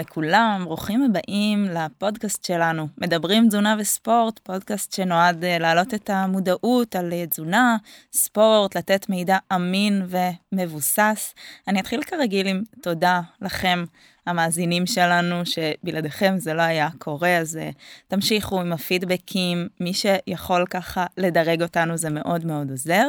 לכולם, 0.00 0.62
ברוכים 0.64 1.02
הבאים 1.02 1.64
לפודקאסט 1.64 2.44
שלנו, 2.44 2.88
מדברים 2.98 3.48
תזונה 3.48 3.76
וספורט, 3.78 4.38
פודקאסט 4.38 4.92
שנועד 4.92 5.44
אה, 5.44 5.58
להעלות 5.58 5.94
את 5.94 6.10
המודעות 6.10 6.96
על 6.96 7.12
אה, 7.12 7.26
תזונה, 7.26 7.76
ספורט, 8.12 8.76
לתת 8.76 9.08
מידע 9.08 9.38
אמין 9.54 10.06
ומבוסס. 10.52 11.34
אני 11.68 11.80
אתחיל 11.80 12.02
כרגיל 12.02 12.46
עם 12.46 12.62
תודה 12.82 13.20
לכם, 13.42 13.84
המאזינים 14.26 14.86
שלנו, 14.86 15.42
שבלעדיכם 15.44 16.34
זה 16.38 16.54
לא 16.54 16.62
היה 16.62 16.88
קורה, 16.98 17.36
אז 17.36 17.58
uh, 17.62 17.74
תמשיכו 18.08 18.60
עם 18.60 18.72
הפידבקים, 18.72 19.68
מי 19.80 19.94
שיכול 19.94 20.66
ככה 20.70 21.06
לדרג 21.16 21.62
אותנו 21.62 21.96
זה 21.96 22.10
מאוד 22.10 22.46
מאוד 22.46 22.70
עוזר. 22.70 23.06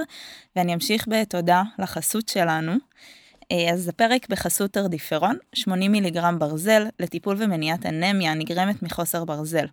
ואני 0.56 0.74
אמשיך 0.74 1.08
בתודה 1.08 1.64
לחסות 1.80 2.30
שלנו. 2.30 2.74
אה, 3.52 3.74
אז 3.74 3.88
הפרק 3.88 4.30
בחסות 4.30 4.74
תרדיפרון, 4.74 5.38
80 5.54 5.92
מיליגרם 5.92 6.40
ברזל 6.40 6.84
לטיפול 7.00 7.36
ומניעת 7.40 7.86
אנמיה 7.86 8.32
הנגרמת 8.32 8.84
מחוסר 8.84 9.26
ברזל. 9.26 9.66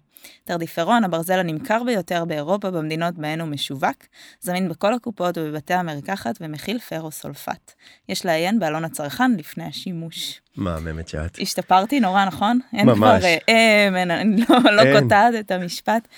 תרדיפרון, 0.45 1.05
הברזל 1.05 1.39
הנמכר 1.39 1.83
ביותר 1.85 2.25
באירופה 2.25 2.71
במדינות 2.71 3.15
בהן 3.15 3.41
הוא 3.41 3.49
משווק, 3.49 3.97
זמין 4.41 4.69
בכל 4.69 4.95
הקופות 4.95 5.39
ובבתי 5.39 5.75
המרקחת 5.75 6.39
ומכיל 6.41 6.79
פרוסולפט. 6.79 7.73
יש 8.09 8.27
לעיין 8.27 8.59
בעלון 8.59 8.85
הצרכן 8.85 9.33
לפני 9.37 9.65
השימוש. 9.65 10.41
מהממת 10.57 11.09
שאת. 11.09 11.39
השתפרתי 11.41 12.01
נורא, 12.01 12.25
נכון? 12.25 12.61
אין 12.73 12.87
ממש. 12.87 12.99
כבר 12.99 13.25
אה, 13.25 13.37
אין, 13.49 13.97
אין, 13.97 14.11
אני 14.11 14.45
לא, 14.49 14.73
לא 14.73 15.01
קוטעת 15.01 15.35
את 15.41 15.51
המשפט. 15.51 16.09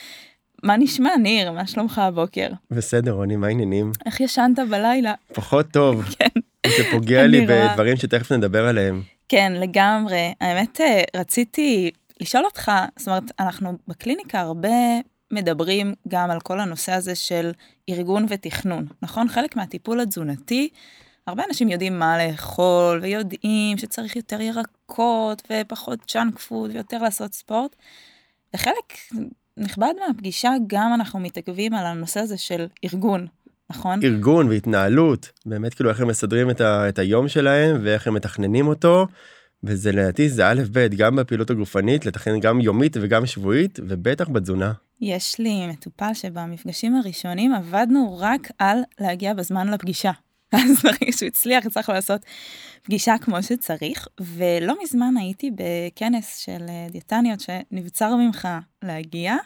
מה 0.62 0.76
נשמע, 0.76 1.16
ניר? 1.16 1.52
מה 1.52 1.66
שלומך 1.66 1.98
הבוקר? 1.98 2.48
בסדר, 2.70 3.12
רוני, 3.12 3.36
מה 3.36 3.46
העניינים? 3.46 3.92
איך 4.06 4.20
ישנת 4.20 4.58
בלילה? 4.70 5.14
פחות 5.32 5.66
טוב. 5.70 6.04
כן. 6.18 6.40
זה 6.66 6.84
פוגע 6.90 7.26
לי 7.26 7.46
בדברים 7.46 7.96
שתכף 7.96 8.32
נדבר 8.32 8.66
עליהם. 8.66 9.02
כן, 9.28 9.52
לגמרי. 9.56 10.34
האמת, 10.40 10.80
אה, 10.80 11.02
רציתי 11.16 11.90
לשאול 12.20 12.44
אותך, 12.44 12.72
זאת 12.98 13.08
אומרת, 13.08 13.22
אנחנו 13.40 13.72
בקליניקה 13.88 14.40
הרבה 14.40 14.68
מדברים 15.30 15.94
גם 16.08 16.30
על 16.30 16.40
כל 16.40 16.60
הנושא 16.60 16.92
הזה 16.92 17.14
של 17.14 17.52
ארגון 17.88 18.26
ותכנון, 18.28 18.86
נכון? 19.02 19.28
חלק 19.28 19.56
מהטיפול 19.56 20.00
התזונתי, 20.00 20.68
הרבה 21.26 21.42
אנשים 21.48 21.68
יודעים 21.68 21.98
מה 21.98 22.26
לאכול, 22.26 23.00
ויודעים 23.02 23.78
שצריך 23.78 24.16
יותר 24.16 24.40
ירקות, 24.40 25.42
ופחות 25.52 25.98
צ'אנק 26.06 26.38
פוד, 26.38 26.70
ויותר 26.74 26.98
לעשות 26.98 27.34
ספורט. 27.34 27.76
וחלק 28.54 28.92
נכבד 29.56 29.94
מהפגישה 30.06 30.52
גם 30.66 30.94
אנחנו 30.94 31.20
מתעכבים 31.20 31.74
על 31.74 31.86
הנושא 31.86 32.20
הזה 32.20 32.38
של 32.38 32.66
ארגון, 32.84 33.26
נכון? 33.70 34.00
ארגון 34.04 34.48
והתנהלות, 34.48 35.30
באמת 35.46 35.74
כאילו 35.74 35.90
איך 35.90 36.00
הם 36.00 36.08
מסדרים 36.08 36.50
את, 36.50 36.60
ה, 36.60 36.88
את 36.88 36.98
היום 36.98 37.28
שלהם 37.28 37.76
ואיך 37.82 38.06
הם 38.06 38.14
מתכננים 38.14 38.66
אותו. 38.66 39.06
וזה 39.64 39.92
לדעתי 39.92 40.28
זה 40.28 40.48
א' 40.48 40.62
ב' 40.72 40.86
גם 40.86 41.16
בפעילות 41.16 41.50
הגופנית 41.50 42.06
לתכנן 42.06 42.40
גם 42.40 42.60
יומית 42.60 42.96
וגם 43.00 43.26
שבועית 43.26 43.80
ובטח 43.82 44.28
בתזונה. 44.28 44.72
יש 45.00 45.38
לי 45.38 45.66
מטופל 45.66 46.14
שבמפגשים 46.14 46.96
הראשונים 46.96 47.54
עבדנו 47.54 48.18
רק 48.20 48.50
על 48.58 48.78
להגיע 49.00 49.34
בזמן 49.34 49.68
לפגישה. 49.68 50.10
אז 50.52 50.82
ברגע 50.82 51.12
שהוא 51.16 51.26
הצליח 51.26 51.66
הצלחנו 51.66 51.94
לעשות 51.94 52.20
פגישה 52.82 53.14
כמו 53.20 53.42
שצריך 53.42 54.08
ולא 54.20 54.74
מזמן 54.82 55.14
הייתי 55.16 55.50
בכנס 55.50 56.36
של 56.36 56.66
דיאטניות 56.90 57.40
שנבצר 57.40 58.16
ממך 58.16 58.48
להגיע 58.82 59.36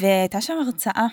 והייתה 0.00 0.40
שם 0.40 0.54
הרצאה 0.66 1.06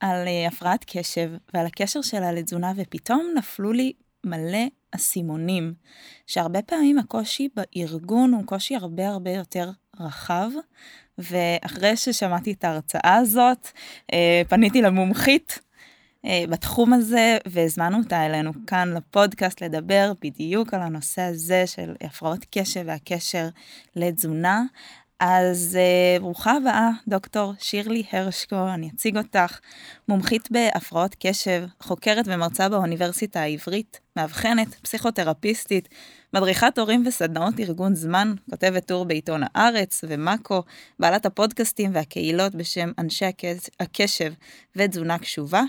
על 0.00 0.28
אה, 0.28 0.46
הפרעת 0.46 0.84
קשב 0.88 1.30
ועל 1.54 1.66
הקשר 1.66 2.02
שלה 2.02 2.32
לתזונה, 2.32 2.72
ופתאום 2.76 3.32
נפלו 3.36 3.72
לי 3.72 3.92
מלא 4.24 4.66
אסימונים, 4.92 5.74
שהרבה 6.26 6.62
פעמים 6.62 6.98
הקושי 6.98 7.48
בארגון 7.56 8.32
הוא 8.34 8.46
קושי 8.46 8.76
הרבה 8.76 9.08
הרבה 9.08 9.30
יותר 9.30 9.70
רחב, 10.00 10.50
ואחרי 11.18 11.96
ששמעתי 11.96 12.52
את 12.52 12.64
ההרצאה 12.64 13.16
הזאת, 13.16 13.68
אה, 14.12 14.42
פניתי 14.48 14.82
למומחית 14.82 15.58
אה, 16.24 16.44
בתחום 16.48 16.92
הזה, 16.92 17.38
והזמנו 17.46 17.98
אותה 17.98 18.26
אלינו 18.26 18.52
כאן 18.66 18.94
לפודקאסט 18.96 19.62
לדבר 19.62 20.12
בדיוק 20.22 20.74
על 20.74 20.82
הנושא 20.82 21.22
הזה 21.22 21.66
של 21.66 21.94
הפרעות 22.00 22.46
קשב 22.50 22.82
והקשר 22.86 23.48
לתזונה. 23.96 24.62
אז 25.20 25.78
uh, 25.78 26.20
ברוכה 26.22 26.56
הבאה, 26.56 26.90
דוקטור 27.08 27.52
שירלי 27.58 28.02
הרשקו, 28.12 28.68
אני 28.74 28.90
אציג 28.94 29.16
אותך, 29.16 29.58
מומחית 30.08 30.48
בהפרעות 30.50 31.16
קשב, 31.18 31.64
חוקרת 31.80 32.24
ומרצה 32.28 32.68
באוניברסיטה 32.68 33.40
העברית, 33.40 34.00
מאבחנת, 34.16 34.74
פסיכותרפיסטית, 34.74 35.88
מדריכת 36.34 36.78
הורים 36.78 37.04
וסדנאות 37.06 37.60
ארגון 37.60 37.94
זמן, 37.94 38.34
כותבת 38.50 38.86
טור 38.86 39.04
בעיתון 39.04 39.40
הארץ 39.44 40.04
ומאקו, 40.08 40.62
בעלת 40.98 41.26
הפודקאסטים 41.26 41.90
והקהילות 41.94 42.54
בשם 42.54 42.90
אנשי 42.98 43.24
הקשב 43.80 44.32
ותזונה 44.76 45.18
קשובה, 45.18 45.62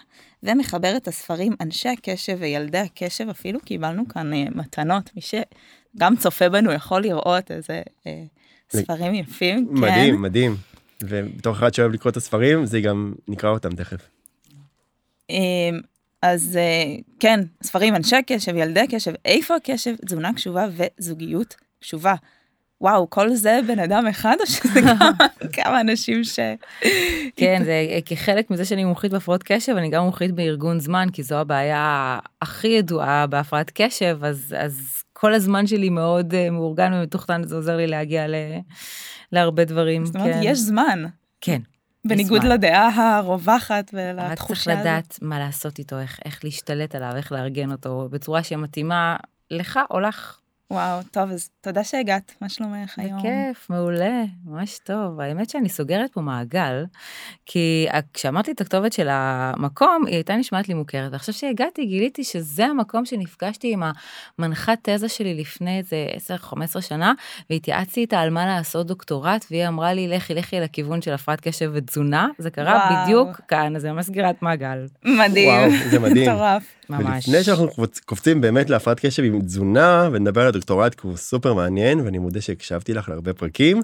ומחברת 0.43 1.07
הספרים 1.07 1.55
אנשי 1.61 1.89
הקשב 1.89 2.37
וילדי 2.39 2.77
הקשב, 2.77 3.29
אפילו 3.29 3.59
קיבלנו 3.59 4.07
כאן 4.07 4.33
uh, 4.33 4.57
מתנות, 4.57 5.09
מי 5.15 5.21
שגם 5.21 6.15
צופה 6.17 6.49
בנו 6.49 6.71
יכול 6.71 7.01
לראות 7.01 7.51
איזה... 7.51 7.81
Uh, 8.03 8.40
ספרים 8.71 9.13
יפים, 9.13 9.67
כן. 9.67 9.73
מדהים, 9.73 10.21
מדהים. 10.21 10.55
ובתור 11.03 11.53
אחד 11.53 11.73
שאוהב 11.73 11.91
לקרוא 11.91 12.11
את 12.11 12.17
הספרים, 12.17 12.65
זה 12.65 12.81
גם 12.81 13.13
נקרא 13.27 13.49
אותם 13.49 13.75
תכף. 13.75 14.09
אמ, 15.29 15.79
אז 16.21 16.57
אה, 16.57 16.95
כן, 17.19 17.39
ספרים 17.63 17.95
אנשי 17.95 18.15
קשב, 18.27 18.55
ילדי 18.55 18.87
קשב, 18.89 19.13
איפה 19.25 19.55
הקשב, 19.55 19.95
תזונה 20.05 20.33
קשובה 20.33 20.65
וזוגיות 20.71 21.55
קשובה. 21.79 22.15
וואו, 22.81 23.09
כל 23.09 23.33
זה 23.33 23.59
בן 23.67 23.79
אדם 23.79 24.07
אחד 24.07 24.35
או 24.39 24.45
שזה 24.47 24.81
כמה 25.55 25.81
אנשים 25.81 26.23
ש... 26.23 26.39
כן, 27.35 27.61
זה 27.65 27.73
כחלק 28.05 28.51
מזה 28.51 28.65
שאני 28.65 28.83
מומחית 28.83 29.11
בהפרעות 29.11 29.43
קשב, 29.43 29.75
אני 29.77 29.89
גם 29.89 30.03
מומחית 30.03 30.31
בארגון 30.31 30.79
זמן, 30.79 31.07
כי 31.13 31.23
זו 31.23 31.35
הבעיה 31.35 32.19
הכי 32.41 32.67
ידועה 32.67 33.27
בהפרעת 33.27 33.71
קשב, 33.73 34.19
אז, 34.21 34.55
אז 34.57 35.00
כל 35.21 35.33
הזמן 35.33 35.67
שלי 35.67 35.89
מאוד 35.89 36.33
uh, 36.33 36.51
מאורגן 36.51 36.93
ומתוכנן, 36.93 37.43
זה 37.43 37.55
עוזר 37.55 37.77
לי 37.77 37.87
להגיע 37.87 38.27
ל, 38.27 38.35
להרבה 39.31 39.65
דברים. 39.65 40.05
זאת 40.05 40.15
אומרת, 40.15 40.33
כן. 40.33 40.39
יש 40.43 40.59
זמן. 40.59 41.05
כן. 41.41 41.61
בניגוד 42.05 42.43
לדעה 42.43 43.17
הרווחת 43.17 43.91
ולתחושה 43.93 44.73
הזאת. 44.73 44.77
רק 44.77 44.83
צריך 44.83 44.85
לדעת 44.85 45.19
מה 45.21 45.39
לעשות 45.39 45.79
איתו, 45.79 45.99
איך, 45.99 46.19
איך 46.25 46.45
להשתלט 46.45 46.95
עליו, 46.95 47.11
איך 47.15 47.31
לארגן 47.31 47.71
אותו 47.71 48.07
בצורה 48.11 48.43
שמתאימה 48.43 49.17
לך 49.51 49.79
או 49.91 49.99
לך. 49.99 50.39
וואו, 50.71 50.99
טוב, 51.11 51.31
אז 51.31 51.49
תודה 51.61 51.83
שהגעת, 51.83 52.35
מה 52.41 52.49
שלומך 52.49 52.99
היום? 52.99 53.19
בכיף, 53.19 53.69
מעולה, 53.69 54.23
ממש 54.45 54.79
טוב. 54.83 55.19
האמת 55.19 55.49
שאני 55.49 55.69
סוגרת 55.69 56.13
פה 56.13 56.21
מעגל, 56.21 56.85
כי 57.45 57.87
כשאמרתי 58.13 58.51
את 58.51 58.61
הכתובת 58.61 58.93
של 58.93 59.07
המקום, 59.11 60.03
היא 60.07 60.15
הייתה 60.15 60.35
נשמעת 60.35 60.67
לי 60.67 60.73
מוכרת, 60.73 61.11
ועכשיו 61.11 61.33
שהגעתי 61.33 61.85
גיליתי 61.85 62.23
שזה 62.23 62.65
המקום 62.65 63.05
שנפגשתי 63.05 63.73
עם 63.73 63.83
המנחת 64.39 64.89
תזה 64.89 65.09
שלי 65.09 65.33
לפני 65.33 65.77
איזה 65.77 66.07
10-15 66.77 66.81
שנה, 66.81 67.13
והתייעצתי 67.49 68.01
איתה 68.01 68.19
על 68.19 68.29
מה 68.29 68.45
לעשות 68.45 68.87
דוקטורט, 68.87 69.45
והיא 69.51 69.67
אמרה 69.67 69.93
לי, 69.93 70.07
לכי, 70.07 70.33
לכי 70.33 70.59
לכיוון 70.59 71.01
של 71.01 71.13
הפרעת 71.13 71.41
קשב 71.41 71.71
ותזונה, 71.73 72.27
זה 72.37 72.49
קרה 72.49 72.89
וואו. 72.89 73.03
בדיוק 73.03 73.41
כאן, 73.47 73.75
אז 73.75 73.81
זה 73.81 73.91
ממש 73.91 74.05
סגירת 74.05 74.41
מעגל. 74.41 74.85
מדהים. 75.03 75.49
וואו, 75.49 75.89
זה 75.89 75.99
מדהים. 75.99 76.31
מטורף. 76.31 76.63
ממש. 76.91 77.27
ולפני 77.27 77.43
שאנחנו 77.43 77.67
קופצים 78.05 78.41
באמת 78.41 78.69
להפרעת 78.69 78.99
קשב 78.99 79.23
עם 79.23 79.41
תזונה 79.41 80.09
ונדבר 80.11 80.41
על 80.41 80.47
הדוקטורט 80.47 80.95
כי 80.95 81.07
הוא 81.07 81.17
סופר 81.17 81.53
מעניין 81.53 81.99
ואני 81.99 82.17
מודה 82.17 82.41
שהקשבתי 82.41 82.93
לך 82.93 83.09
להרבה 83.09 83.33
פרקים. 83.33 83.81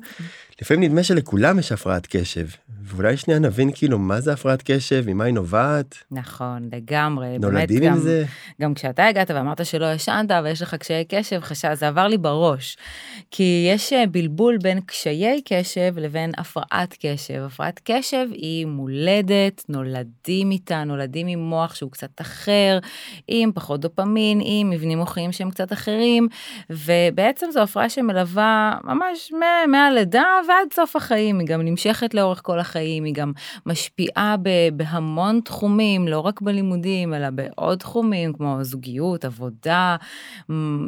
לפעמים 0.61 0.83
נדמה 0.83 1.03
שלכולם 1.03 1.59
יש 1.59 1.71
הפרעת 1.71 2.07
קשב 2.09 2.47
ואולי 2.83 3.17
שנייה 3.17 3.39
נבין 3.39 3.71
כאילו 3.75 3.99
מה 3.99 4.21
זה 4.21 4.33
הפרעת 4.33 4.63
קשב 4.65 5.03
ממה 5.07 5.23
היא 5.23 5.33
נובעת. 5.33 5.95
נכון 6.11 6.69
לגמרי. 6.73 7.37
נולדים 7.39 7.83
עם 7.83 7.89
גם, 7.89 7.99
זה. 7.99 8.25
גם 8.61 8.73
כשאתה 8.73 9.05
הגעת 9.05 9.31
ואמרת 9.31 9.65
שלא 9.65 9.93
ישנת 9.93 10.31
ויש 10.43 10.61
לך 10.61 10.75
קשיי 10.75 11.05
קשב 11.05 11.39
חשב 11.39 11.73
זה 11.73 11.87
עבר 11.87 12.07
לי 12.07 12.17
בראש. 12.17 12.77
כי 13.31 13.69
יש 13.73 13.93
אה, 13.93 14.03
בלבול 14.11 14.57
בין 14.57 14.79
קשיי 14.81 15.41
קשב 15.45 15.93
לבין 15.97 16.31
הפרעת 16.37 16.95
קשב. 16.99 17.41
הפרעת 17.45 17.81
קשב 17.83 18.27
היא 18.31 18.65
מולדת 18.65 19.63
נולדים 19.69 20.51
איתה 20.51 20.83
נולדים 20.83 21.27
עם 21.27 21.39
מוח 21.39 21.75
שהוא 21.75 21.91
קצת 21.91 22.21
אחר 22.21 22.79
עם 23.27 23.51
פחות 23.51 23.79
דופמין 23.79 24.41
עם 24.43 24.69
מבנים 24.69 24.97
מוחיים 24.97 25.31
שהם 25.31 25.49
קצת 25.49 25.73
אחרים 25.73 26.27
ובעצם 26.69 27.47
זו 27.51 27.59
הפרעה 27.59 27.89
שמלווה 27.89 28.77
ממש 28.83 29.31
מהלידה 29.67 30.25
ועד 30.47 30.73
סוף 30.73 30.95
החיים 30.95 31.39
היא 31.39 31.47
גם 31.47 31.61
נמשכת 31.61 32.13
לאורך 32.13 32.41
כל 32.43 32.59
החיים. 32.59 33.03
היא 33.03 33.13
גם 33.13 33.31
משפיעה 33.65 34.35
בהמון 34.73 35.39
תחומים, 35.45 36.07
לא 36.07 36.19
רק 36.19 36.41
בלימודים, 36.41 37.13
אלא 37.13 37.29
בעוד 37.29 37.79
תחומים, 37.79 38.33
כמו 38.33 38.57
זוגיות, 38.61 39.25
עבודה, 39.25 39.95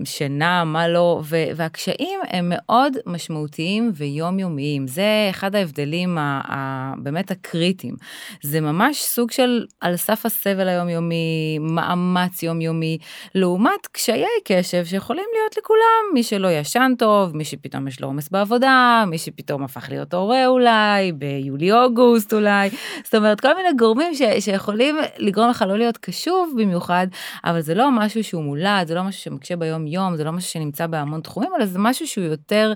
שינה, 0.04 0.64
מה 0.64 0.88
לא, 0.88 1.22
והקשיים 1.56 2.20
הם 2.28 2.46
מאוד 2.50 2.94
משמעותיים 3.06 3.92
ויומיומיים. 3.96 4.88
זה 4.88 5.28
אחד 5.30 5.56
ההבדלים 5.56 6.18
הבאמת 6.20 7.32
הקריטיים. 7.32 7.96
זה 8.42 8.62
ממש 8.62 9.02
סוג 9.02 9.32
של 9.32 9.66
על 9.82 9.96
סף 9.96 10.26
הסבל 10.26 10.68
היומיומי, 10.68 11.60
מאמץ 12.00 12.44
יומיומי, 12.44 12.98
לעומת 13.36 13.88
קשיי 13.92 14.26
קשב 14.46 14.86
שיכולים 14.86 15.26
להיות 15.34 15.58
לכולם, 15.58 16.14
מי 16.14 16.24
שלא 16.24 16.48
ישן 16.48 16.92
טוב, 16.98 17.36
מי 17.36 17.46
שפתאום 17.46 17.88
יש 17.88 18.02
לו 18.02 18.08
עומס 18.08 18.30
בעבודה, 18.30 19.04
מי 19.08 19.18
שפתאום 19.18 19.64
הפך 19.64 19.90
להיות 19.90 20.14
הורה 20.14 20.48
אולי, 20.48 21.12
ביולי-אוגוסט 21.12 22.34
אולי, 22.34 22.70
זאת 23.04 23.16
אומרת 23.16 23.42
כל 23.42 23.56
מיני 23.56 23.70
גורמים 23.78 24.14
ש, 24.16 24.22
שיכולים 24.40 24.98
לגרום 25.18 25.50
לך 25.50 25.66
לא 25.68 25.78
להיות 25.78 25.98
קשוב 25.98 26.54
במיוחד, 26.58 27.08
אבל 27.46 27.62
זה 27.62 27.76
לא 27.76 27.92
משהו 27.92 28.24
שהוא 28.24 28.44
מולד, 28.44 28.88
זה 28.88 28.96
לא 28.96 29.04
משהו 29.04 29.22
שמקשה 29.22 29.56
ביום 29.56 29.88
יום, 29.88 30.16
זה 30.16 30.24
לא 30.24 30.32
משהו 30.32 30.52
שנמצא 30.52 30.88
בהמון 30.88 31.22
תחומים, 31.22 31.52
אלא 31.58 31.66
זה 31.66 31.80
משהו 31.80 32.08
שהוא 32.08 32.26
יותר 32.26 32.74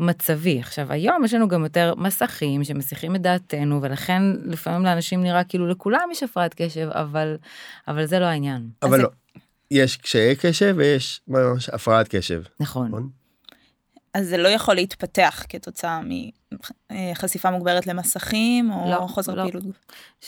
מצבי. 0.00 0.58
עכשיו 0.60 0.92
היום 0.92 1.24
יש 1.24 1.34
לנו 1.34 1.48
גם 1.48 1.64
יותר 1.64 1.94
מסכים 1.96 2.64
שמסיחים 2.64 3.16
את 3.16 3.22
דעתנו, 3.22 3.82
ולכן 3.82 4.22
לפעמים 4.44 4.84
לאנשים 4.84 5.22
נראה 5.22 5.44
כאילו 5.44 5.66
לכולם 5.66 6.08
יש 6.12 6.22
הפרעת 6.22 6.54
קשב, 6.54 6.88
אבל, 6.92 7.36
אבל 7.88 8.06
זה 8.06 8.18
לא 8.18 8.24
העניין. 8.24 8.55
אבל 8.82 9.00
לא. 9.00 9.08
יש 9.70 9.96
קשיי 9.96 10.36
קשב 10.36 10.74
ויש 10.78 11.20
ממש 11.28 11.68
הפרעת 11.68 12.08
קשב. 12.08 12.42
נכון. 12.60 12.88
נכון? 12.88 13.10
אז 14.16 14.28
זה 14.28 14.36
לא 14.36 14.48
יכול 14.48 14.74
להתפתח 14.74 15.44
כתוצאה 15.48 16.00
מחשיפה 16.92 17.50
מוגברת 17.50 17.86
למסכים 17.86 18.72
או 18.72 18.90
לא, 18.90 19.06
חוסר 19.06 19.34
לא. 19.34 19.42
פעילות. 19.42 19.64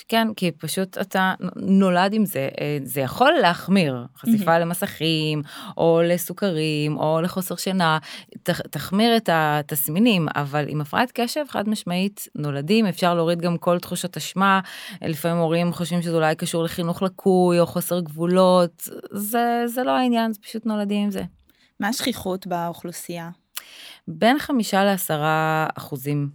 כן, 0.08 0.28
כי 0.36 0.50
פשוט 0.50 0.98
אתה 0.98 1.34
נולד 1.56 2.12
עם 2.12 2.26
זה, 2.26 2.48
אה, 2.60 2.78
זה 2.84 3.00
יכול 3.00 3.32
להחמיר, 3.32 4.06
חשיפה 4.16 4.56
mm-hmm. 4.56 4.58
למסכים 4.58 5.42
או 5.76 6.00
לסוכרים 6.04 6.96
או 6.96 7.20
לחוסר 7.20 7.56
שינה, 7.56 7.98
ת, 8.42 8.50
תחמיר 8.50 9.16
את 9.16 9.28
התסמינים, 9.32 10.28
אבל 10.36 10.64
עם 10.68 10.80
הפרעת 10.80 11.12
קשב 11.14 11.44
חד 11.48 11.68
משמעית 11.68 12.28
נולדים, 12.34 12.86
אפשר 12.86 13.14
להוריד 13.14 13.40
גם 13.40 13.58
כל 13.58 13.78
תחושת 13.78 14.16
אשמה, 14.16 14.60
לפעמים 15.02 15.38
הורים 15.38 15.72
חושבים 15.72 16.02
שזה 16.02 16.14
אולי 16.14 16.34
קשור 16.34 16.64
לחינוך 16.64 17.02
לקוי 17.02 17.60
או 17.60 17.66
חוסר 17.66 18.00
גבולות, 18.00 18.88
זה, 19.12 19.62
זה 19.66 19.82
לא 19.82 19.90
העניין, 19.90 20.32
זה 20.32 20.40
פשוט 20.40 20.66
נולדים 20.66 21.04
עם 21.04 21.10
זה. 21.10 21.22
מה 21.80 21.88
השכיחות 21.88 22.46
באוכלוסייה? 22.46 23.30
בין 24.08 24.38
חמישה 24.38 24.84
לעשרה 24.84 25.66
אחוזים. 25.74 26.30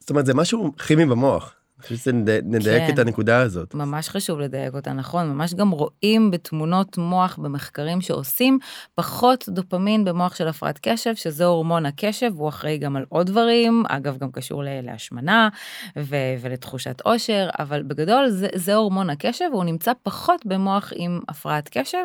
זאת 0.00 0.10
אומרת 0.10 0.26
זה 0.26 0.34
משהו 0.34 0.72
כימי 0.86 1.06
במוח. 1.06 1.54
אני 1.82 1.98
חושב 1.98 2.10
שנדייק 2.10 2.86
כן, 2.86 2.94
את 2.94 2.98
הנקודה 2.98 3.40
הזאת. 3.40 3.74
ממש 3.74 4.08
חשוב 4.08 4.40
לדייק 4.40 4.74
אותה, 4.74 4.92
נכון, 4.92 5.28
ממש 5.28 5.54
גם 5.54 5.70
רואים 5.70 6.30
בתמונות 6.30 6.98
מוח 6.98 7.38
במחקרים 7.42 8.00
שעושים 8.00 8.58
פחות 8.94 9.44
דופמין 9.48 10.04
במוח 10.04 10.34
של 10.34 10.48
הפרעת 10.48 10.78
קשב, 10.82 11.14
שזה 11.14 11.44
הורמון 11.44 11.86
הקשב, 11.86 12.32
הוא 12.36 12.48
אחראי 12.48 12.78
גם 12.78 12.96
על 12.96 13.04
עוד 13.08 13.26
דברים, 13.26 13.84
אגב 13.88 14.18
גם 14.18 14.30
קשור 14.32 14.62
להשמנה 14.66 15.48
ו- 15.98 16.34
ולתחושת 16.40 17.00
עושר, 17.00 17.48
אבל 17.58 17.82
בגדול 17.82 18.28
זה, 18.30 18.48
זה 18.54 18.74
הורמון 18.74 19.10
הקשב, 19.10 19.44
והוא 19.52 19.64
נמצא 19.64 19.92
פחות 20.02 20.46
במוח 20.46 20.92
עם 20.96 21.20
הפרעת 21.28 21.68
קשב. 21.72 22.04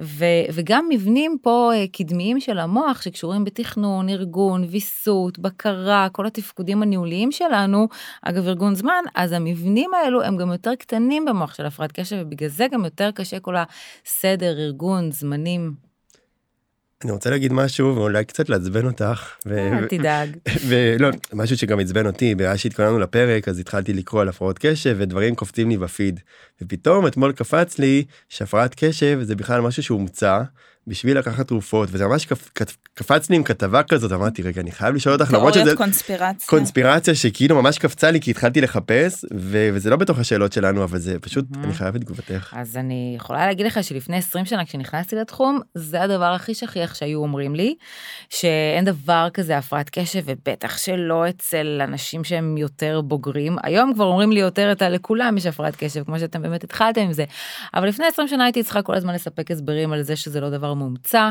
ו, 0.00 0.24
וגם 0.52 0.86
מבנים 0.90 1.36
פה 1.42 1.70
אה, 1.74 1.84
קדמיים 1.92 2.40
של 2.40 2.58
המוח 2.58 3.02
שקשורים 3.02 3.44
בתכנון, 3.44 4.08
ארגון, 4.08 4.64
ויסות, 4.70 5.38
בקרה, 5.38 6.08
כל 6.12 6.26
התפקודים 6.26 6.82
הניהוליים 6.82 7.32
שלנו, 7.32 7.88
אגב 8.22 8.46
ארגון 8.46 8.74
זמן, 8.74 8.95
אז 9.14 9.32
המבנים 9.32 9.90
האלו 9.94 10.22
הם 10.22 10.36
גם 10.36 10.52
יותר 10.52 10.74
קטנים 10.74 11.24
במוח 11.24 11.54
של 11.54 11.66
הפרעת 11.66 11.92
קשב 11.92 12.16
ובגלל 12.20 12.48
זה 12.48 12.66
גם 12.72 12.84
יותר 12.84 13.10
קשה 13.10 13.40
כל 13.40 13.54
הסדר, 13.56 14.58
ארגון, 14.58 15.12
זמנים. 15.12 15.86
אני 17.04 17.12
רוצה 17.12 17.30
להגיד 17.30 17.52
משהו 17.52 17.96
ואולי 17.96 18.24
קצת 18.24 18.48
לעצבן 18.48 18.86
אותך. 18.86 19.36
אל 19.46 19.86
תדאג. 19.86 20.36
ולא, 20.68 21.08
משהו 21.32 21.56
שגם 21.56 21.80
עצבן 21.80 22.06
אותי, 22.06 22.34
בגלל 22.34 22.56
שהתכוננו 22.56 22.98
לפרק 22.98 23.48
אז 23.48 23.58
התחלתי 23.58 23.92
לקרוא 23.92 24.20
על 24.20 24.28
הפרעות 24.28 24.58
קשב 24.58 24.96
ודברים 24.98 25.34
קופצים 25.34 25.68
לי 25.70 25.76
בפיד. 25.76 26.20
ופתאום 26.62 27.06
אתמול 27.06 27.32
קפץ 27.32 27.78
לי 27.78 28.04
שהפרעת 28.28 28.74
קשב 28.76 29.18
זה 29.22 29.36
בכלל 29.36 29.60
משהו 29.60 29.82
שהומצא 29.82 30.42
בשביל 30.86 31.18
לקחת 31.18 31.48
תרופות 31.48 31.88
וזה 31.92 32.06
ממש 32.06 32.26
קפ, 32.26 32.48
קפץ 32.98 33.30
לי 33.30 33.36
עם 33.36 33.42
כתבה 33.42 33.82
כזאת 33.82 34.12
אמרתי 34.12 34.42
רגע 34.42 34.60
אני 34.60 34.72
חייב 34.72 34.94
לשאול 34.94 35.14
אותך 35.14 35.32
למרות 35.32 35.54
שזה 35.54 35.76
קונספירציה 35.76 36.48
קונספירציה 36.48 37.14
שכאילו 37.14 37.62
ממש 37.62 37.78
קפצה 37.78 38.10
לי 38.10 38.20
כי 38.20 38.30
התחלתי 38.30 38.60
לחפש 38.60 39.24
ו, 39.34 39.68
וזה 39.72 39.90
לא 39.90 39.96
בתוך 39.96 40.18
השאלות 40.18 40.52
שלנו 40.52 40.84
אבל 40.84 40.98
זה 40.98 41.18
פשוט 41.20 41.44
mm-hmm. 41.52 41.58
אני 41.64 41.74
חייב 41.74 41.94
את 41.94 42.00
תגובתך. 42.00 42.54
אז 42.56 42.76
אני 42.76 43.14
יכולה 43.16 43.46
להגיד 43.46 43.66
לך 43.66 43.84
שלפני 43.84 44.16
20 44.16 44.44
שנה 44.44 44.64
כשנכנסתי 44.64 45.16
לתחום 45.16 45.60
זה 45.74 46.02
הדבר 46.02 46.24
הכי 46.24 46.54
שכיח 46.54 46.94
שהיו 46.94 47.18
אומרים 47.18 47.54
לי 47.54 47.74
שאין 48.30 48.84
דבר 48.84 49.28
כזה 49.34 49.58
הפרעת 49.58 49.90
קשב 49.90 50.22
ובטח 50.24 50.78
שלא 50.78 51.28
אצל 51.28 51.80
אנשים 51.84 52.24
שהם 52.24 52.56
יותר 52.56 53.00
בוגרים 53.00 53.56
היום 53.62 53.94
כבר 53.94 54.04
אומרים 54.04 54.32
לי 54.32 54.40
יותר 54.40 54.72
את 54.72 54.82
הלכולם 54.82 55.36
יש 55.36 55.46
הפרעת 55.46 55.76
קשב 55.76 56.04
כמו 56.04 56.18
שאתם 56.18 56.42
באמת 56.42 56.64
התחלתם 56.64 57.00
עם 57.00 57.12
זה 57.12 57.24
אבל 57.74 57.88
לפני 57.88 58.06
20 58.06 58.28
שנה 58.28 58.44
הייתי 58.44 58.62
צריכה 58.62 58.82
כל 58.82 58.94
הזמן 58.94 59.14
לספק 59.14 59.50
הסברים 59.50 59.92
על 59.92 60.02
זה 60.02 60.16
שזה 60.16 60.40
לא 60.40 60.50
דבר 60.50 60.74
מומצא, 60.74 61.30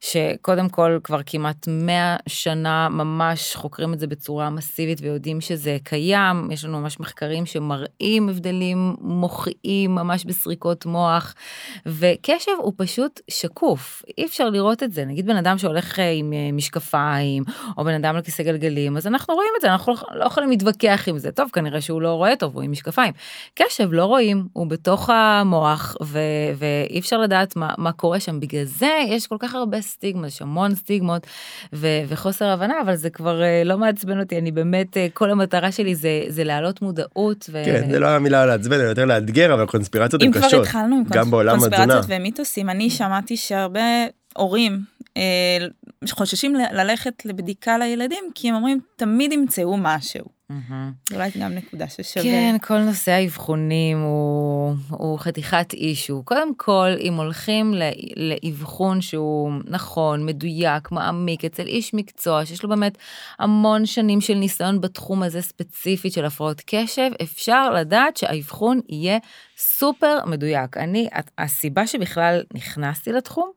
שקודם 0.00 0.68
כל 0.68 0.98
כבר 1.04 1.20
כמעט 1.26 1.68
100 1.68 2.16
שנה 2.26 2.88
ממש 2.88 3.56
חוקרים 3.56 3.94
את 3.94 4.00
זה 4.00 4.06
בצורה 4.06 4.50
מסיבית 4.50 4.98
ויודעים 5.02 5.40
שזה 5.40 5.76
קיים, 5.84 6.50
יש 6.50 6.64
לנו 6.64 6.80
ממש 6.80 7.00
מחקרים 7.00 7.46
שמראים 7.46 8.28
הבדלים 8.28 8.96
מוחיים 9.00 9.94
ממש 9.94 10.24
בסריקות 10.24 10.86
מוח, 10.86 11.34
וקשב 11.86 12.52
הוא 12.58 12.72
פשוט 12.76 13.20
שקוף, 13.30 14.02
אי 14.18 14.26
אפשר 14.26 14.50
לראות 14.50 14.82
את 14.82 14.92
זה, 14.92 15.04
נגיד 15.04 15.26
בן 15.26 15.36
אדם 15.36 15.58
שהולך 15.58 15.98
אה, 15.98 16.10
עם 16.10 16.32
אה, 16.32 16.52
משקפיים, 16.52 17.44
או 17.78 17.84
בן 17.84 17.94
אדם 17.94 18.16
על 18.16 18.22
כיסא 18.22 18.42
גלגלים, 18.42 18.96
אז 18.96 19.06
אנחנו 19.06 19.34
רואים 19.34 19.50
את 19.56 19.60
זה, 19.60 19.72
אנחנו 19.72 19.94
לא 20.14 20.24
יכולים 20.24 20.50
להתווכח 20.50 21.04
עם 21.08 21.18
זה, 21.18 21.32
טוב, 21.32 21.50
כנראה 21.52 21.80
שהוא 21.80 22.02
לא 22.02 22.14
רואה 22.14 22.36
טוב, 22.36 22.54
הוא 22.54 22.62
עם 22.62 22.70
משקפיים. 22.70 23.12
קשב 23.54 23.92
לא 23.92 24.04
רואים, 24.04 24.48
הוא 24.52 24.66
בתוך 24.66 25.10
המוח, 25.10 25.96
ו- 26.02 26.18
ואי 26.56 26.98
אפשר 26.98 27.18
לדעת 27.18 27.56
מה, 27.56 27.74
מה 27.78 27.92
קורה 27.92 28.20
שם, 28.20 28.40
בגלל 28.40 28.64
זה 28.64 28.90
יש 29.08 29.26
כל 29.26 29.36
כך 29.38 29.54
הרבה 29.54 29.80
סטיגמות, 29.80 30.26
יש 30.26 30.42
המון 30.42 30.74
סטיגמות 30.94 31.26
ו- 31.72 32.02
וחוסר 32.08 32.44
הבנה, 32.44 32.74
אבל 32.82 32.96
זה 32.96 33.10
כבר 33.10 33.40
uh, 33.40 33.68
לא 33.68 33.78
מעצבן 33.78 34.20
אותי, 34.20 34.38
אני 34.38 34.50
באמת, 34.50 34.96
uh, 34.96 35.00
כל 35.14 35.30
המטרה 35.30 35.72
שלי 35.72 35.94
זה, 35.94 36.22
זה 36.28 36.44
להעלות 36.44 36.82
מודעות. 36.82 37.50
ו... 37.52 37.62
כן, 37.64 37.90
זה 37.90 37.98
לא 37.98 38.08
המילה 38.08 38.46
לעצבן, 38.46 38.80
אלא 38.80 38.88
יותר 38.88 39.04
לאתגר, 39.04 39.54
אבל 39.54 39.66
קונספירציות 39.66 40.22
הן 40.22 40.32
קשות. 40.32 40.44
אם 40.44 40.48
כבר 40.48 40.60
התחלנו 40.60 40.96
עם 40.96 41.04
קונס... 41.04 41.28
קונספירציות 41.60 42.04
ומיתוסים, 42.08 42.70
אני 42.70 42.90
שמעתי 42.90 43.36
שהרבה 43.36 43.80
הורים 44.36 44.80
אה, 45.16 45.66
חוששים 46.10 46.54
ללכת 46.72 47.26
לבדיקה 47.26 47.78
לילדים, 47.78 48.24
כי 48.34 48.48
הם 48.48 48.54
אומרים, 48.54 48.80
תמיד 48.96 49.32
ימצאו 49.32 49.76
משהו. 49.76 50.33
Mm-hmm. 50.52 51.14
אולי 51.14 51.30
גם 51.40 51.52
נקודה 51.52 51.88
ששווה. 51.88 52.24
כן, 52.24 52.56
כל 52.62 52.78
נושא 52.78 53.12
האבחונים 53.12 54.00
הוא, 54.00 54.74
הוא 54.90 55.18
חתיכת 55.18 55.72
אישו. 55.72 56.22
קודם 56.24 56.54
כל, 56.56 56.88
אם 57.00 57.14
הולכים 57.14 57.74
לאבחון 58.16 59.00
שהוא 59.00 59.52
נכון, 59.64 60.26
מדויק, 60.26 60.92
מעמיק, 60.92 61.44
אצל 61.44 61.66
איש 61.66 61.94
מקצוע, 61.94 62.46
שיש 62.46 62.62
לו 62.62 62.68
באמת 62.68 62.98
המון 63.38 63.86
שנים 63.86 64.20
של 64.20 64.34
ניסיון 64.34 64.80
בתחום 64.80 65.22
הזה 65.22 65.42
ספציפית 65.42 66.12
של 66.12 66.24
הפרעות 66.24 66.62
קשב, 66.66 67.10
אפשר 67.22 67.70
לדעת 67.70 68.16
שהאבחון 68.16 68.80
יהיה 68.88 69.18
סופר 69.56 70.18
מדויק. 70.26 70.76
אני, 70.76 71.08
הסיבה 71.38 71.86
שבכלל 71.86 72.42
נכנסתי 72.54 73.12
לתחום, 73.12 73.50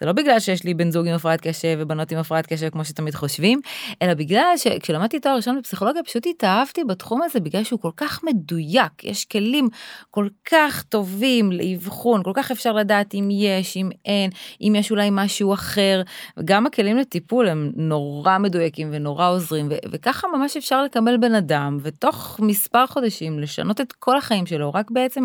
זה 0.00 0.06
לא 0.06 0.12
בגלל 0.12 0.40
שיש 0.40 0.64
לי 0.64 0.74
בן 0.74 0.90
זוג 0.90 1.08
עם 1.08 1.14
הפרעת 1.14 1.40
קשב 1.40 1.76
ובנות 1.80 2.12
עם 2.12 2.18
הפרעת 2.18 2.46
קשב 2.46 2.68
כמו 2.68 2.84
שתמיד 2.84 3.14
חושבים, 3.14 3.60
אלא 4.02 4.14
בגלל 4.14 4.52
שכשלמדתי 4.56 5.20
תואר 5.20 5.36
ראשון 5.36 5.58
בפסיכולוגיה 5.58 6.02
פשוט 6.02 6.26
התאהבתי 6.26 6.84
בתחום 6.84 7.22
הזה 7.22 7.40
בגלל 7.40 7.64
שהוא 7.64 7.80
כל 7.80 7.90
כך 7.96 8.24
מדויק, 8.24 9.04
יש 9.04 9.24
כלים 9.24 9.68
כל 10.10 10.28
כך 10.44 10.82
טובים 10.82 11.52
לאבחון, 11.52 12.22
כל 12.22 12.32
כך 12.34 12.50
אפשר 12.50 12.72
לדעת 12.72 13.14
אם 13.14 13.28
יש, 13.32 13.76
אם 13.76 13.90
אין, 14.04 14.30
אם 14.60 14.74
יש 14.78 14.90
אולי 14.90 15.08
משהו 15.12 15.54
אחר, 15.54 16.02
וגם 16.36 16.66
הכלים 16.66 16.96
לטיפול 16.96 17.48
הם 17.48 17.72
נורא 17.76 18.38
מדויקים 18.38 18.88
ונורא 18.92 19.28
עוזרים, 19.28 19.68
וככה 19.90 20.28
ממש 20.28 20.56
אפשר 20.56 20.82
לקבל 20.82 21.16
בן 21.16 21.34
אדם, 21.34 21.78
ותוך 21.82 22.40
מספר 22.42 22.86
חודשים 22.86 23.38
לשנות 23.38 23.80
את 23.80 23.92
כל 23.92 24.18
החיים 24.18 24.46
שלו, 24.46 24.72
רק 24.74 24.90
בעצם 24.90 25.24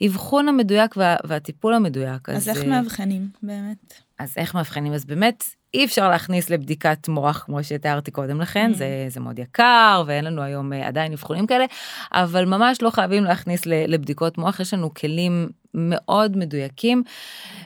האבחון 0.00 0.48
המדויק 0.48 0.96
וה, 0.96 1.16
והטיפול 1.24 1.74
המדויק. 1.74 2.28
אז, 2.28 2.36
אז 2.36 2.48
איך 2.48 2.62
אה, 2.62 2.68
מאבחנים 2.68 3.28
באמת? 3.42 3.94
אז 4.18 4.34
איך 4.36 4.54
מאבחנים? 4.54 4.92
אז 4.92 5.04
באמת 5.04 5.44
אי 5.74 5.84
אפשר 5.84 6.08
להכניס 6.08 6.50
לבדיקת 6.50 7.08
מוח 7.08 7.42
כמו 7.46 7.64
שתיארתי 7.64 8.10
קודם 8.10 8.40
לכן, 8.40 8.70
mm. 8.74 8.76
זה, 8.76 9.06
זה 9.08 9.20
מאוד 9.20 9.38
יקר 9.38 10.02
ואין 10.06 10.24
לנו 10.24 10.42
היום 10.42 10.72
אה, 10.72 10.86
עדיין 10.86 11.12
אבחונים 11.12 11.46
כאלה, 11.46 11.64
אבל 12.12 12.44
ממש 12.44 12.82
לא 12.82 12.90
חייבים 12.90 13.24
להכניס 13.24 13.66
לבדיקות 13.66 14.38
מוח, 14.38 14.60
יש 14.60 14.74
לנו 14.74 14.94
כלים 14.94 15.48
מאוד 15.74 16.36
מדויקים. 16.36 17.02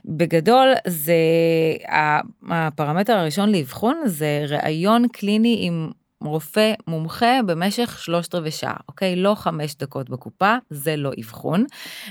בגדול 0.05 0.73
זה 0.87 1.15
הפרמטר 2.49 3.13
הראשון 3.13 3.53
לאבחון 3.53 4.03
זה 4.07 4.45
ראיון 4.49 5.09
קליני 5.09 5.59
עם 5.61 5.91
רופא 6.25 6.73
מומחה 6.87 7.43
במשך 7.47 7.99
שלושת 7.99 8.35
רבעי 8.35 8.51
שעה, 8.51 8.77
אוקיי? 8.89 9.17
לא 9.17 9.35
חמש 9.35 9.75
דקות 9.75 10.11
בקופה, 10.11 10.57
זה 10.71 10.97
לא 10.97 11.11
אבחון. 11.21 11.65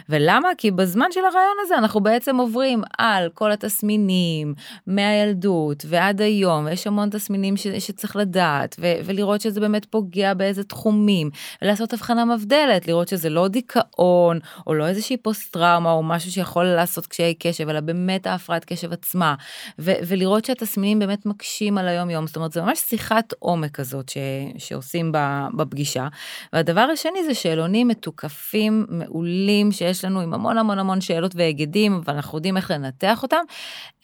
ולמה? 0.10 0.48
כי 0.58 0.72
בזמן 0.72 1.06
של 1.12 1.20
הרעיון 1.20 1.58
הזה 1.62 1.78
אנחנו 1.78 2.02
בעצם 2.02 2.38
עוברים 2.38 2.82
על 2.98 3.30
כל 3.34 3.52
התסמינים 3.52 4.54
מהילדות 4.88 5.86
ועד 5.88 6.22
היום, 6.22 6.68
יש 6.68 6.88
המון 6.88 7.10
תסמינים 7.10 7.58
ש, 7.58 7.68
שצריך 7.68 8.16
לדעת, 8.16 8.76
ו, 8.80 8.86
ולראות 9.06 9.42
שזה 9.42 9.60
באמת 9.60 9.86
פוגע 9.86 10.34
באיזה 10.34 10.64
תחומים, 10.64 11.30
ולעשות 11.62 11.94
הבחנה 11.94 12.26
מבדלת, 12.26 12.88
לראות 12.88 13.08
שזה 13.08 13.30
לא 13.30 13.48
דיכאון, 13.48 14.40
או 14.68 14.74
לא 14.74 14.88
איזושהי 14.88 15.18
פוסט-טראומה, 15.18 15.92
או 15.92 16.04
משהו 16.04 16.32
שיכול 16.32 16.66
לעשות 16.66 17.08
קשיי 17.08 17.34
קשב, 17.40 17.70
אלא 17.70 17.80
באמת 17.80 18.28
ההפרעת 18.28 18.66
קשב 18.66 18.94
עצמה, 18.94 19.36
ו, 19.80 19.92
ולראות 20.08 20.46
שהתסמינים 20.46 21.00
באמת 21.00 21.26
מקשים 21.26 21.78
על 21.78 21.88
היום-יום, 21.88 22.28
זאת 22.28 22.36
אומרת, 22.36 22.52
זה 22.52 22.62
ממש 22.62 22.80
שיחת 22.80 23.34
עומק 23.40 23.72
כזאת 23.72 24.01
ש, 24.10 24.18
שעושים 24.58 25.12
בפגישה. 25.56 26.08
והדבר 26.54 26.88
השני 26.94 27.24
זה 27.26 27.34
שאלונים 27.34 27.88
מתוקפים, 27.88 28.86
מעולים, 28.90 29.72
שיש 29.72 30.06
לנו 30.06 30.20
עם 30.20 30.34
המון 30.34 30.58
המון 30.58 30.80
המון 30.80 31.02
שאלות 31.02 31.36
והיגדים, 31.36 32.02
ואנחנו 32.06 32.38
יודעים 32.38 32.58
איך 32.58 32.72
לנתח 32.72 33.24
אותם. 33.24 33.42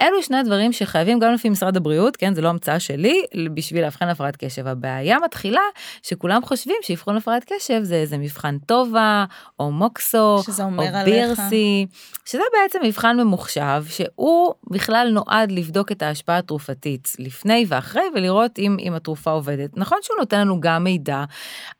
אלו 0.01 0.24
שני 0.24 0.44
דברים 0.44 0.74
שחייבים 0.74 1.20
גם 1.20 1.34
לפי 1.34 1.50
משרד 1.50 1.77
הבריאות, 1.77 2.18
כן, 2.18 2.34
זה 2.34 2.42
לא 2.42 2.50
המצאה 2.50 2.80
שלי, 2.80 3.24
בשביל 3.54 3.84
לאבחן 3.84 4.08
הפרעת 4.08 4.36
קשב. 4.36 4.68
הבעיה 4.68 5.18
מתחילה 5.25 5.62
שכולם 6.04 6.42
חושבים 6.46 6.75
שאבחון 6.82 7.18
הפרעת 7.18 7.44
קשב 7.54 7.80
זה 7.84 7.96
איזה 7.96 8.18
מבחן 8.18 8.58
טובה, 8.66 9.25
או 9.60 9.72
מוקסו, 9.72 10.42
או 10.77 10.84
בירסי, 11.06 11.86
שזה 12.25 12.44
בעצם 12.54 12.80
מבחן 12.84 13.18
ממוחשב, 13.18 13.84
שהוא 13.89 14.54
בכלל 14.72 15.10
נועד 15.12 15.51
לבדוק 15.51 15.92
את 15.92 16.01
ההשפעה 16.01 16.38
התרופתית 16.38 17.12
לפני 17.20 17.66
ואחרי, 17.68 18.04
ולראות 18.16 18.60
אם, 18.60 18.77
אם 18.80 18.94
התרופה 18.94 19.32
עובדת. 19.32 19.77
נכון 19.88 19.98
שהוא 20.01 20.17
נותן 20.20 20.39
לנו 20.39 20.62
גם 20.62 20.84
מידע, 20.84 21.24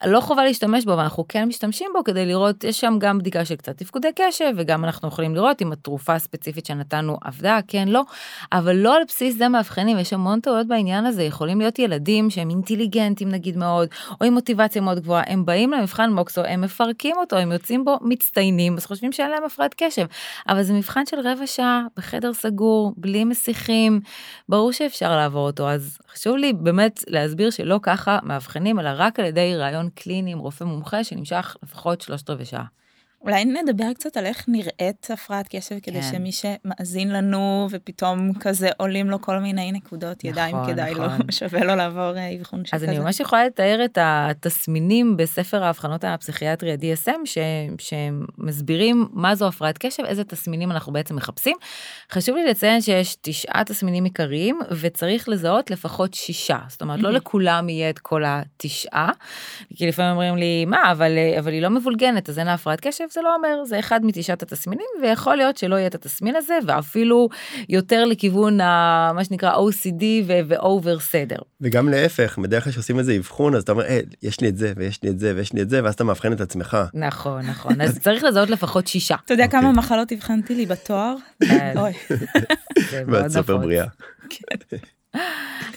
לא 0.06 0.22
חובה 0.22 0.44
להשתמש 0.44 0.86
בו, 0.86 0.94
אבל 0.94 1.02
אנחנו 1.04 1.26
כן 1.30 1.48
משתמשים 1.48 1.90
בו 1.94 2.04
כדי 2.04 2.26
לראות, 2.26 2.64
יש 2.64 2.80
שם 2.80 2.96
גם 3.00 3.18
בדיקה 3.18 3.46
של 3.46 3.56
קצת 3.56 3.78
תפקודי 3.78 4.08
קשב, 4.16 4.54
וגם 4.58 4.86
אנחנו 4.86 5.08
יכולים 5.08 5.36
לראות 5.36 5.62
אם 5.62 5.72
התרופה 5.72 6.14
הספציפית 6.14 6.66
שנתנו 6.66 7.18
עבדה, 7.24 7.60
כן, 7.68 7.88
לא, 7.88 8.02
אבל 8.52 8.76
לא 8.76 8.96
על 8.96 9.02
בסיס 9.08 9.38
זה 9.38 9.48
מאבחנים, 9.48 10.00
יש 10.00 10.14
המון 10.14 10.40
טעויות 10.40 10.68
בעניין 10.68 11.06
הזה, 11.06 11.24
יכולים 11.24 11.60
להיות 11.60 11.80
ילדים 11.80 12.30
שהם 12.30 12.50
אינטליגנטים 12.50 13.30
נגיד 13.30 13.58
מאוד, 13.58 13.90
או 14.22 14.26
עם 14.26 14.34
מוטיבציה 14.34 14.82
מאוד 14.82 15.00
גבוהה, 15.00 15.24
הם 15.28 15.46
באים 15.46 15.72
למבחן 15.72 16.14
מוקסו, 16.14 16.42
הם 16.42 16.62
מפרקים 16.62 17.16
אותו, 17.18 17.36
הם 17.38 17.52
יוצאים 17.52 17.86
בו 17.86 17.98
מצטיינים, 18.02 18.78
אז 18.78 18.86
חושבים 18.86 19.12
שאין 19.12 19.32
להם 19.32 19.44
הפרעת 19.44 19.76
קשב, 19.78 20.06
אבל 20.50 20.64
זה 20.64 20.74
מבחן 20.74 21.06
של 21.06 21.18
רבע 21.20 21.48
שעה, 21.48 21.82
בחדר 21.98 22.34
סגור, 22.34 22.94
בלי 22.98 23.24
מסיכים, 23.24 24.00
ברור 24.50 24.72
שאפשר 24.72 25.16
לעבור 25.16 25.48
אותו, 25.48 25.70
אז 25.70 25.98
חשוב 26.14 26.36
לי 26.36 26.54
באמת 26.54 27.04
להסביר 27.08 27.50
שלא 27.50 27.80
ככה 27.84 27.97
מאבחנים, 28.24 28.80
אלא 28.80 28.90
רק 28.96 29.20
על 29.20 29.26
ידי 29.26 29.56
ראיון 29.56 29.90
קליני 29.90 30.32
עם 30.32 30.40
רופא 30.40 30.64
מומחה 30.64 31.04
שנמשך 31.04 31.58
לפחות 31.64 32.02
שלושת 32.02 32.30
רבעי 32.30 32.46
שעה. 32.46 32.66
אולי 33.22 33.46
נדבר 33.46 33.94
קצת 33.94 34.18
על 34.18 34.26
איך 34.26 34.46
נראית 34.48 35.08
הפרעת 35.14 35.48
קשב, 35.50 35.76
כדי 35.84 36.02
כן. 36.02 36.12
שמי 36.12 36.32
שמאזין 36.32 37.10
לנו 37.10 37.68
ופתאום 37.72 38.34
כזה 38.40 38.70
עולים 38.78 39.10
לו 39.10 39.22
כל 39.22 39.40
מיני 39.40 39.72
נקודות 39.72 40.18
נכון, 40.18 40.30
ידיים, 40.30 40.56
כדאי 40.68 40.92
נכון. 40.92 41.06
לו, 41.06 41.32
שווה 41.40 41.64
לו 41.64 41.76
לעבור 41.76 42.18
אה, 42.18 42.36
אבחון 42.36 42.66
שכזה. 42.66 42.76
אז 42.76 42.84
אני 42.84 43.00
ממש 43.00 43.20
יכולה 43.20 43.46
לתאר 43.46 43.86
את 43.86 43.98
התסמינים 44.02 45.18
בספר 45.18 45.64
האבחנות 45.64 46.04
הפסיכיאטרי 46.04 46.72
ה-DSM, 46.72 47.26
ש... 47.26 47.38
שמסבירים 47.78 49.08
מה 49.12 49.36
זו 49.36 49.48
הפרעת 49.48 49.78
קשב, 49.78 50.04
איזה 50.04 50.24
תסמינים 50.24 50.72
אנחנו 50.72 50.94
בעצם 50.94 51.16
מחפשים. 51.16 51.58
חשוב 52.12 52.36
לי 52.36 52.46
לציין 52.46 52.82
שיש 52.82 53.18
תשעה 53.22 53.64
תסמינים 53.64 54.04
עיקריים, 54.04 54.60
וצריך 54.82 55.30
לזהות 55.30 55.72
לפחות 55.72 56.14
שישה. 56.14 56.60
זאת 56.68 56.82
אומרת, 56.82 57.00
לא 57.00 57.12
לכולם 57.12 57.70
יהיה 57.70 57.90
את 57.90 58.00
כל 58.00 58.24
התשעה, 58.26 59.12
כי 59.76 59.88
לפעמים 59.88 60.12
אומרים 60.12 60.38
לי, 60.38 60.66
מה, 60.66 60.92
אבל, 60.92 61.12
אבל 61.40 61.52
היא 61.52 61.62
לא 61.62 61.70
מבולגנת, 61.70 62.30
אז 62.30 62.40
אין 62.40 62.48
לה 62.48 62.54
הפרעת 62.54 62.80
קשב. 62.82 63.07
זה 63.12 63.22
לא 63.22 63.36
אומר, 63.36 63.66
זה 63.66 63.80
אחד 63.80 64.06
מתשעת 64.06 64.44
התסמינים, 64.44 64.88
ויכול 65.02 65.36
להיות 65.36 65.58
שלא 65.58 65.76
יהיה 65.76 65.88
את 65.88 65.96
התסמין 65.96 66.36
הזה, 66.36 66.54
ואפילו 66.68 67.30
יותר 67.70 68.06
לכיוון 68.06 68.62
ה, 68.62 69.12
מה 69.16 69.24
שנקרא 69.24 69.56
OCD 69.56 70.04
ו-over 70.28 71.00
סדר. 71.00 71.38
וגם 71.62 71.90
להפך, 71.90 72.38
בדרך 72.38 72.64
כלל 72.64 72.74
שעושים 72.74 73.00
איזה 73.00 73.18
אבחון, 73.18 73.56
אז 73.56 73.64
אתה 73.64 73.72
אומר, 73.72 73.84
hey, 73.84 74.16
יש 74.24 74.42
לי 74.42 74.50
את 74.50 74.58
זה, 74.58 74.74
ויש 74.76 75.04
לי 75.04 75.10
את 75.10 75.20
זה, 75.20 75.34
ויש 75.36 75.54
לי 75.54 75.62
את 75.62 75.70
זה, 75.70 75.84
ואז 75.84 75.94
אתה 75.94 76.04
מאבחן 76.04 76.34
את 76.34 76.42
עצמך. 76.42 76.78
נכון, 76.94 77.42
נכון, 77.46 77.82
אז 77.82 78.00
צריך 78.00 78.24
לזהות 78.24 78.50
לפחות 78.50 78.88
שישה. 78.88 79.16
אתה 79.26 79.34
יודע 79.34 79.48
כמה 79.48 79.68
אוקיי. 79.68 79.78
מחלות 79.80 80.12
הבחנתי 80.12 80.56
לי 80.56 80.66
בתואר? 80.66 81.16
כן. 81.44 81.74
אוי. 81.78 81.92
ואת 83.08 83.32
סופר 83.32 83.58
בריאה. 83.58 83.86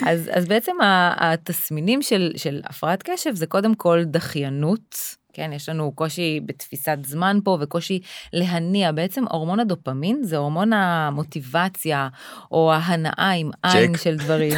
אז, 0.06 0.30
אז 0.32 0.46
בעצם 0.46 0.72
התסמינים 1.16 2.02
של, 2.02 2.32
של 2.36 2.60
הפרעת 2.64 3.02
קשב 3.02 3.34
זה 3.34 3.46
קודם 3.46 3.74
כל 3.74 4.04
דחיינות, 4.04 4.96
כן, 5.40 5.52
יש 5.52 5.68
לנו 5.68 5.92
קושי 5.92 6.40
בתפיסת 6.46 6.98
זמן 7.02 7.38
פה 7.44 7.58
וקושי 7.60 8.00
להניע. 8.32 8.92
בעצם 8.92 9.24
הורמון 9.30 9.60
הדופמין 9.60 10.22
זה 10.22 10.36
הורמון 10.36 10.72
המוטיבציה 10.72 12.08
או 12.50 12.72
ההנאה 12.72 13.30
עם 13.30 13.50
עין 13.62 13.96
של 13.96 14.16
דברים. 14.16 14.52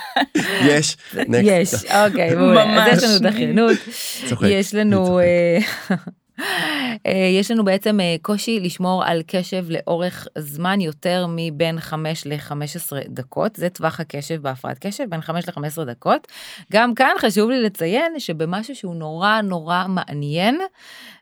יש, 0.68 0.96
יש, 1.42 1.74
אוקיי, 1.84 2.34
מעולה. 2.34 2.92
אז 2.92 2.98
יש 2.98 3.04
לנו 3.04 3.30
דחיינות, 3.30 3.76
יש 4.48 4.74
לנו... 4.74 5.20
אה, 7.06 7.30
יש 7.38 7.50
לנו 7.50 7.64
בעצם 7.64 8.00
אה, 8.00 8.16
קושי 8.22 8.60
לשמור 8.60 9.04
על 9.04 9.22
קשב 9.26 9.64
לאורך 9.68 10.28
זמן 10.38 10.80
יותר 10.80 11.26
מבין 11.28 11.80
5 11.80 12.26
ל-15 12.26 12.92
דקות, 13.08 13.56
זה 13.56 13.68
טווח 13.68 14.00
הקשב 14.00 14.42
בהפרעת 14.42 14.78
קשב, 14.78 15.04
בין 15.08 15.20
5 15.20 15.48
ל-15 15.48 15.84
דקות. 15.84 16.26
גם 16.72 16.94
כאן 16.94 17.10
חשוב 17.18 17.50
לי 17.50 17.62
לציין 17.62 18.20
שבמשהו 18.20 18.74
שהוא 18.74 18.94
נורא 18.94 19.40
נורא 19.40 19.84
מעניין, 19.88 20.60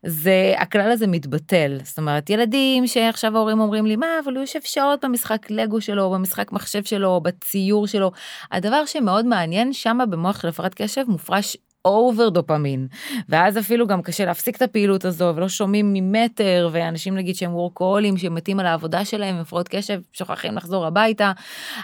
זה 0.06 0.54
הכלל 0.58 0.90
הזה 0.90 1.06
מתבטל. 1.06 1.78
זאת 1.82 1.98
אומרת, 1.98 2.30
ילדים 2.30 2.86
שעכשיו 2.86 3.36
ההורים 3.36 3.60
אומרים 3.60 3.86
לי, 3.86 3.96
מה, 3.96 4.06
אבל 4.24 4.34
הוא 4.34 4.40
יושב 4.40 4.60
שעות 4.64 5.04
במשחק 5.04 5.50
לגו 5.50 5.80
שלו, 5.80 6.10
במשחק 6.10 6.52
מחשב 6.52 6.84
שלו, 6.84 7.20
בציור 7.20 7.86
שלו. 7.86 8.12
הדבר 8.52 8.86
שמאוד 8.86 9.26
מעניין, 9.26 9.72
שם 9.72 9.98
במוח 10.10 10.40
של 10.40 10.48
הפרעת 10.48 10.74
קשב 10.74 11.02
מופרש 11.08 11.56
over 11.86 12.28
דופמין 12.28 12.86
ואז 13.28 13.58
אפילו 13.58 13.86
גם 13.86 14.02
קשה 14.02 14.24
להפסיק 14.24 14.56
את 14.56 14.62
הפעילות 14.62 15.04
הזו 15.04 15.32
ולא 15.36 15.48
שומעים 15.48 15.92
ממטר 15.92 16.68
ואנשים 16.72 17.14
נגיד 17.16 17.36
שהם 17.36 17.54
וורקוהולים 17.54 18.16
שמתים 18.16 18.60
על 18.60 18.66
העבודה 18.66 19.04
שלהם 19.04 19.36
הפרעות 19.36 19.68
קשב 19.68 20.00
שוכחים 20.12 20.56
לחזור 20.56 20.86
הביתה 20.86 21.32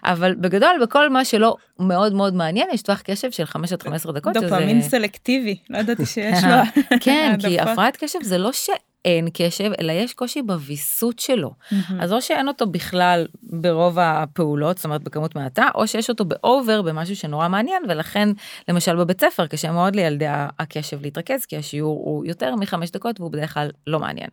אבל 0.04 0.34
בגדול 0.34 0.76
בכל 0.82 1.10
מה 1.10 1.24
שלא 1.24 1.56
מאוד 1.78 2.12
מאוד 2.12 2.34
מעניין 2.34 2.68
יש 2.72 2.82
טווח 2.82 3.00
קשב 3.00 3.30
של 3.30 3.44
5 3.44 3.72
עד 3.72 3.82
15 3.82 4.12
דקות. 4.12 4.32
דופמין 4.34 4.80
שזה... 4.80 4.90
סלקטיבי 4.90 5.56
לא 5.70 5.78
ידעתי 5.78 6.06
שיש 6.06 6.44
לו. 6.44 6.82
כן 7.04 7.36
כי 7.40 7.60
הפרעת 7.60 7.96
קשב 7.96 8.18
זה 8.22 8.38
לא 8.38 8.52
ש... 8.52 8.70
אין 9.04 9.28
קשב, 9.32 9.70
אלא 9.80 9.92
יש 9.92 10.14
קושי 10.14 10.42
בוויסות 10.42 11.18
שלו. 11.18 11.50
Mm-hmm. 11.50 11.92
אז 12.00 12.12
או 12.12 12.22
שאין 12.22 12.48
אותו 12.48 12.66
בכלל 12.66 13.26
ברוב 13.42 13.98
הפעולות, 13.98 14.76
זאת 14.76 14.84
אומרת 14.84 15.02
בכמות 15.02 15.36
מעטה, 15.36 15.68
או 15.74 15.88
שיש 15.88 16.10
אותו 16.10 16.24
באובר 16.24 16.82
במשהו 16.82 17.16
שנורא 17.16 17.48
מעניין, 17.48 17.82
ולכן 17.88 18.28
למשל 18.68 18.96
בבית 18.96 19.20
ספר 19.20 19.46
קשה 19.46 19.72
מאוד 19.72 19.96
לילדי 19.96 20.26
הקשב 20.28 21.02
להתרכז, 21.02 21.44
כי 21.44 21.56
השיעור 21.56 22.02
הוא 22.04 22.24
יותר 22.26 22.56
מחמש 22.56 22.90
דקות 22.90 23.20
והוא 23.20 23.32
בדרך 23.32 23.54
כלל 23.54 23.70
לא 23.86 23.98
מעניין. 23.98 24.28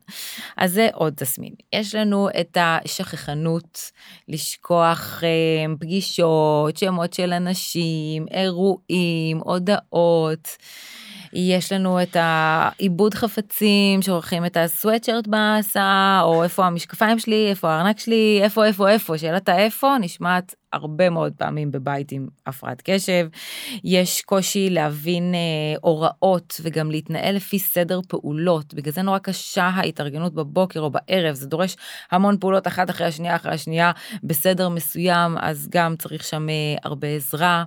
אז 0.57 0.73
זה 0.73 0.89
עוד 0.93 1.13
תסמין. 1.13 1.53
יש 1.73 1.95
לנו 1.95 2.29
את 2.39 2.57
השכחנות, 2.61 3.91
לשכוח 4.27 5.23
אה, 5.23 5.75
פגישות, 5.79 6.77
שמות 6.77 7.13
של 7.13 7.33
אנשים, 7.33 8.25
אירועים, 8.31 9.38
הודעות. 9.38 10.57
יש 11.33 11.71
לנו 11.71 12.01
את 12.01 12.17
העיבוד 12.19 13.13
חפצים 13.13 14.01
שעורכים 14.01 14.45
את 14.45 14.57
הסוואטשרט 14.57 15.27
בהסעה, 15.27 16.21
או 16.24 16.43
איפה 16.43 16.65
המשקפיים 16.65 17.19
שלי, 17.19 17.50
איפה 17.50 17.69
הארנק 17.69 18.00
שלי, 18.00 18.39
איפה, 18.43 18.65
איפה, 18.65 18.89
איפה, 18.89 19.17
שאלת 19.17 19.50
האיפה 19.50 19.95
נשמעת 20.01 20.55
הרבה 20.74 21.09
מאוד 21.09 21.33
פעמים 21.38 21.71
בבית 21.71 22.12
עם 22.12 22.27
הפרעת 22.48 22.81
קשב. 22.86 23.27
יש 23.83 24.21
קושי 24.21 24.69
להבין 24.69 25.33
אה, 25.36 25.39
הוראות 25.81 26.62
וגם 26.63 26.91
להתנהל 26.91 27.36
לפי 27.36 27.59
סדר 27.59 28.00
פעולות, 28.07 28.74
בגלל 28.74 28.93
זה 28.93 29.01
נורא 29.01 29.17
קשה 29.17 29.63
ההתארגנות 29.63 30.33
בבוקר 30.33 30.79
או 30.79 30.89
בערב, 30.89 31.36
זה 31.36 31.48
דורש 31.48 31.75
המון 32.12 32.38
פעולות 32.39 32.67
אחת 32.67 32.89
אחרי 32.89 33.07
השנייה 33.07 33.36
אחרי 33.36 33.53
השנייה 33.53 33.91
בסדר 34.24 34.69
מסוים, 34.69 35.38
אז 35.38 35.67
גם 35.71 35.95
צריך 35.95 36.24
שם 36.24 36.50
אה, 36.50 36.55
הרבה 36.83 37.07
עזרה. 37.07 37.63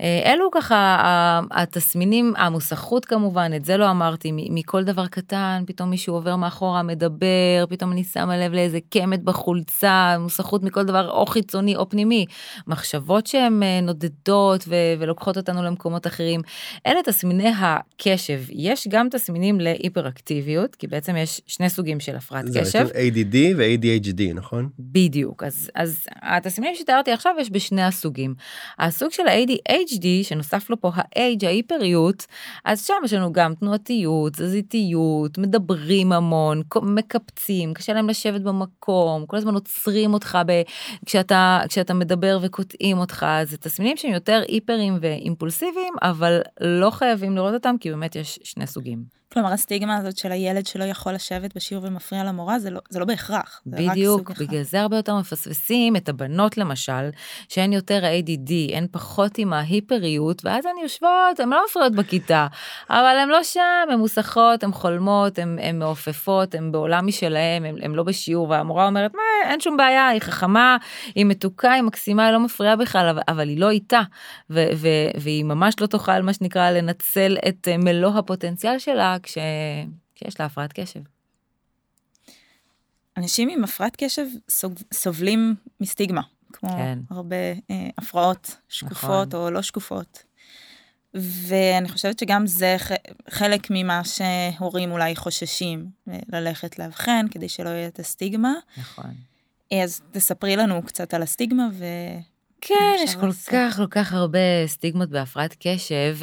אה, 0.00 0.32
אלו 0.32 0.50
ככה 0.52 1.40
התסמינים, 1.50 2.32
המוסכות 2.36 3.04
כמובן, 3.04 3.50
את 3.56 3.64
זה 3.64 3.76
לא 3.76 3.90
אמרתי, 3.90 4.30
מכל 4.34 4.84
דבר 4.84 5.06
קטן, 5.06 5.62
פתאום 5.66 5.90
מישהו 5.90 6.14
עובר 6.14 6.36
מאחורה, 6.36 6.82
מדבר, 6.82 7.64
פתאום 7.68 7.92
אני 7.92 8.04
שמה 8.04 8.36
לב 8.36 8.52
לאיזה 8.52 8.78
קמט 8.90 9.20
בחולצה, 9.20 10.16
מוסכות 10.18 10.62
מכל 10.62 10.84
דבר 10.84 11.10
או 11.10 11.26
חיצוני 11.26 11.76
או 11.76 11.88
פנימי, 11.88 12.26
מחשבות 12.66 13.26
שהן 13.26 13.62
אה, 13.62 13.80
נודדות 13.80 14.64
ו- 14.68 14.74
ולוקחות 14.98 15.36
אותנו 15.36 15.62
למקומות 15.62 16.06
אחרים. 16.06 16.40
אלה 16.86 17.02
תסמיני 17.02 17.52
הקשב. 17.58 18.40
יש 18.50 18.88
גם 18.88 19.08
תסמינים 19.10 19.60
להיפראקטיביות, 19.60 20.74
כי 20.74 20.86
בעצם 20.86 21.16
יש 21.16 21.40
שני 21.46 21.70
סוגים 21.70 22.00
של 22.00 22.16
הפרעת 22.16 22.44
קשב. 22.54 22.86
זה 22.86 22.92
ADD 22.92 23.36
ו-ADHD, 23.56 24.34
נכון? 24.34 24.68
בדיוק, 24.78 25.42
אז, 25.42 25.70
אז 25.74 26.06
התסמינים 26.22 26.74
שתיארתי 26.74 27.12
עכשיו 27.12 27.34
יש 27.40 27.50
בשני 27.50 27.82
הסוגים. 27.82 28.34
הסוג 28.78 29.10
של 29.10 29.22
ה-ADHD 29.28 29.85
ADHD, 29.86 30.06
שנוסף 30.22 30.70
לו 30.70 30.80
פה 30.80 30.90
ה-H, 30.94 31.46
ההיפריות, 31.46 32.26
אז 32.64 32.86
שם 32.86 32.94
יש 33.04 33.12
לנו 33.12 33.32
גם 33.32 33.54
תנועתיות, 33.54 34.32
תזזיתיות, 34.32 35.38
מדברים 35.38 36.12
המון, 36.12 36.62
מקפצים, 36.82 37.74
קשה 37.74 37.92
להם 37.92 38.08
לשבת 38.08 38.40
במקום, 38.40 39.26
כל 39.26 39.36
הזמן 39.36 39.54
עוצרים 39.54 40.14
אותך 40.14 40.38
ב... 40.46 40.62
כשאתה, 41.06 41.60
כשאתה 41.68 41.94
מדבר 41.94 42.38
וקוטעים 42.42 42.98
אותך, 42.98 43.26
זה 43.44 43.56
תסמינים 43.56 43.96
שהם 43.96 44.12
יותר 44.12 44.42
היפרים 44.48 44.98
ואימפולסיביים, 45.00 45.94
אבל 46.02 46.40
לא 46.60 46.90
חייבים 46.90 47.36
לראות 47.36 47.54
אותם, 47.54 47.74
כי 47.80 47.90
באמת 47.90 48.16
יש 48.16 48.38
שני 48.44 48.66
סוגים. 48.66 49.25
כלומר 49.36 49.52
הסטיגמה 49.52 49.96
הזאת 49.96 50.16
של 50.16 50.32
הילד 50.32 50.66
שלא 50.66 50.84
יכול 50.84 51.12
לשבת 51.12 51.56
בשיעור 51.56 51.84
ומפריע 51.84 52.24
למורה 52.24 52.58
זה 52.58 52.70
לא, 52.70 52.80
זה 52.88 52.98
לא 52.98 53.04
בהכרח. 53.04 53.62
זה 53.64 53.76
בדיוק, 53.76 54.30
בגלל 54.30 54.62
זה 54.62 54.80
הרבה 54.80 54.96
יותר 54.96 55.16
מפספסים 55.16 55.96
את 55.96 56.08
הבנות 56.08 56.58
למשל, 56.58 57.10
שהן 57.48 57.72
יותר 57.72 58.02
ADD, 58.02 58.76
הן 58.76 58.86
פחות 58.90 59.38
עם 59.38 59.52
ההיפריות, 59.52 60.44
ואז 60.44 60.66
הן 60.66 60.82
יושבות, 60.82 61.40
הן 61.40 61.48
לא 61.48 61.64
מפריעות 61.68 61.92
בכיתה, 61.94 62.46
אבל 62.90 63.16
הן 63.22 63.28
לא 63.28 63.42
שם, 63.42 63.60
הן 63.92 63.98
מוסכות, 63.98 64.64
הן 64.64 64.72
חולמות, 64.72 65.38
הן 65.38 65.78
מעופפות, 65.78 66.54
הן 66.54 66.72
בעולם 66.72 67.06
משלהן, 67.06 67.64
הן 67.64 67.92
לא 67.92 68.02
בשיעור, 68.02 68.48
והמורה 68.50 68.86
אומרת, 68.86 69.14
מה, 69.14 69.50
אין 69.50 69.60
שום 69.60 69.76
בעיה, 69.76 70.08
היא 70.08 70.20
חכמה, 70.20 70.76
היא 71.14 71.26
מתוקה, 71.26 71.72
היא 71.72 71.82
מקסימה, 71.82 72.24
היא 72.24 72.32
לא 72.32 72.40
מפריעה 72.40 72.76
בכלל, 72.76 73.08
אבל, 73.08 73.22
אבל 73.28 73.48
היא 73.48 73.60
לא 73.60 73.70
איתה, 73.70 74.00
והיא 74.50 75.44
ממש 75.44 75.74
לא 75.80 75.86
תוכל, 75.86 76.22
מה 76.22 76.32
שנקרא, 76.32 76.70
לנצל 76.70 77.36
את 77.48 77.68
מלוא 77.78 78.10
הפוטנציאל 78.18 78.78
שלה. 78.78 79.16
כש... 79.26 79.38
כשיש 80.14 80.40
לה 80.40 80.46
הפרעת 80.46 80.72
קשב. 80.72 81.00
אנשים 83.16 83.48
עם 83.48 83.64
הפרעת 83.64 83.96
קשב. 83.96 84.26
סובלים 84.94 85.54
מסטיגמה, 85.80 86.22
כמו 86.52 86.68
כן. 86.68 86.98
הרבה 87.10 87.36
אה, 87.70 87.88
הפרעות 87.98 88.56
שקופות 88.68 89.28
נכון. 89.28 89.40
או 89.40 89.50
לא 89.50 89.62
שקופות. 89.62 90.22
ואני 91.14 91.88
חושבת 91.88 92.18
שגם 92.18 92.46
זה 92.46 92.76
ח... 92.78 92.90
חלק 93.30 93.66
ממה 93.70 94.02
שהורים 94.04 94.92
אולי 94.92 95.16
חוששים 95.16 95.90
אה, 96.08 96.18
ללכת 96.28 96.78
לאבחן 96.78 97.26
כדי 97.30 97.48
שלא 97.48 97.68
יהיה 97.68 97.88
את 97.88 97.98
הסטיגמה. 97.98 98.54
נכון. 98.76 99.14
אז 99.82 100.02
תספרי 100.12 100.56
לנו 100.56 100.82
קצת 100.82 101.14
על 101.14 101.22
הסטיגמה 101.22 101.68
ו... 101.72 101.84
כן, 102.60 102.94
יש 103.04 103.14
כל 103.14 103.26
לעשות. 103.26 103.54
כך, 103.54 103.76
כל 103.76 103.86
כך 103.86 104.12
הרבה 104.12 104.38
סטיגמות 104.66 105.08
בהפרעת 105.08 105.56
קשב, 105.60 106.16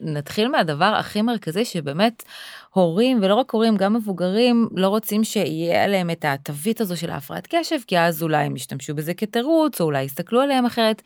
ונתחיל 0.00 0.48
מהדבר 0.48 0.84
הכי 0.98 1.22
מרכזי 1.22 1.64
שבאמת 1.64 2.22
הורים, 2.70 3.18
ולא 3.22 3.34
רק 3.34 3.50
הורים, 3.50 3.76
גם 3.76 3.94
מבוגרים, 3.94 4.68
לא 4.76 4.88
רוצים 4.88 5.24
שיהיה 5.24 5.84
עליהם 5.84 6.10
את 6.10 6.24
התווית 6.24 6.80
הזו 6.80 6.96
של 6.96 7.10
ההפרעת 7.10 7.46
קשב, 7.50 7.76
כי 7.86 7.98
אז 7.98 8.22
אולי 8.22 8.44
הם 8.44 8.56
ישתמשו 8.56 8.94
בזה 8.94 9.14
כתירוץ, 9.14 9.80
או 9.80 9.86
אולי 9.86 10.02
יסתכלו 10.02 10.40
עליהם 10.40 10.66
אחרת. 10.66 11.02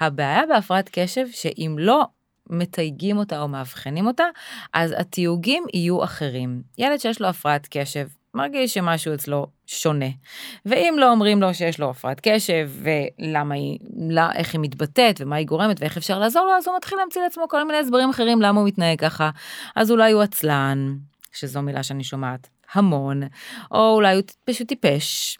הבעיה 0.00 0.42
בהפרעת 0.48 0.88
קשב, 0.92 1.26
שאם 1.32 1.76
לא 1.78 2.04
מתייגים 2.50 3.18
אותה 3.18 3.40
או 3.42 3.48
מאבחנים 3.48 4.06
אותה, 4.06 4.24
אז 4.74 4.94
התיוגים 4.98 5.64
יהיו 5.74 6.04
אחרים. 6.04 6.62
ילד 6.78 6.98
שיש 6.98 7.20
לו 7.20 7.28
הפרעת 7.28 7.66
קשב, 7.70 8.06
מרגיש 8.34 8.74
שמשהו 8.74 9.14
אצלו 9.14 9.46
שונה. 9.66 10.06
ואם 10.66 10.94
לא 10.98 11.10
אומרים 11.10 11.40
לו 11.40 11.54
שיש 11.54 11.80
לו 11.80 11.90
הפרעת 11.90 12.20
קשב, 12.22 12.70
ולמה 12.82 13.54
היא, 13.54 13.78
לא, 14.10 14.32
איך 14.34 14.54
היא 14.54 14.60
מתבטאת, 14.60 15.20
ומה 15.20 15.36
היא 15.36 15.46
גורמת, 15.46 15.80
ואיך 15.80 15.96
אפשר 15.96 16.18
לעזור 16.18 16.46
לו, 16.46 16.52
אז 16.52 16.68
הוא 16.68 16.76
מתחיל 16.76 16.98
להמציא 16.98 17.22
לעצמו 17.22 17.48
כל 17.48 17.64
מיני 17.64 17.78
הסברים 17.78 18.10
אחרים 18.10 18.42
למה 18.42 18.60
הוא 18.60 18.68
מתנהג 18.68 18.98
ככה. 18.98 19.30
אז 19.76 19.90
אולי 19.90 20.12
הוא 20.12 20.22
עצלן, 20.22 20.96
שזו 21.32 21.62
מילה 21.62 21.82
שאני 21.82 22.04
שומעת 22.04 22.48
המון, 22.72 23.22
או 23.70 23.94
אולי 23.94 24.14
הוא 24.14 24.22
פשוט 24.44 24.68
טיפש, 24.68 25.38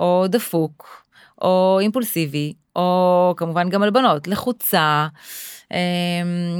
או 0.00 0.24
דפוק, 0.28 1.06
או 1.42 1.78
אימפולסיבי, 1.80 2.52
או 2.76 3.34
כמובן 3.36 3.68
גם 3.68 3.82
על 3.82 3.90
בנות, 3.90 4.28
לחוצה, 4.28 5.06
אמ, 5.70 5.76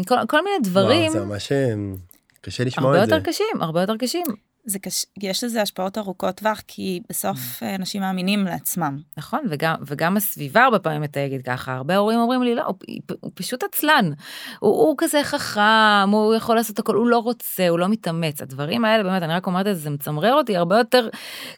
כל, 0.08 0.14
כל 0.28 0.44
מיני 0.44 0.56
דברים. 0.62 1.12
וואו, 1.12 1.12
זה 1.12 1.24
ממש 1.24 1.52
אמ, 1.52 1.94
קשה 2.40 2.64
לשמוע 2.64 2.90
את 2.90 2.94
זה. 2.94 3.14
הרבה 3.14 3.16
יותר 3.16 3.30
קשים, 3.30 3.60
הרבה 3.60 3.80
יותר 3.80 3.96
קשים. 3.96 4.26
זה 4.66 4.78
קש... 4.78 5.06
יש 5.22 5.44
לזה 5.44 5.62
השפעות 5.62 5.98
ארוכות 5.98 6.34
טווח, 6.34 6.62
כי 6.66 7.00
בסוף 7.08 7.38
mm. 7.62 7.66
אנשים 7.74 8.00
מאמינים 8.00 8.44
לעצמם. 8.44 8.98
נכון, 9.16 9.40
וגם, 9.50 9.74
וגם 9.86 10.16
הסביבה 10.16 10.64
הרבה 10.64 10.78
פעמים 10.78 11.02
מתייגת 11.02 11.44
ככה. 11.44 11.74
הרבה 11.74 11.96
הורים 11.96 12.18
אומרים 12.18 12.42
לי, 12.42 12.54
לא, 12.54 12.62
הוא, 12.62 12.74
הוא 13.20 13.30
פשוט 13.34 13.64
עצלן. 13.64 14.10
הוא, 14.58 14.70
הוא 14.70 14.94
כזה 14.98 15.20
חכם, 15.24 16.10
הוא 16.10 16.34
יכול 16.34 16.56
לעשות 16.56 16.78
הכל, 16.78 16.94
הוא 16.94 17.06
לא 17.06 17.18
רוצה, 17.18 17.68
הוא 17.68 17.78
לא 17.78 17.88
מתאמץ. 17.88 18.42
הדברים 18.42 18.84
האלה, 18.84 19.02
באמת, 19.02 19.22
אני 19.22 19.32
רק 19.32 19.46
אומרת 19.46 19.66
את 19.66 19.76
זה, 19.76 19.82
זה 19.82 19.90
מצמרר 19.90 20.34
אותי, 20.34 20.56
הרבה 20.56 20.78
יותר 20.78 21.08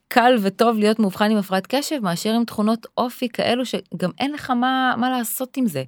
קל 0.08 0.36
וטוב 0.42 0.78
להיות 0.78 0.98
מאובחן 0.98 1.30
עם 1.30 1.36
הפרעת 1.36 1.66
קשב, 1.66 1.98
מאשר 2.02 2.32
עם 2.32 2.44
תכונות 2.44 2.86
אופי 2.98 3.28
כאלו, 3.28 3.64
שגם 3.66 4.10
אין 4.18 4.32
לך 4.32 4.50
מה, 4.50 4.94
מה 4.96 5.10
לעשות 5.10 5.56
עם 5.56 5.66
זה. 5.66 5.82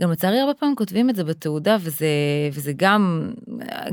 גם 0.00 0.10
לצערי 0.10 0.38
הרבה 0.38 0.54
פעמים 0.54 0.76
כותבים 0.76 1.10
את 1.10 1.16
זה 1.16 1.24
בתעודה, 1.24 1.76
וזה, 1.80 2.06
וזה 2.52 2.72
גם, 2.76 3.30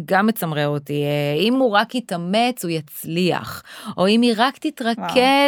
גם 0.05 0.27
מצמרר 0.27 0.67
אותי. 0.67 1.03
אם 1.39 1.53
הוא 1.53 1.71
רק 1.71 1.95
יתאמץ, 1.95 2.60
הוא 2.63 2.71
יצליח. 2.71 3.63
או 3.97 4.07
אם 4.07 4.21
היא 4.21 4.33
רק 4.37 4.57
תתרכז, 4.57 4.97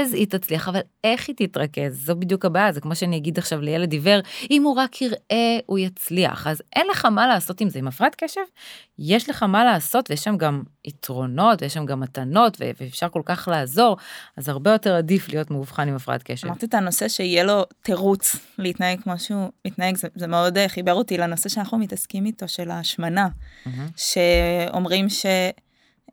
וואו. 0.10 0.14
היא 0.14 0.28
תצליח. 0.28 0.70
אבל 0.70 0.80
איך 1.04 1.28
היא 1.28 1.36
תתרכז? 1.36 2.06
זו 2.06 2.16
בדיוק 2.16 2.46
הבעיה, 2.46 2.72
זה 2.72 2.82
כמו 2.82 2.96
שאני 2.96 3.18
אגיד 3.18 3.38
עכשיו 3.38 3.62
לילד 3.62 3.92
עיוור, 3.92 4.20
אם 4.52 4.64
הוא 4.64 4.76
רק 4.76 5.02
יראה, 5.02 5.60
הוא 5.66 5.80
יצליח. 5.80 6.48
אז 6.48 6.62
אין 6.76 6.88
לך 6.92 7.06
מה 7.06 7.28
לעשות 7.28 7.62
עם 7.62 7.70
זה. 7.70 7.80
עם 7.80 7.88
הפרעת 7.88 8.16
קשב, 8.16 8.42
יש 9.00 9.30
לך 9.30 9.44
מה 9.44 9.64
לעשות, 9.64 10.10
ויש 10.10 10.24
שם 10.24 10.38
גם 10.38 10.64
יתרונות, 10.86 11.62
ויש 11.62 11.74
שם 11.74 11.86
גם 11.86 12.00
מתנות, 12.00 12.58
ואפשר 12.60 13.10
כל 13.10 13.22
כך 13.26 13.48
לעזור, 13.52 13.98
אז 14.38 14.50
הרבה 14.50 14.72
יותר 14.72 14.96
עדיף 14.96 15.30
להיות 15.30 15.52
מאובחן 15.52 15.88
עם 15.88 15.96
הפרעת 15.96 16.24
קשב. 16.24 16.48
אמרת 16.48 16.64
את 16.64 16.74
הנושא 16.74 17.08
שיהיה 17.08 17.44
לו 17.44 17.64
תירוץ 17.82 18.36
להתנהג 18.58 19.02
כמו 19.02 19.20
שהוא 19.20 19.50
מתנהג, 19.68 19.98
זה, 19.98 20.08
זה 20.16 20.28
מאוד 20.28 20.58
אה, 20.58 20.70
חיבר 20.70 20.94
אותי 20.94 21.18
לנושא 21.18 21.50
שאנחנו 21.50 21.78
מתעסקים 21.78 22.26
איתו, 22.26 22.48
של 22.48 22.72
ההשמנה, 22.72 23.28
mm-hmm. 23.28 23.70
שאומרים 23.96 25.10
ש... 25.10 25.26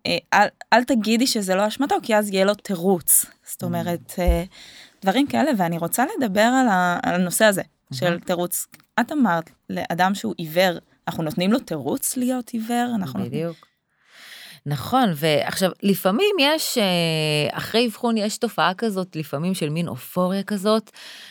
אה, 0.07 0.19
אל, 0.35 0.47
אל 0.73 0.85
תגידי 0.85 1.27
שזה 1.27 1.55
לא 1.55 1.69
אשמתו, 1.69 1.95
כי 2.03 2.17
אז 2.17 2.31
יהיה 2.31 2.45
לו 2.45 2.55
תירוץ. 2.55 3.25
זאת 3.45 3.63
אומרת, 3.63 4.15
אה, 4.19 4.45
דברים 5.03 5.27
כאלה, 5.27 5.51
ואני 5.57 5.79
רוצה 5.79 6.05
לדבר 6.17 6.41
על, 6.41 6.69
ה, 6.69 6.99
על 7.03 7.15
הנושא 7.15 7.45
הזה 7.45 7.63
של 7.93 8.21
תירוץ. 8.21 8.67
את 9.01 9.13
אמרת 9.13 9.51
לאדם 9.71 10.15
שהוא 10.15 10.35
עיוור, 10.37 10.79
אנחנו 11.09 11.23
נותנים 11.23 11.53
לו 11.53 11.59
תירוץ 11.59 12.17
להיות 12.17 12.51
עיוור? 12.51 12.93
אנחנו 12.95 13.25
בדיוק. 13.25 13.70
נכון, 14.71 15.13
ועכשיו, 15.15 15.71
לפעמים 15.83 16.37
יש, 16.41 16.79
אה, 16.79 17.59
אחרי 17.59 17.87
אבחון 17.87 18.17
יש 18.17 18.39
תופעה 18.39 18.75
כזאת, 18.75 19.17
לפעמים 19.17 19.55
של 19.55 19.69
מין 19.69 19.89
אופוריה 19.89 20.43
כזאת, 20.43 20.91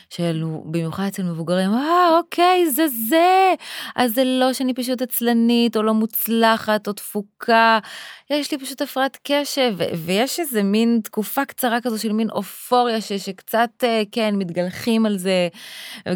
של 0.09 0.43
במיוחד 0.65 1.03
אצל 1.07 1.23
מבוגרים, 1.23 1.73
אה, 1.73 2.17
אוקיי, 2.17 2.69
זה 2.71 2.87
זה, 3.09 3.53
אז 3.95 4.13
זה 4.13 4.23
לא 4.23 4.53
שאני 4.53 4.73
פשוט 4.73 5.01
עצלנית, 5.01 5.77
או 5.77 5.83
לא 5.83 5.93
מוצלחת, 5.93 6.87
או 6.87 6.93
תפוקה, 6.93 7.79
יש 8.29 8.51
לי 8.51 8.57
פשוט 8.57 8.81
הפרעת 8.81 9.17
קשב, 9.23 9.75
ויש 10.05 10.39
איזה 10.39 10.63
מין 10.63 10.99
תקופה 11.03 11.45
קצרה 11.45 11.81
כזו 11.81 12.01
של 12.01 12.11
מין 12.11 12.29
אופוריה, 12.29 13.01
ש, 13.01 13.13
שקצת, 13.13 13.69
אה, 13.83 14.01
כן, 14.11 14.35
מתגלחים 14.35 15.05
על 15.05 15.17
זה, 15.17 15.47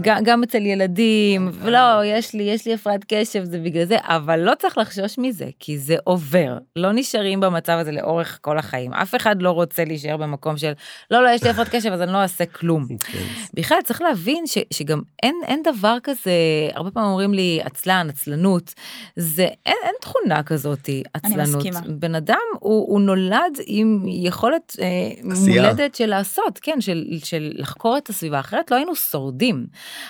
גם, 0.02 0.24
גם 0.24 0.44
אצל 0.44 0.66
ילדים, 0.66 1.52
ולא, 1.54 2.06
יש 2.06 2.34
לי, 2.34 2.44
יש 2.44 2.66
לי 2.66 2.74
הפרעת 2.74 3.06
קשב, 3.08 3.44
זה 3.44 3.60
בגלל 3.60 3.86
זה, 3.86 3.98
אבל 4.02 4.40
לא 4.40 4.56
צריך 4.56 4.78
לחשוש 4.78 5.18
מזה, 5.18 5.50
כי 5.60 5.78
זה 5.78 5.96
עובר, 6.04 6.58
לא 6.76 6.92
נשארים 7.16 7.40
במצב 7.40 7.74
הזה 7.74 7.92
לאורך 7.92 8.40
כל 8.42 8.58
החיים. 8.58 8.94
אף 8.94 9.16
אחד 9.16 9.42
לא 9.42 9.52
רוצה 9.52 9.86
להישאר 9.86 10.18
במקום 10.18 10.58
של, 10.58 10.72
לא, 11.12 11.24
לא, 11.24 11.30
יש 11.30 11.44
לי 11.44 11.50
הפרעת 11.50 11.70
קשב, 11.70 11.92
אז 11.92 12.02
אני 12.02 12.14
לא 12.14 12.18
אעשה 12.18 12.46
כלום. 12.46 12.88
כן. 13.12 13.20
בכלל, 13.54 13.78
צריך 13.84 14.02
להבין 14.02 14.48
ש, 14.48 14.58
שגם 14.74 15.02
אין, 15.24 15.36
אין 15.46 15.62
דבר 15.64 15.98
כזה, 16.04 16.32
הרבה 16.74 16.92
פעמים 16.92 17.10
אומרים 17.10 17.34
לי, 17.34 17.60
עצלן, 17.64 18.08
עצלנות, 18.10 18.74
זה, 19.16 19.48
אין, 19.66 19.76
אין 19.84 19.94
תכונה 20.02 20.44
כזאת, 20.44 20.90
עצלנות. 21.14 21.40
אני 21.40 21.58
מסכימה. 21.58 21.80
בן 21.88 22.16
אדם, 22.16 22.38
הוא, 22.60 22.88
הוא 22.92 23.02
נולד 23.02 23.58
עם 23.66 24.04
יכולת 24.08 24.76
אה, 24.82 24.88
מולדת 25.24 25.96
של 25.96 26.06
לעשות, 26.06 26.60
כן, 26.62 26.82
של, 26.82 27.06
של 27.24 27.52
לחקור 27.56 27.98
את 27.98 28.10
הסביבה, 28.10 28.40
אחרת 28.40 28.72
לא 28.72 28.76
היינו 28.76 28.96
שורדים. 28.96 29.66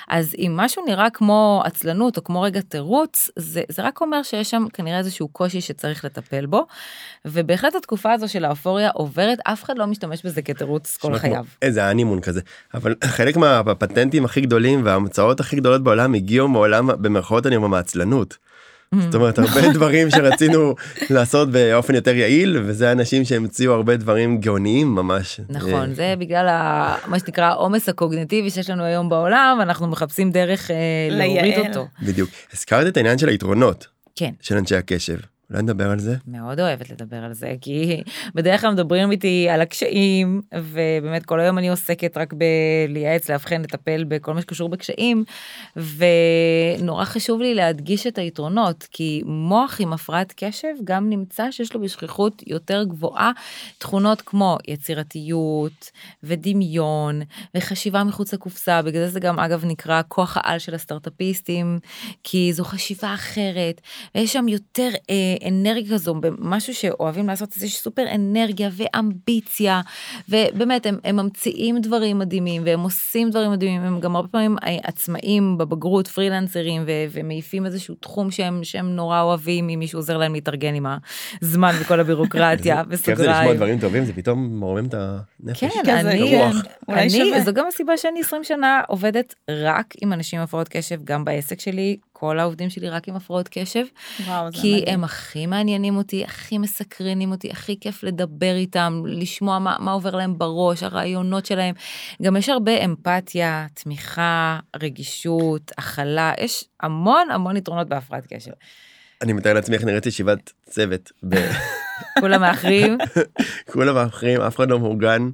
אז 0.07 0.35
אם 0.37 0.53
משהו 0.55 0.85
נראה 0.85 1.09
כמו 1.09 1.61
עצלנות 1.65 2.17
או 2.17 2.23
כמו 2.23 2.41
רגע 2.41 2.61
תירוץ, 2.61 3.29
זה, 3.35 3.61
זה 3.69 3.81
רק 3.81 4.01
אומר 4.01 4.23
שיש 4.23 4.49
שם 4.49 4.65
כנראה 4.73 4.97
איזשהו 4.97 5.27
קושי 5.27 5.61
שצריך 5.61 6.05
לטפל 6.05 6.45
בו. 6.45 6.65
ובהחלט 7.25 7.75
התקופה 7.75 8.11
הזו 8.11 8.29
של 8.29 8.45
האופוריה 8.45 8.89
עוברת, 8.89 9.39
אף 9.43 9.63
אחד 9.63 9.77
לא 9.77 9.87
משתמש 9.87 10.25
בזה 10.25 10.41
כתירוץ 10.41 10.97
כל 10.97 11.17
חייו. 11.17 11.45
איזה 11.61 11.91
אנימון 11.91 12.19
כזה. 12.19 12.41
אבל 12.73 12.95
חלק 13.03 13.37
מהפטנטים 13.37 14.25
הכי 14.25 14.41
גדולים 14.41 14.85
וההמצאות 14.85 15.39
הכי 15.39 15.55
גדולות 15.55 15.83
בעולם 15.83 16.13
הגיעו 16.13 16.47
מעולם 16.47 16.87
במרכאות 16.87 17.47
אני 17.47 17.55
אומר 17.55 17.67
מעצלנות. 17.67 18.37
זאת 18.99 19.15
אומרת 19.15 19.39
הרבה 19.39 19.69
דברים 19.73 20.09
שרצינו 20.09 20.75
לעשות 21.09 21.51
באופן 21.51 21.95
יותר 21.95 22.15
יעיל 22.15 22.57
וזה 22.65 22.91
אנשים 22.91 23.25
שהמציאו 23.25 23.73
הרבה 23.73 23.97
דברים 23.97 24.37
גאוניים 24.37 24.95
ממש. 24.95 25.39
נכון 25.49 25.93
זה 25.93 26.13
בגלל 26.19 26.45
מה 27.07 27.19
שנקרא 27.19 27.45
העומס 27.45 27.89
הקוגנטיבי 27.89 28.49
שיש 28.49 28.69
לנו 28.69 28.83
היום 28.83 29.09
בעולם 29.09 29.57
אנחנו 29.61 29.87
מחפשים 29.87 30.31
דרך 30.31 30.71
אה, 30.71 30.75
להוריד 31.09 31.57
אותו. 31.67 31.87
בדיוק 32.01 32.29
הזכרת 32.53 32.87
את 32.87 32.97
העניין 32.97 33.17
של 33.17 33.29
היתרונות 33.29 33.87
כן. 34.15 34.31
של 34.41 34.57
אנשי 34.57 34.75
הקשב 34.75 35.17
אולי 35.53 35.63
נדבר 35.63 35.91
על 35.91 35.99
זה? 35.99 36.15
מאוד 36.27 36.59
אוהבת 36.59 36.89
לדבר 36.89 37.17
על 37.17 37.33
זה, 37.33 37.55
כי 37.61 38.01
בדרך 38.35 38.61
כלל 38.61 38.71
מדברים 38.71 39.11
איתי 39.11 39.47
על 39.49 39.61
הקשיים, 39.61 40.41
ובאמת 40.53 41.25
כל 41.25 41.39
היום 41.39 41.57
אני 41.57 41.69
עוסקת 41.69 42.17
רק 42.17 42.33
בלייעץ, 42.33 43.29
לאבחן, 43.29 43.61
לטפל 43.61 44.03
בכל 44.03 44.33
מה 44.33 44.41
שקשור 44.41 44.69
בקשיים, 44.69 45.23
ונורא 45.75 47.05
חשוב 47.05 47.41
לי 47.41 47.53
להדגיש 47.53 48.07
את 48.07 48.17
היתרונות, 48.17 48.87
כי 48.91 49.21
מוח 49.25 49.81
עם 49.81 49.93
הפרעת 49.93 50.33
קשב 50.35 50.73
גם 50.83 51.09
נמצא 51.09 51.51
שיש 51.51 51.73
לו 51.73 51.81
בשכיחות 51.81 52.43
יותר 52.47 52.83
גבוהה 52.83 53.31
תכונות 53.77 54.21
כמו 54.21 54.57
יצירתיות 54.67 55.91
ודמיון 56.23 57.21
וחשיבה 57.57 58.03
מחוץ 58.03 58.33
לקופסה, 58.33 58.81
בגלל 58.81 59.05
זה 59.05 59.13
זה 59.13 59.19
גם 59.19 59.39
אגב 59.39 59.65
נקרא 59.65 60.01
כוח 60.07 60.37
העל 60.37 60.59
של 60.59 60.75
הסטארטאפיסטים, 60.75 61.79
כי 62.23 62.53
זו 62.53 62.63
חשיבה 62.63 63.13
אחרת, 63.13 63.81
ויש 64.15 64.33
שם 64.33 64.47
יותר 64.47 64.89
אה, 65.09 65.42
אנרגיה 65.47 65.93
כזו, 65.93 66.15
משהו 66.39 66.73
שאוהבים 66.73 67.27
לעשות, 67.27 67.51
זה 67.51 67.67
סופר 67.67 68.03
אנרגיה 68.15 68.69
ואמביציה, 68.73 69.81
ובאמת 70.29 70.85
הם, 70.85 70.97
הם 71.03 71.15
ממציאים 71.15 71.81
דברים 71.81 72.19
מדהימים 72.19 72.61
והם 72.65 72.79
עושים 72.79 73.29
דברים 73.29 73.51
מדהימים, 73.51 73.81
הם 73.81 73.99
גם 73.99 74.15
הרבה 74.15 74.27
פעמים 74.27 74.55
אה, 74.63 74.77
עצמאים 74.83 75.57
בבגרות, 75.57 76.07
פרילנסרים, 76.07 76.83
ו, 76.87 76.91
ומעיפים 77.11 77.65
איזשהו 77.65 77.95
תחום 77.95 78.31
שהם, 78.31 78.63
שהם 78.63 78.95
נורא 78.95 79.21
אוהבים, 79.21 79.69
אם 79.69 79.79
מישהו 79.79 79.99
עוזר 79.99 80.17
להם 80.17 80.33
להתארגן 80.33 80.75
עם 80.75 80.85
הזמן 81.41 81.73
וכל 81.81 81.99
הבירוקרטיה, 81.99 82.83
בסוגריים. 82.89 83.17
כיף 83.17 83.25
זה 83.25 83.31
לשמוע 83.31 83.53
דברים 83.53 83.79
טובים, 83.79 84.05
זה 84.05 84.13
פתאום 84.13 84.59
מרומם 84.59 84.85
את 84.85 84.93
הנפש. 84.93 85.63
כן, 85.85 86.07
אני, 86.07 86.41
אני, 86.89 87.41
זו 87.41 87.53
גם 87.53 87.67
הסיבה 87.67 87.97
שאני 87.97 88.19
20 88.19 88.43
שנה 88.43 88.81
עובדת 88.87 89.35
רק 89.49 89.93
עם 90.01 90.13
אנשים 90.13 90.39
עם 90.39 90.43
הפרעות 90.43 90.69
קשב, 90.69 91.03
גם 91.03 91.25
בעסק 91.25 91.59
שלי, 91.59 91.97
כל 92.23 92.39
העובדים 92.39 92.69
שלי 92.69 92.89
רק 92.89 93.07
עם 93.07 93.15
הפרעות 93.15 93.49
קשב, 93.51 93.85
וואו, 94.25 94.51
כי 94.51 94.75
מדהים. 94.75 94.83
הם 94.87 95.03
הכי 95.03 95.45
מעניינים 95.45 95.97
אותי, 95.97 96.23
הכי 96.23 96.57
מסקרנים 96.57 97.31
אותי, 97.31 97.51
הכי 97.51 97.79
כיף 97.79 98.03
לדבר 98.03 98.55
איתם, 98.55 99.03
לשמוע 99.05 99.59
מה, 99.59 99.75
מה 99.79 99.91
עובר 99.91 100.15
להם 100.15 100.37
בראש, 100.37 100.83
הרעיונות 100.83 101.45
שלהם. 101.45 101.75
גם 102.21 102.35
יש 102.35 102.49
הרבה 102.49 102.85
אמפתיה, 102.85 103.67
תמיכה, 103.73 104.59
רגישות, 104.81 105.71
הכלה, 105.77 106.33
יש 106.39 106.65
המון 106.81 107.31
המון 107.31 107.57
יתרונות 107.57 107.87
בהפרעת 107.87 108.33
קשב. 108.33 108.51
אני 109.21 109.33
מתאר 109.33 109.53
לעצמי 109.53 109.75
איך 109.75 109.83
נראית 109.83 110.05
ישיבת 110.05 110.51
צוות. 110.65 111.11
כולם 112.19 112.41
מאחרים. 112.41 112.97
כולם 113.71 113.95
מאחרים, 113.95 114.41
אף 114.41 114.55
אחד 114.55 114.69
לא 114.69 114.79
מאורגן. 114.79 115.29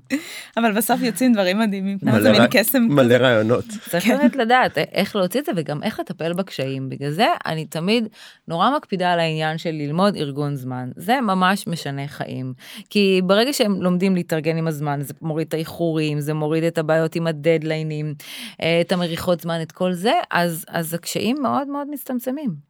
אבל 0.57 0.71
בסוף 0.71 1.01
יוצאים 1.01 1.33
דברים 1.33 1.59
מדהימים. 1.59 1.97
זה 2.19 2.31
מין 2.31 2.41
קסם. 2.51 2.81
מלא 2.89 3.15
רעיונות. 3.15 3.65
צריך 3.89 4.03
כן. 4.03 4.17
באמת 4.17 4.35
לדעת 4.35 4.77
איך 4.77 5.15
להוציא 5.15 5.39
את 5.39 5.45
זה 5.45 5.51
וגם 5.55 5.83
איך 5.83 5.99
לטפל 5.99 6.33
בקשיים. 6.33 6.89
בגלל 6.89 7.11
זה 7.11 7.27
אני 7.45 7.65
תמיד 7.65 8.07
נורא 8.47 8.69
מקפידה 8.77 9.13
על 9.13 9.19
העניין 9.19 9.57
של 9.57 9.71
ללמוד 9.71 10.15
ארגון 10.15 10.55
זמן. 10.55 10.89
זה 10.95 11.21
ממש 11.21 11.67
משנה 11.67 12.07
חיים. 12.07 12.53
כי 12.89 13.21
ברגע 13.23 13.53
שהם 13.53 13.81
לומדים 13.81 14.15
להתארגן 14.15 14.57
עם 14.57 14.67
הזמן, 14.67 14.99
זה 15.01 15.13
מוריד 15.21 15.47
את 15.47 15.53
האיחורים, 15.53 16.19
זה 16.19 16.33
מוריד 16.33 16.63
את 16.63 16.77
הבעיות 16.77 17.15
עם 17.15 17.27
הדדליינים, 17.27 18.13
אה, 18.61 18.81
את 18.81 18.91
המריחות 18.91 19.39
זמן, 19.39 19.61
את 19.61 19.71
כל 19.71 19.93
זה, 19.93 20.13
אז, 20.31 20.65
אז 20.67 20.93
הקשיים 20.93 21.37
מאוד 21.41 21.67
מאוד 21.67 21.87
מצטמצמים. 21.91 22.68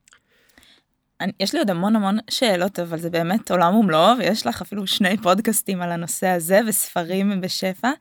אני, 1.22 1.32
יש 1.40 1.54
לי 1.54 1.60
עוד 1.60 1.70
המון 1.70 1.96
המון 1.96 2.18
שאלות, 2.30 2.80
אבל 2.80 3.00
זה 3.00 3.10
באמת 3.10 3.52
עולם 3.52 3.76
ומלואו, 3.76 4.18
ויש 4.18 4.48
לך 4.48 4.62
אפילו 4.62 4.88
שני 4.88 5.18
פודקאסטים 5.18 5.82
על 5.82 5.92
הנושא 5.92 6.28
הזה 6.28 6.60
וספרים 6.68 7.42
בשפע, 7.42 7.92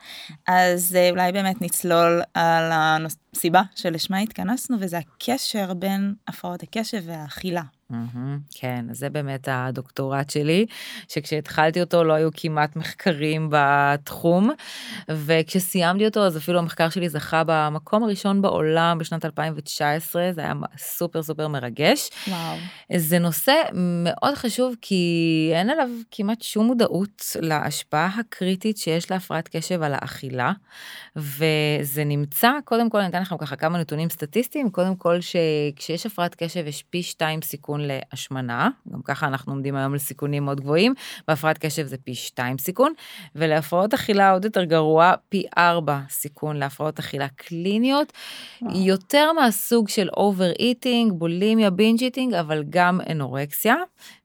אז 0.47 0.97
אה, 0.97 1.11
אולי 1.11 1.33
באמת 1.33 1.63
נצלול 1.63 2.23
על 2.35 2.73
הסיבה 3.39 3.63
שלשמה 3.75 4.19
התכנסנו, 4.19 4.77
וזה 4.81 4.99
הקשר 4.99 5.75
בין 5.75 6.15
הפרעות 6.29 6.63
הקשב 6.63 7.03
והאכילה. 7.07 7.63
Mm-hmm, 7.93 8.17
כן, 8.55 8.85
זה 8.93 9.11
באמת 9.11 9.49
הדוקטורט 9.53 10.31
שלי, 10.31 10.67
שכשהתחלתי 11.09 11.81
אותו 11.81 12.05
לא 12.05 12.13
היו 12.13 12.29
כמעט 12.35 12.77
מחקרים 12.77 13.49
בתחום, 13.51 14.51
וכשסיימתי 15.09 16.07
אותו 16.07 16.27
אז 16.27 16.37
אפילו 16.37 16.59
המחקר 16.59 16.89
שלי 16.89 17.09
זכה 17.09 17.43
במקום 17.47 18.05
הראשון 18.05 18.43
בעולם 18.43 18.99
בשנת 18.99 19.25
2019, 19.25 20.31
זה 20.33 20.41
היה 20.41 20.53
סופר 20.79 21.23
סופר 21.23 21.49
מרגש. 21.49 22.11
וואו. 22.29 22.57
זה 22.97 23.19
נושא 23.19 23.53
מאוד 23.75 24.35
חשוב 24.35 24.75
כי 24.81 25.51
אין 25.55 25.71
עליו 25.71 25.89
כמעט 26.11 26.43
שום 26.43 26.67
מודעות 26.67 27.37
להשפעה 27.41 28.11
הקריטית 28.21 28.77
שיש 28.77 29.11
להפרעת 29.11 29.49
קשב 29.57 29.83
על 29.83 29.95
האכילה, 29.95 30.53
וזה 31.17 32.05
נמצא, 32.05 32.51
קודם 32.65 32.91
כל 32.91 32.99
אני 32.99 33.09
אתן 33.09 33.25
לכם 33.29 33.37
ככה 33.39 33.57
כמה 33.57 33.79
נתונים 33.79 34.11
סטטיסטיים, 34.11 34.71
קודם 34.71 34.97
כל 34.97 35.19
שכשיש 35.21 36.07
הפרעת 36.07 36.35
קשב 36.35 36.67
יש 36.67 36.83
פי 36.83 37.03
שתיים 37.03 37.43
סיכון 37.43 37.81
להשמנה, 37.85 38.69
גם 38.93 39.03
ככה 39.03 39.27
אנחנו 39.27 39.53
עומדים 39.53 39.77
היום 39.77 39.93
על 39.93 39.99
סיכונים 39.99 40.45
מאוד 40.45 40.61
גבוהים, 40.61 40.95
בהפרעת 41.29 41.59
קשב 41.59 41.87
זה 41.87 41.97
פי 41.97 42.15
2 42.15 42.59
סיכון, 42.59 42.93
ולהפרעות 43.35 43.95
אכילה 43.95 44.31
עוד 44.31 44.45
יותר 44.45 44.65
גרוע, 44.65 45.13
פי 45.29 45.45
4 45.59 46.01
סיכון 46.11 46.57
להפרעות 46.57 46.99
אכילה 46.99 47.29
קליניות, 47.29 48.13
וואו. 48.63 48.79
יותר 48.79 49.33
מהסוג 49.33 49.89
של 49.89 50.09
over-eating, 50.17 51.13
בולימיה, 51.13 51.71
binge 51.71 52.03
eating, 52.03 52.35
אבל 52.35 52.65
גם 52.71 53.01
אנורקסיה. 53.11 53.75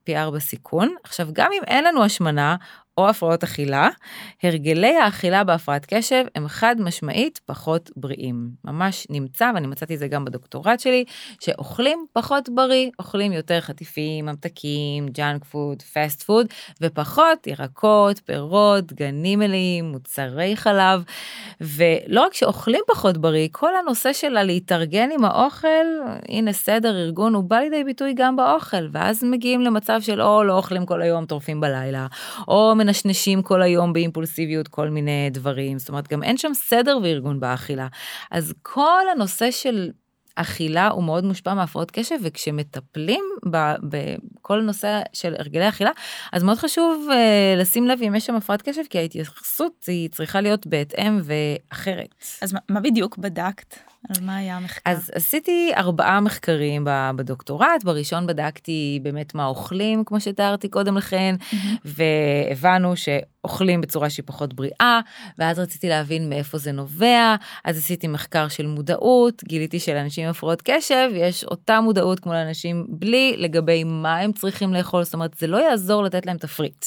פי 0.05 0.17
4 0.17 0.39
סיכון. 0.39 0.95
עכשיו, 1.03 1.27
גם 1.33 1.49
אם 1.53 1.63
אין 1.67 1.83
לנו 1.83 2.03
השמנה 2.03 2.55
או 2.97 3.09
הפרעות 3.09 3.43
אכילה, 3.43 3.89
הרגלי 4.43 4.95
האכילה 4.95 5.43
בהפרעת 5.43 5.85
קשב 5.85 6.23
הם 6.35 6.47
חד 6.47 6.75
משמעית 6.79 7.39
פחות 7.45 7.91
בריאים. 7.95 8.49
ממש 8.65 9.07
נמצא, 9.09 9.51
ואני 9.55 9.67
מצאתי 9.67 9.93
את 9.93 9.99
זה 9.99 10.07
גם 10.07 10.25
בדוקטורט 10.25 10.79
שלי, 10.79 11.03
שאוכלים 11.39 12.05
פחות 12.13 12.49
בריא, 12.49 12.89
אוכלים 12.99 13.31
יותר 13.31 13.61
חטיפים, 13.61 14.25
ממתקים, 14.25 15.07
junk 15.07 15.45
food, 15.45 15.81
fast 15.81 16.23
food, 16.23 16.47
ופחות 16.81 17.47
ירקות, 17.47 18.19
פירות, 18.25 18.93
דגנים 18.93 19.39
מלאים, 19.39 19.85
מוצרי 19.85 20.55
חלב. 20.55 21.03
ולא 21.61 22.21
רק 22.21 22.33
שאוכלים 22.33 22.81
פחות 22.87 23.17
בריא, 23.17 23.47
כל 23.51 23.75
הנושא 23.75 24.13
של 24.13 24.43
להתארגן 24.43 25.09
עם 25.11 25.25
האוכל, 25.25 25.67
הנה 26.29 26.53
סדר, 26.53 26.97
ארגון, 26.97 27.33
הוא 27.35 27.43
בא 27.43 27.59
לידי 27.59 27.83
ביטוי 27.83 28.13
גם 28.13 28.35
באוכל, 28.35 28.87
ואז 28.91 29.23
מגיעים 29.23 29.61
למצב 29.61 30.01
של 30.01 30.21
או 30.21 30.43
לא 30.43 30.57
אוכלים 30.57 30.85
כל 30.85 31.01
היום, 31.01 31.25
טורפים 31.25 31.61
בלילה, 31.61 32.07
או 32.47 32.73
מנשנשים 32.83 33.41
כל 33.41 33.61
היום 33.61 33.93
באימפולסיביות 33.93 34.67
כל 34.67 34.89
מיני 34.89 35.29
דברים, 35.31 35.79
זאת 35.79 35.89
אומרת 35.89 36.07
גם 36.07 36.23
אין 36.23 36.37
שם 36.37 36.53
סדר 36.53 36.97
וארגון 37.03 37.39
באכילה. 37.39 37.87
אז 38.31 38.53
כל 38.61 39.03
הנושא 39.11 39.51
של 39.51 39.91
אכילה 40.35 40.87
הוא 40.87 41.03
מאוד 41.03 41.23
מושפע 41.23 41.53
מהפרעות 41.53 41.91
קשב 41.91 42.15
וכשמטפלים 42.21 43.23
בכל 43.89 44.61
נושא 44.61 45.01
של 45.13 45.35
הרגלי 45.39 45.69
אכילה 45.69 45.91
אז 46.33 46.43
מאוד 46.43 46.57
חשוב 46.57 47.07
uh, 47.09 47.61
לשים 47.61 47.87
לב 47.87 47.99
אם 48.07 48.15
יש 48.15 48.25
שם 48.25 48.35
הפרעת 48.35 48.61
קשב 48.61 48.81
כי 48.89 48.97
ההתייחסות 48.97 49.85
היא 49.87 50.09
צריכה 50.09 50.41
להיות 50.41 50.67
בהתאם 50.67 51.19
ואחרת. 51.23 52.15
אז 52.41 52.53
מה, 52.53 52.59
מה 52.69 52.79
בדיוק 52.79 53.17
בדקת? 53.17 53.75
על 54.09 54.25
מה 54.25 54.37
היה 54.37 54.57
המחקר? 54.57 54.91
אז 54.91 55.11
עשיתי 55.15 55.71
ארבעה 55.77 56.19
מחקרים 56.19 56.87
בדוקטורט, 57.15 57.83
בראשון 57.83 58.27
בדקתי 58.27 58.99
באמת 59.03 59.35
מה 59.35 59.45
אוכלים, 59.45 60.03
כמו 60.05 60.19
שתיארתי 60.21 60.69
קודם 60.69 60.97
לכן. 60.97 61.35
והבנו 61.85 62.93
שאוכלים 62.95 63.81
בצורה 63.81 64.09
שהיא 64.09 64.23
פחות 64.25 64.53
בריאה, 64.53 64.99
ואז 65.37 65.59
רציתי 65.59 65.89
להבין 65.89 66.29
מאיפה 66.29 66.57
זה 66.57 66.71
נובע, 66.71 67.35
אז 67.65 67.77
עשיתי 67.77 68.07
מחקר 68.07 68.47
של 68.47 68.67
מודעות, 68.67 69.43
גיליתי 69.43 69.79
שלאנשים 69.79 70.23
עם 70.23 70.29
הפרעות 70.29 70.61
קשב 70.65 71.09
יש 71.13 71.43
אותה 71.43 71.81
מודעות 71.81 72.19
כמו 72.19 72.33
לאנשים 72.33 72.85
בלי, 72.89 73.35
לגבי 73.37 73.83
מה 73.83 74.17
הם 74.17 74.31
צריכים 74.31 74.73
לאכול, 74.73 75.03
זאת 75.03 75.13
אומרת 75.13 75.33
זה 75.39 75.47
לא 75.47 75.57
יעזור 75.57 76.03
לתת 76.03 76.25
להם 76.25 76.37
תפריט. 76.37 76.85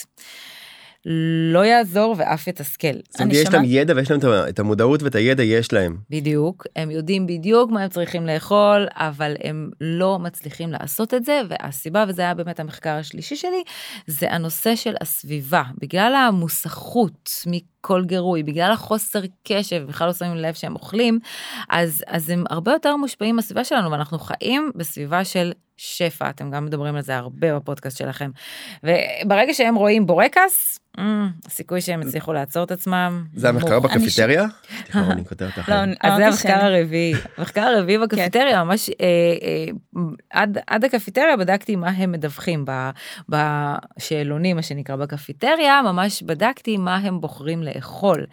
לא 1.09 1.65
יעזור 1.65 2.15
ואף 2.19 2.47
יתסכל. 2.47 2.93
זאת 3.09 3.21
אומרת, 3.21 3.35
יש 3.35 3.53
להם 3.53 3.63
ידע 3.65 3.95
ויש 3.97 4.11
להם 4.11 4.21
את 4.49 4.59
המודעות 4.59 5.03
ואת 5.03 5.15
הידע 5.15 5.43
יש 5.43 5.73
להם. 5.73 5.97
בדיוק, 6.11 6.67
הם 6.77 6.91
יודעים 6.91 7.27
בדיוק 7.27 7.71
מה 7.71 7.83
הם 7.83 7.89
צריכים 7.89 8.27
לאכול, 8.27 8.87
אבל 8.95 9.35
הם 9.45 9.71
לא 9.81 10.19
מצליחים 10.19 10.73
לעשות 10.73 11.15
את 11.15 11.25
זה, 11.25 11.41
והסיבה, 11.49 12.05
וזה 12.09 12.23
היה 12.23 12.35
באמת 12.35 12.61
המחקר 12.61 12.91
השלישי 12.91 13.37
שלי, 13.37 13.63
זה 14.07 14.33
הנושא 14.33 14.77
של 14.77 14.95
הסביבה. 15.01 15.63
בגלל 15.79 16.15
המוסכות 16.15 17.31
מכל 17.47 18.05
גירוי, 18.05 18.43
בגלל 18.43 18.73
החוסר 18.73 19.21
קשב, 19.49 19.85
בכלל 19.89 20.07
לא 20.07 20.13
שמים 20.13 20.37
לב 20.37 20.55
שהם 20.55 20.75
אוכלים, 20.75 21.19
אז, 21.71 22.05
אז 22.07 22.31
הם 22.31 22.45
הרבה 22.51 22.73
יותר 22.73 22.97
מושפעים 22.97 23.37
מהסביבה 23.37 23.65
שלנו, 23.65 23.91
ואנחנו 23.91 24.19
חיים 24.19 24.71
בסביבה 24.75 25.25
של 25.25 25.53
שפע, 25.77 26.31
אתם 26.31 26.51
גם 26.51 26.65
מדברים 26.65 26.97
על 26.97 27.03
זה 27.03 27.17
הרבה 27.17 27.57
בפודקאסט 27.57 27.99
שלכם. 27.99 28.31
וברגע 28.83 29.55
שהם 29.55 29.75
רואים 29.75 30.07
בורקס, 30.07 30.79
אמ, 30.99 31.29
הסיכוי 31.47 31.81
שהם 31.81 32.03
יצליחו 32.03 32.33
לעצור 32.33 32.65
את 32.65 32.71
עצמם. 32.71 33.25
זה 33.35 33.49
המחקר 33.49 33.81
בקפיטריה? 33.81 34.45
לא, 34.95 35.75
אז 36.01 36.17
זה 36.17 36.27
המחקר 36.27 36.65
הרביעי. 36.65 37.15
המחקר 37.37 37.61
הרביעי 37.61 37.99
כן. 37.99 38.05
בקפיטריה, 38.05 38.65
ממש 38.65 38.91
אה, 38.91 39.67
אה, 40.35 40.45
עד 40.67 40.85
הקפיטריה 40.85 41.37
בדקתי 41.37 41.77
מה 41.77 41.89
הם 41.89 42.13
מדווחים 42.13 42.65
בשאלונים, 43.29 44.57
מה 44.57 44.63
שנקרא 44.63 44.97
בקפיטריה, 44.97 45.83
ממש 45.83 46.23
בדקתי 46.23 46.77
מה 46.77 46.97
הם 46.97 47.21
בוחרים 47.21 47.63
לאכול. 47.63 48.27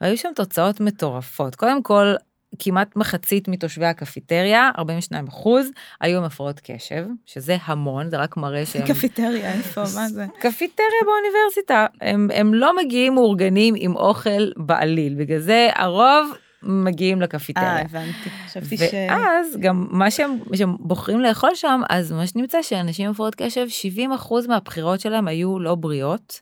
והיו 0.00 0.16
שם 0.16 0.28
תוצאות 0.34 0.80
מטורפות. 0.80 1.54
קודם 1.54 1.82
כל, 1.82 2.14
כמעט 2.62 2.96
מחצית 2.96 3.48
מתושבי 3.48 3.86
הקפיטריה, 3.86 4.70
42 4.78 5.26
אחוז, 5.26 5.70
היו 6.00 6.18
עם 6.18 6.24
הפרעות 6.24 6.60
קשב, 6.64 7.06
שזה 7.26 7.56
המון, 7.64 8.10
זה 8.10 8.16
רק 8.16 8.36
מראה 8.36 8.66
שהם... 8.66 8.86
קפיטריה, 8.86 9.52
איפה, 9.52 9.80
מה 9.80 10.08
זה? 10.08 10.26
קפיטריה 10.42 11.00
באוניברסיטה. 11.04 11.86
הם, 12.00 12.28
הם 12.34 12.54
לא 12.54 12.76
מגיעים 12.76 13.14
מאורגנים 13.14 13.74
עם 13.76 13.96
אוכל 13.96 14.50
בעליל, 14.56 15.14
בגלל 15.14 15.38
זה 15.38 15.68
הרוב 15.74 16.32
מגיעים 16.62 17.22
לקפיטריה. 17.22 17.76
אה, 17.76 17.80
הבנתי. 17.80 18.30
חשבתי 18.46 18.76
ש... 18.76 18.80
ואז 18.80 19.56
גם 19.60 19.86
מה 19.90 20.10
שהם, 20.10 20.38
שהם 20.54 20.76
בוחרים 20.80 21.20
לאכול 21.20 21.54
שם, 21.54 21.80
אז 21.90 22.12
מה 22.12 22.26
שנמצא 22.26 22.62
שאנשים 22.62 23.06
עם 23.06 23.10
הפרעות 23.10 23.34
קשב, 23.34 23.68
70 23.68 24.12
אחוז 24.12 24.46
מהבחירות 24.46 25.00
שלהם 25.00 25.28
היו 25.28 25.58
לא 25.58 25.74
בריאות. 25.74 26.40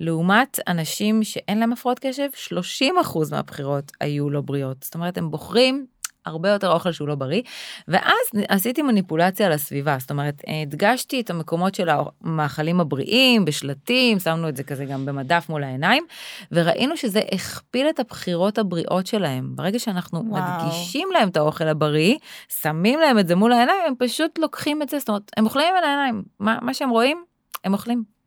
לעומת 0.00 0.58
אנשים 0.68 1.24
שאין 1.24 1.58
להם 1.58 1.72
הפרעות 1.72 1.98
קשב, 1.98 2.28
30 2.34 2.98
אחוז 2.98 3.32
מהבחירות 3.32 3.92
היו 4.00 4.30
לא 4.30 4.40
בריאות. 4.40 4.76
זאת 4.82 4.94
אומרת, 4.94 5.18
הם 5.18 5.30
בוחרים 5.30 5.86
הרבה 6.26 6.48
יותר 6.48 6.72
אוכל 6.72 6.92
שהוא 6.92 7.08
לא 7.08 7.14
בריא, 7.14 7.42
ואז 7.88 8.42
עשיתי 8.48 8.82
מניפולציה 8.82 9.48
לסביבה, 9.48 9.96
זאת 10.00 10.10
אומרת, 10.10 10.42
הדגשתי 10.62 11.20
את 11.20 11.30
המקומות 11.30 11.74
של 11.74 11.88
המאכלים 11.88 12.80
הבריאים, 12.80 13.44
בשלטים, 13.44 14.18
שמנו 14.18 14.48
את 14.48 14.56
זה 14.56 14.62
כזה 14.62 14.84
גם 14.84 15.06
במדף 15.06 15.46
מול 15.48 15.64
העיניים, 15.64 16.04
וראינו 16.52 16.96
שזה 16.96 17.20
הכפיל 17.32 17.88
את 17.88 18.00
הבחירות 18.00 18.58
הבריאות 18.58 19.06
שלהם. 19.06 19.56
ברגע 19.56 19.78
שאנחנו 19.78 20.22
וואו. 20.26 20.42
מדגישים 20.42 21.08
להם 21.12 21.28
את 21.28 21.36
האוכל 21.36 21.68
הבריא, 21.68 22.16
שמים 22.60 23.00
להם 23.00 23.18
את 23.18 23.28
זה 23.28 23.34
מול 23.34 23.52
העיניים, 23.52 23.82
הם 23.86 23.94
פשוט 23.98 24.38
לוקחים 24.38 24.82
את 24.82 24.88
זה, 24.88 24.98
זאת 24.98 25.08
אומרת, 25.08 25.30
הם 25.36 25.44
אוכלים 25.44 25.66
עם 25.78 25.84
העיניים, 25.84 26.22
מה, 26.40 26.58
מה 26.62 26.74
שהם 26.74 26.90
רואים, 26.90 27.24
הם 27.64 27.72
אוכלים. 27.72 28.17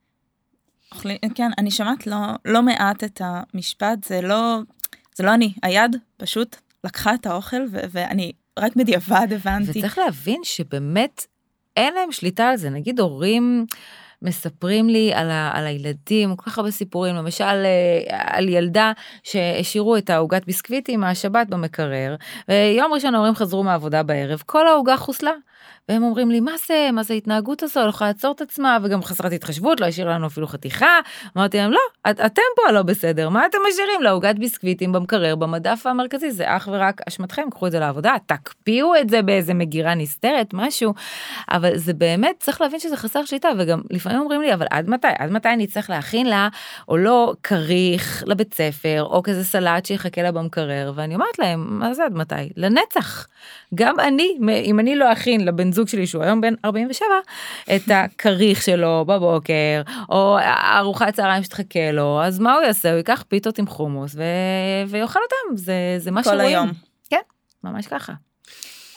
אוכלים, 0.93 1.17
כן, 1.35 1.51
אני 1.57 1.71
שומעת 1.71 2.07
לא, 2.07 2.17
לא 2.45 2.61
מעט 2.61 3.03
את 3.03 3.21
המשפט, 3.23 4.03
זה 4.03 4.21
לא, 4.21 4.57
זה 5.15 5.23
לא 5.23 5.33
אני, 5.33 5.53
היד 5.63 5.95
פשוט 6.17 6.55
לקחה 6.83 7.13
את 7.13 7.25
האוכל 7.25 7.61
ו- 7.71 7.79
ואני 7.91 8.31
רק 8.59 8.75
בדיעבד 8.75 9.27
הבנתי. 9.31 9.79
וצריך 9.79 9.97
להבין 9.97 10.41
שבאמת 10.43 11.25
אין 11.77 11.93
להם 11.93 12.11
שליטה 12.11 12.49
על 12.49 12.57
זה, 12.57 12.69
נגיד 12.69 12.99
הורים... 12.99 13.65
מספרים 14.21 14.89
לי 14.89 15.13
על, 15.13 15.29
ה, 15.29 15.51
על 15.53 15.67
הילדים, 15.67 16.35
כל 16.35 16.51
כך 16.51 16.57
הרבה 16.57 16.71
סיפורים, 16.71 17.15
למשל 17.15 17.43
אה, 17.43 18.01
על 18.09 18.49
ילדה 18.49 18.91
שהשאירו 19.23 19.97
את 19.97 20.09
העוגת 20.09 20.45
ביסקוויטים 20.45 20.99
מהשבת 20.99 21.47
במקרר, 21.47 22.15
ויום 22.47 22.93
ראשון 22.93 23.15
ההורים 23.15 23.35
חזרו 23.35 23.63
מהעבודה 23.63 24.03
בערב, 24.03 24.43
כל 24.45 24.67
העוגה 24.67 24.97
חוסלה. 24.97 25.31
והם 25.89 26.03
אומרים 26.03 26.31
לי, 26.31 26.39
מה 26.39 26.51
זה, 26.67 26.89
מה 26.93 27.03
זה 27.03 27.13
ההתנהגות 27.13 27.63
הזו, 27.63 27.79
לא 27.83 27.89
יכולה 27.89 28.09
לעצור 28.09 28.31
את 28.31 28.41
עצמה, 28.41 28.77
וגם 28.83 29.03
חסרת 29.03 29.31
התחשבות, 29.31 29.79
לא 29.79 29.85
השאיר 29.85 30.09
לנו 30.09 30.27
אפילו 30.27 30.47
חתיכה. 30.47 30.99
אמרתי 31.37 31.57
להם, 31.57 31.71
לא, 31.71 31.79
את, 32.09 32.19
אתם 32.19 32.41
פה 32.55 32.61
הלא 32.69 32.81
בסדר, 32.81 33.29
מה 33.29 33.45
אתם 33.45 33.57
משאירים 33.69 34.01
לעוגת 34.01 34.35
ביסקוויטים 34.35 34.91
במקרר, 34.91 35.35
במדף 35.35 35.81
המרכזי, 35.85 36.31
זה 36.31 36.43
אך 36.47 36.69
ורק 36.71 37.01
אשמתכם, 37.07 37.49
קחו 37.51 37.67
את 37.67 37.71
זה 37.71 37.79
לעבודה, 37.79 38.15
תקפיאו 38.25 38.95
את 38.95 39.09
זה 39.09 39.21
באיזה 39.21 39.53
מגירה 39.53 39.95
נסתרת, 39.95 40.53
משהו. 40.53 40.93
אבל 41.51 41.77
זה 41.77 41.93
באמת, 41.93 42.35
צריך 42.39 42.61
להבין 42.61 42.79
שזה 42.79 42.97
חסר 42.97 43.25
שליטה, 43.25 43.49
וגם 43.57 43.81
לפעמים 43.89 44.19
אומרים 44.19 44.41
לי, 44.41 44.53
אבל 44.53 44.65
עד 44.69 44.89
מתי, 44.89 45.07
עד 45.17 45.31
מתי 45.31 45.49
אני 45.49 45.67
צריך 45.67 45.89
להכין 45.89 46.27
לה, 46.27 46.49
או 46.87 46.97
לא 46.97 47.33
כריך 47.43 48.23
לבית 48.27 48.53
ספר, 48.53 49.03
או 49.03 49.23
כזה 49.23 49.43
סלט 49.43 49.85
שיחכה 49.85 50.21
לה 50.21 50.31
במקרר, 50.31 50.91
ואני 50.95 51.15
אומרת 51.15 51.39
להם, 51.39 51.79
מה 51.79 51.93
זה 51.93 52.05
עד 52.05 52.13
מתי? 52.13 52.35
לנצח. 52.57 53.27
גם 53.75 53.99
אני, 53.99 54.37
אם 54.63 54.79
אני 54.79 54.95
לא 54.95 55.13
אכין 55.13 55.45
לבן 55.51 55.71
זוג 55.71 55.87
שלי 55.87 56.07
שהוא 56.07 56.23
היום 56.23 56.41
בן 56.41 56.53
47, 56.65 57.07
את 57.75 57.81
הכריך 57.89 58.61
שלו 58.61 59.05
בבוקר, 59.07 59.81
או 60.09 60.37
ארוחת 60.77 61.13
צהריים 61.13 61.43
שתחכה 61.43 61.91
לו, 61.91 62.23
אז 62.23 62.39
מה 62.39 62.53
הוא 62.53 62.63
יעשה? 62.63 62.89
הוא 62.89 62.97
ייקח 62.97 63.23
פיתות 63.27 63.59
עם 63.59 63.67
חומוס 63.67 64.15
ו... 64.15 64.23
ויאכל 64.87 65.19
אותם, 65.23 65.57
זה, 65.57 65.95
זה 65.97 66.11
מה 66.11 66.23
שרואים. 66.23 66.39
כל 66.39 66.45
היום. 66.45 66.71
כן, 67.09 67.21
ממש 67.63 67.87
ככה. 67.87 68.13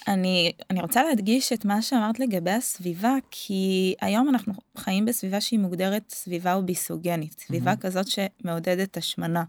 אני, 0.08 0.52
אני 0.70 0.80
רוצה 0.80 1.02
להדגיש 1.02 1.52
את 1.52 1.64
מה 1.64 1.82
שאמרת 1.82 2.20
לגבי 2.20 2.50
הסביבה, 2.50 3.14
כי 3.30 3.94
היום 4.00 4.28
אנחנו 4.28 4.52
חיים 4.76 5.04
בסביבה 5.04 5.40
שהיא 5.40 5.58
מוגדרת 5.58 6.02
סביבה 6.10 6.54
אוביסוגנית, 6.54 7.40
סביבה 7.40 7.72
mm-hmm. 7.72 7.76
כזאת 7.76 8.06
שמעודדת 8.08 8.96
השמנה. 8.96 9.44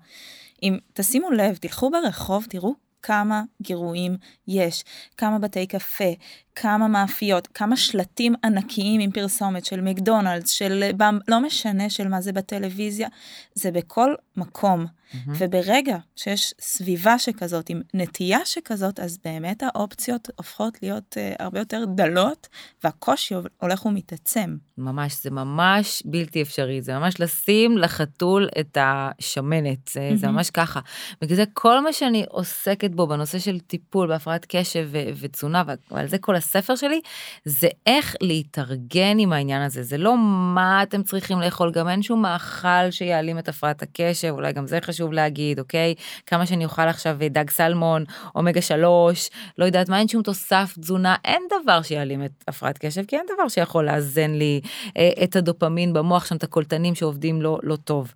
אם 0.64 0.78
תשימו 0.94 1.32
לב, 1.32 1.56
תלכו 1.56 1.92
ברחוב, 1.92 2.46
תראו 2.50 2.74
כמה 3.02 3.44
גירויים 3.62 4.18
יש, 4.48 4.84
כמה 5.18 5.40
בתי 5.40 5.68
קפה, 5.68 6.14
כמה 6.56 6.88
מאפיות, 6.88 7.48
כמה 7.48 7.78
שלטים 7.78 8.34
ענקיים 8.44 9.02
עם 9.02 9.12
פרסומת 9.12 9.66
של 9.66 9.82
מקדונלדס, 9.82 10.50
של 10.50 10.90
לא 11.28 11.42
משנה 11.42 11.90
של 11.90 12.08
מה 12.08 12.22
זה 12.22 12.32
בטלוויזיה, 12.32 13.08
זה 13.56 13.72
בכל 13.72 14.16
מקום. 14.38 14.86
Mm-hmm. 15.16 15.32
וברגע 15.38 15.98
שיש 16.16 16.54
סביבה 16.60 17.20
שכזאת, 17.20 17.70
עם 17.70 17.82
נטייה 17.94 18.40
שכזאת, 18.46 19.00
אז 19.00 19.18
באמת 19.26 19.64
האופציות 19.64 20.30
הופכות 20.36 20.78
להיות 20.82 21.18
uh, 21.18 21.36
הרבה 21.44 21.60
יותר 21.60 21.86
דלות, 21.96 22.48
והקושי 22.84 23.36
הולך 23.62 23.86
ומתעצם. 23.86 24.58
ממש, 24.78 25.24
זה 25.24 25.32
ממש 25.32 26.04
בלתי 26.06 26.42
אפשרי, 26.42 26.82
זה 26.82 26.94
ממש 26.94 27.20
לשים 27.20 27.78
לחתול 27.78 28.50
את 28.60 28.78
השמנת, 28.82 29.88
זה, 29.88 30.10
mm-hmm. 30.12 30.16
זה 30.16 30.28
ממש 30.28 30.50
ככה. 30.50 30.80
בגלל 31.22 31.36
זה 31.36 31.44
כל 31.54 31.84
מה 31.84 31.94
שאני 31.94 32.26
עוסקת 32.30 32.92
בו 32.92 33.08
בנושא 33.08 33.40
של 33.40 33.60
טיפול 33.60 34.08
בהפרעת 34.08 34.46
קשב 34.50 34.90
ותזונה, 35.20 35.64
ועל 35.92 36.08
זה 36.08 36.18
כל 36.18 36.36
הספר 36.46 36.76
שלי, 36.76 37.02
זה 37.46 37.68
איך 37.86 38.16
להתארגן 38.22 39.20
עם 39.20 39.34
העניין 39.34 39.62
הזה. 39.62 39.84
זה 39.84 39.98
לא 39.98 40.18
מה 40.56 40.84
אתם 40.84 41.04
צריכים 41.04 41.42
לאכול, 41.42 41.72
גם 41.72 41.90
אין 41.90 42.02
שום 42.02 42.22
מאכל 42.22 42.92
שיעלים 42.92 43.40
את 43.40 43.50
הפרעת 43.50 43.82
הקשב, 43.82 44.30
אולי 44.30 44.54
גם 44.54 44.68
זה 44.68 44.80
חשוב 44.82 45.14
להגיד, 45.14 45.60
אוקיי? 45.60 45.96
כמה 46.26 46.46
שאני 46.46 46.66
אוכל 46.66 46.88
עכשיו 46.88 47.18
דג 47.30 47.50
סלמון, 47.50 48.04
אומגה 48.36 48.62
3, 48.62 49.30
לא 49.58 49.66
יודעת 49.66 49.90
מה, 49.90 50.00
אין 50.00 50.08
שום 50.08 50.24
תוסף 50.24 50.74
תזונה, 50.80 51.16
אין 51.26 51.42
דבר 51.62 51.82
שיעלים 51.82 52.26
את 52.26 52.32
הפרעת 52.48 52.78
קשב, 52.78 53.06
כי 53.08 53.16
אין 53.16 53.26
דבר 53.34 53.48
שיכול 53.48 53.86
לאזן 53.86 54.32
לי 54.32 54.62
אה, 54.98 55.10
את 55.24 55.36
הדופמין 55.36 55.94
במוח, 55.94 56.26
שם 56.26 56.36
את 56.36 56.44
הקולטנים 56.44 56.96
שעובדים 56.96 57.42
לא, 57.42 57.60
לא 57.64 57.76
טוב. 57.76 58.14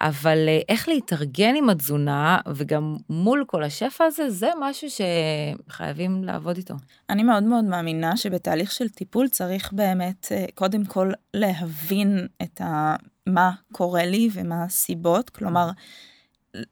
אבל 0.00 0.38
אה, 0.48 0.60
איך 0.68 0.88
להתארגן 0.88 1.54
עם 1.56 1.70
התזונה, 1.70 2.38
וגם 2.54 2.96
מול 3.10 3.44
כל 3.46 3.62
השפע 3.62 4.04
הזה, 4.04 4.30
זה 4.30 4.50
משהו 4.60 4.88
שחייבים 4.90 6.24
לעבוד 6.24 6.56
איתו. 6.56 6.74
אני 7.10 7.22
מאוד 7.22 7.42
מאוד 7.42 7.64
מאמינה 7.70 8.16
שבתהליך 8.16 8.72
של 8.72 8.88
טיפול 8.88 9.28
צריך 9.28 9.72
באמת 9.72 10.26
אה, 10.32 10.44
קודם 10.54 10.84
כל 10.84 11.12
להבין 11.34 12.26
את 12.42 12.60
ה... 12.60 12.96
מה 13.26 13.50
קורה 13.72 14.06
לי 14.06 14.28
ומה 14.32 14.64
הסיבות, 14.64 15.30
כלומר, 15.30 15.70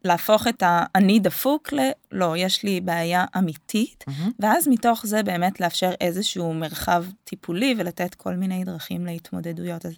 להפוך 0.04 0.46
את 0.48 0.62
האני 0.66 1.20
דפוק 1.20 1.72
ל... 1.72 1.80
לא, 2.12 2.36
יש 2.36 2.62
לי 2.62 2.80
בעיה 2.80 3.24
אמיתית, 3.38 4.04
mm-hmm. 4.08 4.30
ואז 4.40 4.68
מתוך 4.68 5.06
זה 5.06 5.22
באמת 5.22 5.60
לאפשר 5.60 5.90
איזשהו 6.00 6.54
מרחב 6.54 7.04
טיפולי 7.24 7.74
ולתת 7.78 8.14
כל 8.14 8.34
מיני 8.34 8.64
דרכים 8.64 9.06
להתמודדויות. 9.06 9.86
אז 9.86 9.94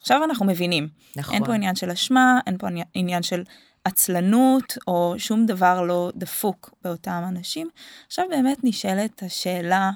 עכשיו 0.00 0.24
אנחנו 0.24 0.46
מבינים, 0.46 0.88
נכון. 1.16 1.34
אין 1.34 1.44
פה 1.44 1.54
עניין 1.54 1.74
של 1.74 1.90
אשמה, 1.90 2.40
אין 2.46 2.58
פה 2.58 2.66
עניין 2.94 3.22
של 3.22 3.42
עצלנות 3.84 4.78
או 4.86 5.14
שום 5.18 5.46
דבר 5.46 5.82
לא 5.82 6.10
דפוק 6.16 6.74
באותם 6.84 7.24
אנשים. 7.28 7.68
עכשיו 8.06 8.24
באמת 8.30 8.58
נשאלת 8.64 9.22
השאלה, 9.22 9.90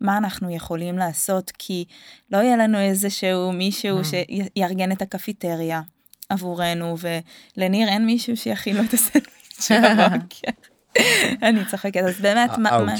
מה 0.00 0.16
אנחנו 0.16 0.50
יכולים 0.50 0.98
לעשות, 0.98 1.52
כי 1.58 1.84
לא 2.30 2.38
יהיה 2.38 2.56
לנו 2.56 2.78
איזשהו 2.78 3.52
מישהו 3.52 4.00
mm. 4.00 4.04
שיארגן 4.04 4.92
את 4.92 5.02
הקפיטריה 5.02 5.80
עבורנו, 6.28 6.96
ולניר 6.98 7.88
אין 7.88 8.06
מישהו 8.06 8.36
שיכין 8.36 8.76
לו 8.76 8.82
את 8.82 8.94
הסנדוויץ' 8.94 9.66
של 9.66 9.84
הבוקר. 9.84 10.50
אני 11.42 11.64
צוחקת, 11.64 12.02
אז 12.02 12.20
באמת, 12.20 12.58
מה... 12.58 12.94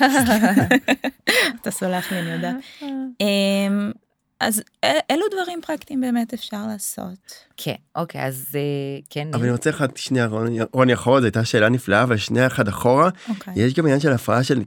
אתה 1.60 1.70
סולח 1.70 2.12
לי, 2.12 2.18
אני 2.18 2.30
יודעת. 2.30 2.54
אז 4.42 4.62
אילו 5.10 5.26
דברים 5.32 5.60
פרקטיים 5.66 6.00
באמת 6.00 6.34
אפשר 6.34 6.66
לעשות? 6.66 7.34
כן, 7.56 7.74
אוקיי, 7.96 8.26
אז 8.26 8.46
אה, 8.54 8.60
כן. 9.10 9.28
אבל 9.32 9.42
אני 9.42 9.52
רוצה 9.52 9.70
אחד 9.70 9.96
שנייה, 9.96 10.28
רוני 10.72 10.94
אחורה, 10.94 11.20
זו 11.20 11.26
הייתה 11.26 11.44
שאלה 11.44 11.68
נפלאה, 11.68 12.02
אבל 12.02 12.16
שנייה 12.16 12.46
אחד 12.46 12.68
אחורה, 12.68 13.10
אוקיי. 13.28 13.54
יש 13.56 13.74
גם 13.74 13.84
עניין 13.84 14.00
של 14.00 14.12
הפרעה 14.12 14.44
של 14.44 14.62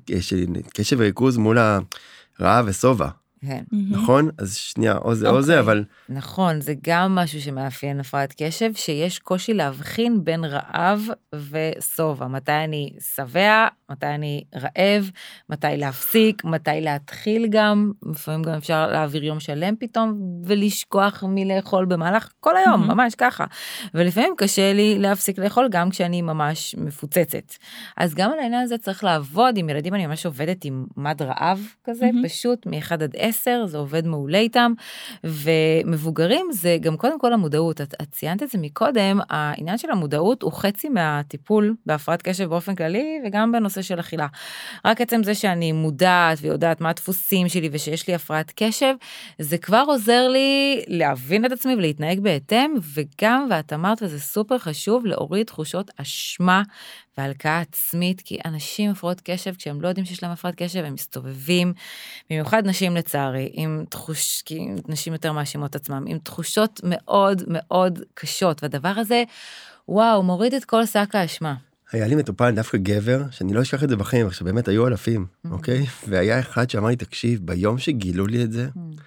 קשב 0.73 0.95
וריכוז 0.99 1.37
מול 1.37 1.57
הרעב 1.57 2.65
ושובע. 2.67 3.07
כן. 3.47 3.63
נכון? 3.89 4.29
אז 4.37 4.55
שנייה, 4.55 4.97
או 4.97 5.15
זה 5.15 5.29
או 5.29 5.41
זה, 5.41 5.59
אוקיי. 5.59 5.59
אבל... 5.59 5.83
נכון, 6.09 6.61
זה 6.61 6.73
גם 6.83 7.15
משהו 7.15 7.41
שמאפיין 7.41 7.99
הפרעת 7.99 8.33
קשב, 8.37 8.71
שיש 8.75 9.19
קושי 9.19 9.53
להבחין 9.53 10.23
בין 10.23 10.45
רעב 10.45 11.01
ושובע. 11.35 12.27
מתי 12.27 12.51
אני 12.51 12.93
שבע, 13.15 13.67
מתי 13.91 14.05
אני 14.05 14.43
רעב, 14.55 15.11
מתי 15.49 15.67
להפסיק, 15.77 16.43
מתי 16.45 16.81
להתחיל 16.81 17.47
גם. 17.49 17.91
לפעמים 18.11 18.43
גם 18.43 18.53
אפשר 18.53 18.87
להעביר 18.87 19.23
יום 19.23 19.39
שלם 19.39 19.75
פתאום 19.79 20.21
ולשכוח 20.45 21.23
מלאכול 21.27 21.85
במהלך 21.85 22.31
כל 22.39 22.57
היום, 22.57 22.87
ממש 22.87 23.15
ככה. 23.15 23.45
ולפעמים 23.93 24.33
קשה 24.37 24.73
לי 24.73 24.99
להפסיק 24.99 25.39
לאכול 25.39 25.67
גם 25.71 25.89
כשאני 25.89 26.21
ממש 26.21 26.75
מפוצצת. 26.77 27.53
אז 27.97 28.13
גם 28.15 28.31
על 28.31 28.39
העניין 28.39 28.63
הזה 28.63 28.77
צריך 28.77 29.03
לעבוד 29.03 29.57
עם 29.57 29.69
ילדים, 29.69 29.95
אני 29.95 30.07
ממש 30.07 30.25
עובדת 30.25 30.65
עם 30.65 30.85
מד 30.97 31.21
רעב 31.21 31.59
כזה, 31.83 32.09
פשוט 32.23 32.65
מ-1 32.65 32.93
עד 32.93 33.15
10. 33.17 33.34
עשר, 33.35 33.65
זה 33.65 33.77
עובד 33.77 34.07
מעולה 34.07 34.37
איתם. 34.37 34.73
ומבוגרים 35.23 36.47
זה 36.51 36.77
גם 36.81 36.97
קודם 36.97 37.19
כל 37.19 37.33
המודעות, 37.33 37.81
את, 37.81 37.93
את 38.01 38.11
ציינת 38.11 38.43
את 38.43 38.49
זה 38.49 38.57
מקודם, 38.57 39.19
העניין 39.29 39.77
של 39.77 39.91
המודעות 39.91 40.41
הוא 40.41 40.51
חצי 40.51 40.89
מהטיפול 40.89 41.75
בהפרעת 41.85 42.21
קשב 42.21 42.45
באופן 42.45 42.75
כללי 42.75 43.19
וגם 43.25 43.51
בנושא 43.51 43.81
של 43.81 43.99
אכילה. 43.99 44.27
רק 44.85 45.01
עצם 45.01 45.23
זה 45.23 45.35
שאני 45.35 45.71
מודעת 45.71 46.37
ויודעת 46.41 46.81
מה 46.81 46.89
הדפוסים 46.89 47.49
שלי 47.49 47.69
ושיש 47.71 48.07
לי 48.07 48.15
הפרעת 48.15 48.53
קשב, 48.55 48.95
זה 49.39 49.57
כבר 49.57 49.83
עוזר 49.87 50.27
לי 50.27 50.81
להבין 50.87 51.45
את 51.45 51.51
עצמי 51.51 51.75
ולהתנהג 51.75 52.19
בהתאם, 52.19 52.73
וגם, 52.93 53.47
ואת 53.49 53.73
אמרת, 53.73 54.03
וזה 54.03 54.19
סופר 54.19 54.57
חשוב, 54.57 55.05
להוריד 55.05 55.45
תחושות 55.45 55.91
אשמה 55.97 56.63
והלקאה 57.17 57.59
עצמית, 57.59 58.21
כי 58.21 58.37
אנשים 58.45 58.85
עם 58.85 58.91
הפרעות 58.91 59.21
קשב, 59.23 59.55
כשהם 59.55 59.81
לא 59.81 59.87
יודעים 59.87 60.05
שיש 60.05 60.23
להם 60.23 60.31
הפרעת 60.31 60.55
קשב, 60.57 60.79
הם 60.79 60.93
מסתובבים, 60.93 61.73
במיוחד 62.29 62.67
נשים 62.67 62.95
לצערי, 62.95 63.49
עם 63.53 63.83
תחוש, 63.89 64.41
כי 64.41 64.67
נשים 64.87 65.13
יותר 65.13 65.31
מאשימות 65.31 65.75
עצמם, 65.75 66.05
עם 66.07 66.17
תחושות 66.17 66.81
מאוד 66.83 67.41
מאוד 67.47 67.99
קשות, 68.13 68.63
והדבר 68.63 68.93
הזה, 68.97 69.23
וואו, 69.87 70.23
מוריד 70.23 70.53
את 70.53 70.65
כל 70.65 70.85
שק 70.85 71.09
האשמה. 71.13 71.55
היה 71.91 72.07
לי 72.07 72.15
מטופל 72.15 72.51
דווקא 72.51 72.77
גבר 72.77 73.23
שאני 73.31 73.53
לא 73.53 73.61
אשכח 73.61 73.83
את 73.83 73.89
זה 73.89 73.95
בחיים 73.95 74.27
עכשיו 74.27 74.45
באמת 74.45 74.67
היו 74.67 74.87
אלפים 74.87 75.25
mm-hmm. 75.25 75.51
אוקיי 75.51 75.85
והיה 76.07 76.39
אחד 76.39 76.69
שאמר 76.69 76.87
לי 76.87 76.95
תקשיב 76.95 77.39
ביום 77.43 77.77
שגילו 77.77 78.27
לי 78.27 78.43
את 78.43 78.51
זה 78.51 78.67
mm-hmm. 78.67 79.01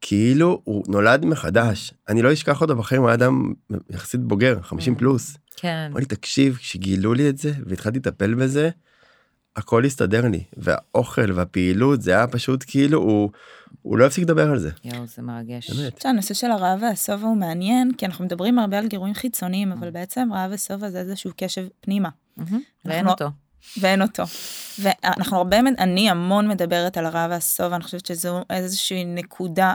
כאילו 0.00 0.60
הוא 0.64 0.84
נולד 0.88 1.24
מחדש 1.24 1.94
אני 2.08 2.22
לא 2.22 2.32
אשכח 2.32 2.60
אותו 2.60 2.76
בחיים 2.76 3.00
הוא 3.00 3.08
היה 3.08 3.14
אדם 3.14 3.52
יחסית 3.90 4.20
בוגר 4.20 4.62
50 4.62 4.94
mm-hmm. 4.94 4.98
פלוס. 4.98 5.36
כן. 5.60 5.88
אמר 5.90 5.98
לי 5.98 6.06
תקשיב 6.06 6.56
כשגילו 6.56 7.14
לי 7.14 7.28
את 7.28 7.38
זה 7.38 7.52
והתחלתי 7.66 7.98
לטפל 7.98 8.34
בזה 8.34 8.70
הכל 9.56 9.84
הסתדר 9.84 10.28
לי 10.28 10.44
והאוכל 10.56 11.32
והפעילות 11.32 12.02
זה 12.02 12.10
היה 12.10 12.26
פשוט 12.26 12.64
כאילו 12.66 12.98
הוא. 12.98 13.30
הוא 13.82 13.98
לא 13.98 14.04
יפסיק 14.04 14.24
לדבר 14.24 14.50
על 14.50 14.58
זה. 14.58 14.70
יואו, 14.84 15.06
זה 15.06 15.22
מרגש. 15.22 15.70
באמת. 15.70 16.06
הנושא 16.06 16.34
של 16.34 16.50
הרעב 16.50 16.82
והשובע 16.82 17.26
הוא 17.26 17.36
מעניין, 17.36 17.92
כי 17.98 18.06
אנחנו 18.06 18.24
מדברים 18.24 18.58
הרבה 18.58 18.78
על 18.78 18.86
גירויים 18.86 19.14
חיצוניים, 19.14 19.72
אבל 19.72 19.90
בעצם 19.90 20.28
רעב 20.32 20.50
ושובע 20.54 20.90
זה 20.90 21.00
איזשהו 21.00 21.30
קשב 21.36 21.66
פנימה. 21.80 22.08
ואין 22.84 23.08
אותו. 23.08 23.30
ואין 23.80 24.02
אותו. 24.02 24.22
ואנחנו 24.78 25.36
הרבה, 25.36 25.58
אני 25.78 26.10
המון 26.10 26.48
מדברת 26.48 26.96
על 26.96 27.06
הרעב 27.06 27.30
והשובע, 27.30 27.76
אני 27.76 27.84
חושבת 27.84 28.06
שזו 28.06 28.44
איזושהי 28.50 29.04
נקודה, 29.04 29.72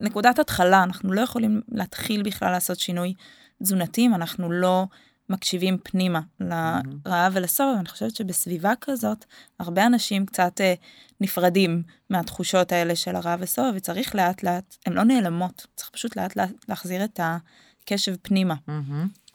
נקודת 0.00 0.38
התחלה, 0.38 0.82
אנחנו 0.82 1.12
לא 1.12 1.20
יכולים 1.20 1.60
להתחיל 1.72 2.22
בכלל 2.22 2.50
לעשות 2.50 2.78
שינוי 2.78 3.14
תזונתי 3.62 4.06
אם 4.06 4.14
אנחנו 4.14 4.52
לא 4.52 4.86
מקשיבים 5.28 5.78
פנימה 5.82 6.20
לרעב 6.40 7.32
ולסובב, 7.34 7.74
ואני 7.76 7.88
חושבת 7.88 8.16
שבסביבה 8.16 8.72
כזאת, 8.80 9.24
הרבה 9.60 9.86
אנשים 9.86 10.26
קצת 10.26 10.60
אה, 10.60 10.74
נפרדים 11.20 11.82
מהתחושות 12.10 12.72
האלה 12.72 12.96
של 12.96 13.16
הרעב 13.16 13.38
וסובב, 13.42 13.72
וצריך 13.74 14.14
לאט 14.14 14.42
לאט, 14.42 14.76
הן 14.86 14.92
לא 14.92 15.02
נעלמות, 15.02 15.66
צריך 15.76 15.90
פשוט 15.90 16.16
לאט 16.16 16.36
לאט 16.36 16.50
להחזיר 16.68 17.04
את 17.04 17.20
הקשב 17.22 18.14
פנימה. 18.22 18.54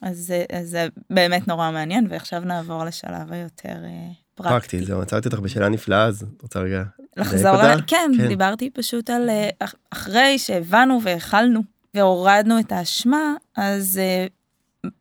אז, 0.02 0.34
אז 0.52 0.70
זה 0.70 0.88
באמת 1.10 1.48
נורא 1.48 1.72
מעניין, 1.72 2.08
ועכשיו 2.10 2.40
נעבור 2.40 2.84
לשלב 2.84 3.34
היותר 3.34 3.84
אה, 3.84 4.12
פרקטי. 4.36 4.54
פרקטי, 4.54 4.86
זהו, 4.86 5.02
מצאתי 5.02 5.28
אותך 5.28 5.40
בשאלה 5.40 5.70
נפלאה, 5.70 6.06
אז 6.06 6.26
את 6.38 6.42
רוצה 6.42 6.60
רגע 6.60 6.84
לחזור, 7.18 7.56
על... 7.56 7.82
כן, 7.88 8.12
כן, 8.18 8.28
דיברתי 8.28 8.70
פשוט 8.70 9.10
על 9.10 9.30
אה, 9.30 9.50
אחרי 9.92 10.40
שהבנו 10.40 11.00
והכלנו 11.04 11.62
והורדנו 11.98 12.60
את 12.60 12.72
האשמה, 12.72 13.34
אז 13.58 14.00
אה, 14.04 14.28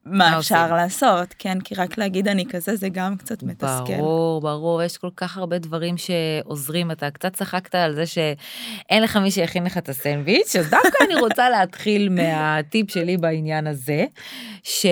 מה 0.05 0.39
אפשר 0.39 0.75
לעשות, 0.75 1.35
כן, 1.39 1.61
כי 1.61 1.75
רק 1.75 1.99
להגיד 1.99 2.29
אני 2.29 2.47
כזה 2.47 2.77
זה 2.77 2.89
גם 2.89 3.17
קצת 3.17 3.43
מתסכל. 3.43 3.97
ברור, 3.97 4.41
ברור, 4.41 4.83
יש 4.83 4.99
כל 4.99 5.11
כך 5.17 5.37
הרבה 5.37 5.59
דברים 5.59 5.95
שעוזרים, 5.97 6.91
אתה 6.91 7.11
קצת 7.11 7.33
צחקת 7.33 7.75
על 7.75 7.95
זה 7.95 8.07
שאין 8.07 9.03
לך 9.03 9.17
מי 9.17 9.31
שיכין 9.31 9.65
לך 9.65 9.79
את 9.79 9.89
הסנדוויץ', 9.89 10.57
אז 10.57 10.71
דווקא 10.71 11.05
אני 11.05 11.15
רוצה 11.15 11.51
להתחיל 11.51 12.09
מהטיפ 12.09 12.91
שלי 12.91 13.17
בעניין 13.17 13.67
הזה, 13.67 14.05
ש... 14.63 14.87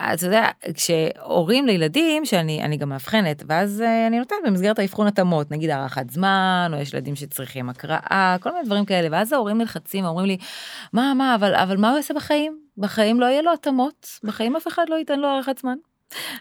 אתה 0.00 0.26
יודע, 0.26 0.46
כשהורים 0.74 1.66
לילדים, 1.66 2.24
שאני 2.24 2.76
גם 2.76 2.88
מאבחנת, 2.88 3.42
ואז 3.46 3.82
אה, 3.82 4.06
אני 4.06 4.18
נותנת 4.18 4.38
במסגרת 4.46 4.78
האבחון 4.78 5.06
התאמות, 5.06 5.50
נגיד 5.50 5.70
הארכת 5.70 6.10
זמן, 6.10 6.70
או 6.74 6.78
יש 6.78 6.94
ילדים 6.94 7.16
שצריכים 7.16 7.68
הקראה, 7.68 8.36
כל 8.40 8.52
מיני 8.52 8.64
דברים 8.64 8.84
כאלה, 8.84 9.08
ואז 9.10 9.32
ההורים 9.32 9.58
נלחצים, 9.58 10.04
אומרים 10.04 10.26
לי, 10.26 10.36
מה, 10.92 11.14
מה, 11.14 11.34
אבל, 11.34 11.54
אבל 11.54 11.76
מה 11.76 11.88
הוא 11.88 11.96
יעשה 11.96 12.14
בחיים? 12.14 12.58
בחיים 12.78 13.20
לא 13.20 13.26
יהיה 13.26 13.42
לו 13.42 13.52
התאמות, 13.52 14.06
בחיים 14.24 14.56
אף 14.56 14.68
אחד 14.68 14.84
לא 14.88 14.94
ייתן 14.94 15.20
לו 15.20 15.28
הארכת 15.28 15.58
זמן. 15.58 15.74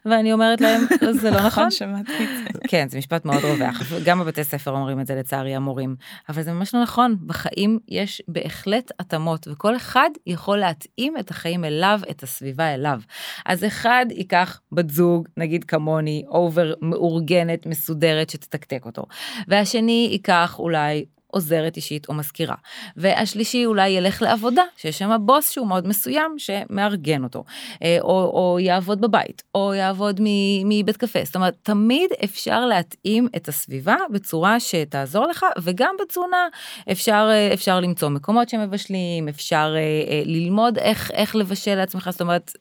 ואני 0.05 0.33
אומרת 0.33 0.61
להם, 0.61 0.81
זה 1.21 1.31
לא 1.31 1.45
נכון. 1.45 1.71
שמעתי 1.71 2.11
את 2.23 2.53
זה. 2.53 2.59
כן, 2.67 2.89
זה 2.89 2.97
משפט 2.97 3.25
מאוד 3.25 3.43
רווח. 3.43 3.81
גם 4.05 4.19
בבתי 4.19 4.43
ספר 4.43 4.71
אומרים 4.71 4.99
את 4.99 5.07
זה 5.07 5.15
לצערי 5.15 5.55
המורים. 5.55 5.95
אבל 6.29 6.41
זה 6.41 6.53
ממש 6.53 6.75
לא 6.75 6.81
נכון. 6.81 7.17
בחיים 7.25 7.79
יש 7.87 8.21
בהחלט 8.27 8.91
התאמות, 8.99 9.47
וכל 9.51 9.75
אחד 9.75 10.09
יכול 10.27 10.57
להתאים 10.57 11.17
את 11.19 11.31
החיים 11.31 11.65
אליו, 11.65 11.99
את 12.09 12.23
הסביבה 12.23 12.73
אליו. 12.73 12.99
אז 13.45 13.63
אחד 13.63 14.05
ייקח 14.09 14.61
בת 14.71 14.89
זוג, 14.89 15.27
נגיד 15.37 15.63
כמוני, 15.63 16.23
אובר 16.27 16.73
מאורגנת, 16.81 17.65
מסודרת, 17.65 18.29
שתתקתק 18.29 18.85
אותו. 18.85 19.05
והשני 19.47 20.07
ייקח 20.11 20.55
אולי 20.59 21.05
עוזרת 21.31 21.75
אישית 21.75 22.09
או 22.09 22.13
מזכירה. 22.13 22.55
והשלישי 22.97 23.65
אולי 23.65 23.89
ילך 23.89 24.21
לעבודה, 24.21 24.63
שיש 24.77 24.99
שם 24.99 25.17
בוס 25.21 25.51
שהוא 25.51 25.67
מאוד 25.67 25.87
מסוים 25.87 26.35
שמארגן 26.37 27.23
אותו, 27.23 27.43
אה, 27.83 27.97
או, 28.01 28.09
או 28.09 28.59
יעבוד 28.59 29.01
בבית, 29.01 29.43
או 29.55 29.73
יעבוד 29.73 30.21
מבית 30.65 30.97
קפה. 30.97 31.19
זאת 31.23 31.35
אומרת, 31.35 31.55
תמיד 31.63 32.09
אפשר 32.23 32.65
להתאים 32.65 33.27
את 33.35 33.47
הסביבה 33.47 33.95
בצורה 34.11 34.59
שתעזור 34.59 35.27
לך, 35.27 35.45
וגם 35.61 35.95
בתזונה 36.01 36.47
אפשר, 36.91 37.29
אה, 37.31 37.53
אפשר 37.53 37.79
למצוא 37.79 38.09
מקומות 38.09 38.49
שמבשלים, 38.49 39.27
אפשר 39.27 39.75
אה, 39.77 40.21
ללמוד 40.25 40.77
איך, 40.77 41.11
איך 41.11 41.35
לבשל 41.35 41.75
לעצמך, 41.75 42.09
זאת 42.11 42.21
אומרת, 42.21 42.51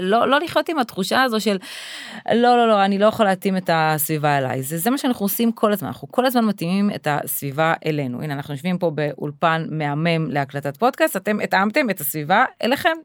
לא, 0.00 0.28
לא 0.28 0.40
לחיות 0.40 0.68
עם 0.68 0.78
התחושה 0.78 1.22
הזו 1.22 1.40
של 1.40 1.58
לא, 2.32 2.56
לא, 2.56 2.68
לא, 2.68 2.84
אני 2.84 2.98
לא 2.98 3.06
יכול 3.06 3.26
להתאים 3.26 3.56
את 3.56 3.70
הסביבה 3.72 4.38
אליי. 4.38 4.62
זה, 4.62 4.78
זה 4.78 4.90
מה 4.90 4.98
שאנחנו 4.98 5.24
עושים 5.24 5.52
כל 5.52 5.72
הזמן, 5.72 5.88
אנחנו 5.88 6.08
כל 6.10 6.26
הזמן 6.26 6.44
מתאימים 6.44 6.90
את 6.94 7.08
הסביבה 7.10 7.74
אלינו. 7.86 8.01
אלינו. 8.02 8.22
הנה, 8.22 8.34
אנחנו 8.34 8.54
יושבים 8.54 8.78
פה 8.78 8.90
באולפן 8.90 9.66
מהמם 9.70 10.30
להקלטת 10.30 10.76
פודקאסט, 10.76 11.16
אתם 11.16 11.40
התאמתם 11.40 11.90
את 11.90 12.00
הסביבה 12.00 12.44
אליכם. 12.62 12.96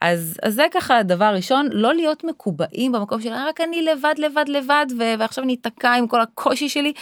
אז, 0.00 0.36
אז 0.42 0.54
זה 0.54 0.66
ככה 0.74 1.02
דבר 1.02 1.32
ראשון, 1.34 1.68
לא 1.72 1.94
להיות 1.94 2.24
מקובעים 2.24 2.92
במקום 2.92 3.20
של 3.20 3.32
רק 3.32 3.60
אני 3.60 3.82
לבד, 3.82 4.14
לבד, 4.18 4.44
לבד, 4.48 4.86
ו- 4.98 5.18
ועכשיו 5.18 5.44
אני 5.44 5.56
אתקע 5.60 5.92
עם 5.92 6.06
כל 6.06 6.20
הקושי 6.20 6.68
שלי. 6.68 6.92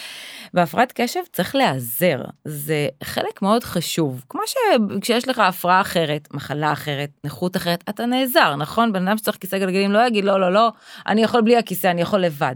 בהפרעת 0.55 0.93
קשב 0.93 1.21
צריך 1.33 1.55
להיעזר, 1.55 2.23
זה 2.45 2.89
חלק 3.05 3.43
מאוד 3.43 3.65
חשוב. 3.65 4.25
כמו 4.29 4.41
שכשיש 4.47 5.29
לך 5.29 5.39
הפרעה 5.39 5.81
אחרת, 5.81 6.29
מחלה 6.35 6.73
אחרת, 6.73 7.11
נכות 7.25 7.57
אחרת, 7.57 7.85
אתה 7.89 8.07
נעזר, 8.07 8.57
נכון? 8.57 8.93
בן 8.93 9.09
אדם 9.09 9.19
שצריך 9.19 9.37
כיסא 9.37 9.59
גלגלים 9.59 9.93
לא 9.93 10.07
יגיד 10.07 10.25
לא, 10.25 10.41
לא, 10.41 10.53
לא, 10.53 10.73
אני 11.07 11.23
יכול 11.23 11.41
בלי 11.41 11.57
הכיסא, 11.57 11.87
אני 11.87 12.01
יכול 12.01 12.21
לבד. 12.21 12.55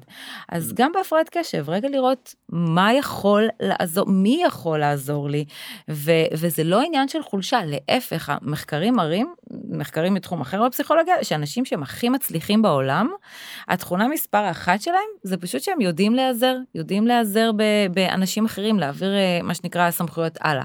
אז 0.48 0.72
גם 0.74 0.92
בהפרעת 0.92 1.28
קשב, 1.32 1.70
רגע 1.70 1.88
לראות 1.88 2.34
מה 2.52 2.92
יכול 2.92 3.48
לעזור, 3.60 4.06
מי 4.08 4.42
יכול 4.46 4.78
לעזור 4.78 5.28
לי, 5.28 5.44
ו- 5.90 6.26
וזה 6.32 6.64
לא 6.64 6.80
עניין 6.80 7.08
של 7.08 7.22
חולשה, 7.22 7.60
להפך, 7.64 8.28
המחקרים 8.28 8.94
מראים, 8.94 9.34
מחקרים 9.68 10.14
מתחום 10.14 10.40
אחר 10.40 10.66
בפסיכולוגיה, 10.66 11.24
שאנשים 11.24 11.64
שהם 11.64 11.82
הכי 11.82 12.08
מצליחים 12.08 12.62
בעולם, 12.62 13.08
התכונה 13.68 14.08
מספר 14.08 14.50
אחת 14.50 14.82
שלהם 14.82 14.98
זה 15.22 15.36
פשוט 15.36 15.62
שהם 15.62 15.80
יודעים 15.80 16.14
להיעזר, 16.14 16.56
יודעים 16.74 17.06
להיעזר 17.06 17.50
באנשים 17.94 18.44
אחרים, 18.44 18.78
להעביר 18.80 19.14
אה, 19.14 19.38
מה 19.42 19.54
שנקרא 19.54 19.90
סמכויות 19.90 20.38
הלאה. 20.40 20.64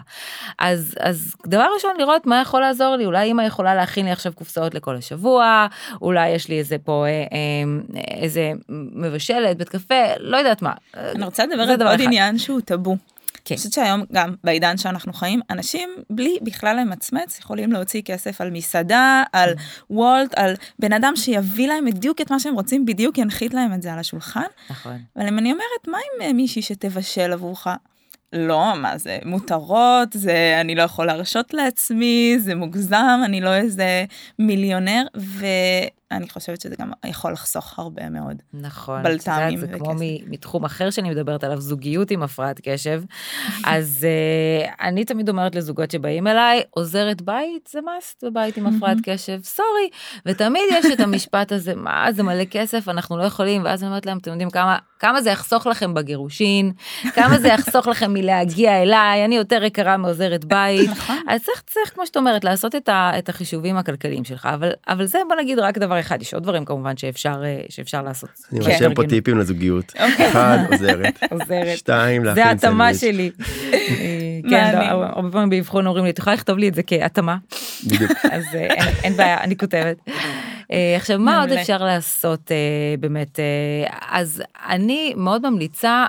אז, 0.59 0.95
אז 0.99 1.35
דבר 1.47 1.65
ראשון, 1.75 1.91
לראות 1.99 2.25
מה 2.25 2.41
יכול 2.41 2.61
לעזור 2.61 2.95
לי, 2.95 3.05
אולי 3.05 3.31
אמא 3.31 3.41
יכולה 3.41 3.75
להכין 3.75 4.05
לי 4.05 4.11
עכשיו 4.11 4.33
קופסאות 4.35 4.73
לכל 4.73 4.95
השבוע, 4.95 5.67
אולי 6.01 6.29
יש 6.29 6.49
לי 6.49 6.59
איזה 6.59 6.77
פה 6.77 7.05
אה, 7.05 7.09
אה, 7.09 8.01
איזה 8.21 8.51
מבשלת, 8.69 9.57
בית 9.57 9.69
קפה, 9.69 10.03
לא 10.19 10.37
יודעת 10.37 10.61
מה. 10.61 10.73
אני 10.97 11.25
רוצה 11.25 11.45
לדבר 11.45 11.61
על 11.61 11.76
עוד 11.81 11.93
אחד. 11.93 12.03
עניין 12.03 12.37
שהוא 12.37 12.61
טאבו. 12.61 12.97
כן. 13.47 13.55
אני 13.55 13.57
חושבת 13.57 13.73
שהיום 13.73 14.03
גם 14.11 14.35
בעידן 14.43 14.77
שאנחנו 14.77 15.13
חיים, 15.13 15.39
אנשים 15.49 15.89
בלי 16.09 16.37
בכלל 16.41 16.75
למצמץ 16.79 17.39
יכולים 17.39 17.71
להוציא 17.71 18.01
כסף 18.01 18.41
על 18.41 18.49
מסעדה, 18.49 19.23
על 19.33 19.53
וולט, 19.89 20.33
על 20.35 20.53
בן 20.79 20.93
אדם 20.93 21.13
שיביא 21.15 21.67
להם 21.67 21.85
בדיוק 21.85 22.21
את 22.21 22.31
מה 22.31 22.39
שהם 22.39 22.53
רוצים, 22.53 22.85
בדיוק 22.85 23.17
ינחית 23.17 23.53
להם 23.53 23.73
את 23.73 23.81
זה 23.81 23.93
על 23.93 23.99
השולחן. 23.99 24.45
נכון. 24.69 24.97
אבל 25.15 25.27
אם 25.27 25.39
אני 25.39 25.51
אומרת, 25.51 25.87
מה 25.87 25.97
עם 25.97 26.21
אה, 26.21 26.33
מישהי 26.33 26.61
שתבשל 26.61 27.33
עבורך? 27.33 27.67
לא, 28.33 28.73
מה 28.75 28.97
זה 28.97 29.19
מותרות, 29.25 30.09
זה 30.13 30.57
אני 30.61 30.75
לא 30.75 30.81
יכול 30.81 31.05
להרשות 31.05 31.53
לעצמי, 31.53 32.35
זה 32.39 32.55
מוגזם, 32.55 33.21
אני 33.25 33.41
לא 33.41 33.53
איזה 33.53 34.05
מיליונר, 34.39 35.03
ו... 35.17 35.45
אני 36.11 36.29
חושבת 36.29 36.61
שזה 36.61 36.75
גם 36.79 36.91
יכול 37.05 37.31
לחסוך 37.31 37.79
הרבה 37.79 38.09
מאוד. 38.09 38.41
נכון. 38.53 39.03
בלת"מים 39.03 39.59
זה 39.59 39.67
כמו 39.67 39.93
מתחום 40.27 40.65
אחר 40.65 40.89
שאני 40.89 41.09
מדברת 41.09 41.43
עליו, 41.43 41.61
זוגיות 41.61 42.11
עם 42.11 42.23
הפרעת 42.23 42.61
קשב. 42.63 43.03
אז 43.65 44.07
uh, 44.67 44.71
אני 44.81 45.05
תמיד 45.05 45.29
אומרת 45.29 45.55
לזוגות 45.55 45.91
שבאים 45.91 46.27
אליי, 46.27 46.61
עוזרת 46.69 47.21
בית 47.21 47.69
זה 47.71 47.79
must 47.79 48.25
בבית 48.25 48.57
עם 48.57 48.67
הפרעת 48.67 48.97
קשב, 49.03 49.39
סורי. 49.43 49.89
ותמיד 50.25 50.63
יש 50.71 50.85
את 50.93 50.99
המשפט 50.99 51.51
הזה, 51.51 51.75
מה 51.75 52.07
זה 52.11 52.23
מלא 52.23 52.45
כסף, 52.45 52.89
אנחנו 52.89 53.17
לא 53.17 53.23
יכולים, 53.23 53.65
ואז 53.65 53.83
אני 53.83 53.89
אומרת 53.89 54.05
להם, 54.05 54.17
אתם 54.17 54.31
יודעים 54.31 54.49
כמה, 54.49 54.77
כמה 54.99 55.21
זה 55.21 55.29
יחסוך 55.29 55.67
לכם 55.67 55.93
בגירושין, 55.93 56.71
כמה 57.15 57.39
זה 57.39 57.47
יחסוך 57.47 57.87
לכם 57.87 58.13
מלהגיע 58.13 58.81
אליי, 58.81 59.25
אני 59.25 59.35
יותר 59.35 59.63
יקרה 59.63 59.97
מעוזרת 59.97 60.45
בית. 60.45 60.89
נכון. 60.89 61.17
אז 61.27 61.43
צריך, 61.43 61.63
צריך, 61.65 61.93
כמו 61.93 62.05
שאת 62.05 62.17
אומרת, 62.17 62.43
לעשות 62.43 62.75
את, 62.75 62.89
ה, 62.89 63.11
את 63.17 63.29
החישובים 63.29 63.77
הכלכליים 63.77 64.23
שלך, 64.23 64.49
אבל, 64.53 64.71
אבל 64.87 65.05
זה 65.05 65.19
בוא 65.27 65.35
נגיד 65.35 65.59
רק 65.59 65.77
דבר 65.77 65.96
אחד, 65.99 66.21
יש 66.21 66.33
עוד 66.33 66.43
דברים 66.43 66.65
כמובן 66.65 66.97
שאפשר, 66.97 67.41
אה, 67.45 67.61
שאפשר 67.69 68.01
לעשות. 68.01 68.29
אני 68.51 68.59
רושם 68.59 68.93
פה 68.93 69.03
טיפים 69.09 69.37
לזוגיות. 69.37 69.93
אוקיי. 69.99 70.29
אחד, 70.31 70.57
עוזרת. 70.71 71.23
עוזרת. 71.31 71.77
שתיים, 71.77 72.23
להכין 72.23 72.43
סנדוויץ'. 72.43 72.61
זה 72.61 72.67
התאמה 72.67 72.93
שלי. 72.93 73.31
כן, 74.49 74.79
הרבה 74.81 75.31
פעמים 75.31 75.49
באבחון 75.49 75.87
אומרים 75.87 76.05
לי, 76.05 76.09
את 76.09 76.19
יכולה 76.19 76.33
לכתוב 76.35 76.57
לי 76.57 76.67
את 76.67 76.75
זה 76.75 76.83
כהתאמה. 76.83 77.37
בדיוק. 77.87 78.11
אז 78.31 78.43
אה, 78.55 78.67
אין 79.03 79.13
בעיה, 79.17 79.43
אני 79.43 79.57
כותבת. 79.57 79.97
אה, 80.71 80.95
עכשיו, 80.95 81.19
מה 81.19 81.41
עוד 81.41 81.51
אפשר 81.51 81.83
לעשות 81.83 82.51
אה, 82.51 82.95
באמת? 82.99 83.39
אז 84.09 84.43
אני 84.69 85.13
מאוד 85.17 85.49
ממליצה, 85.49 86.05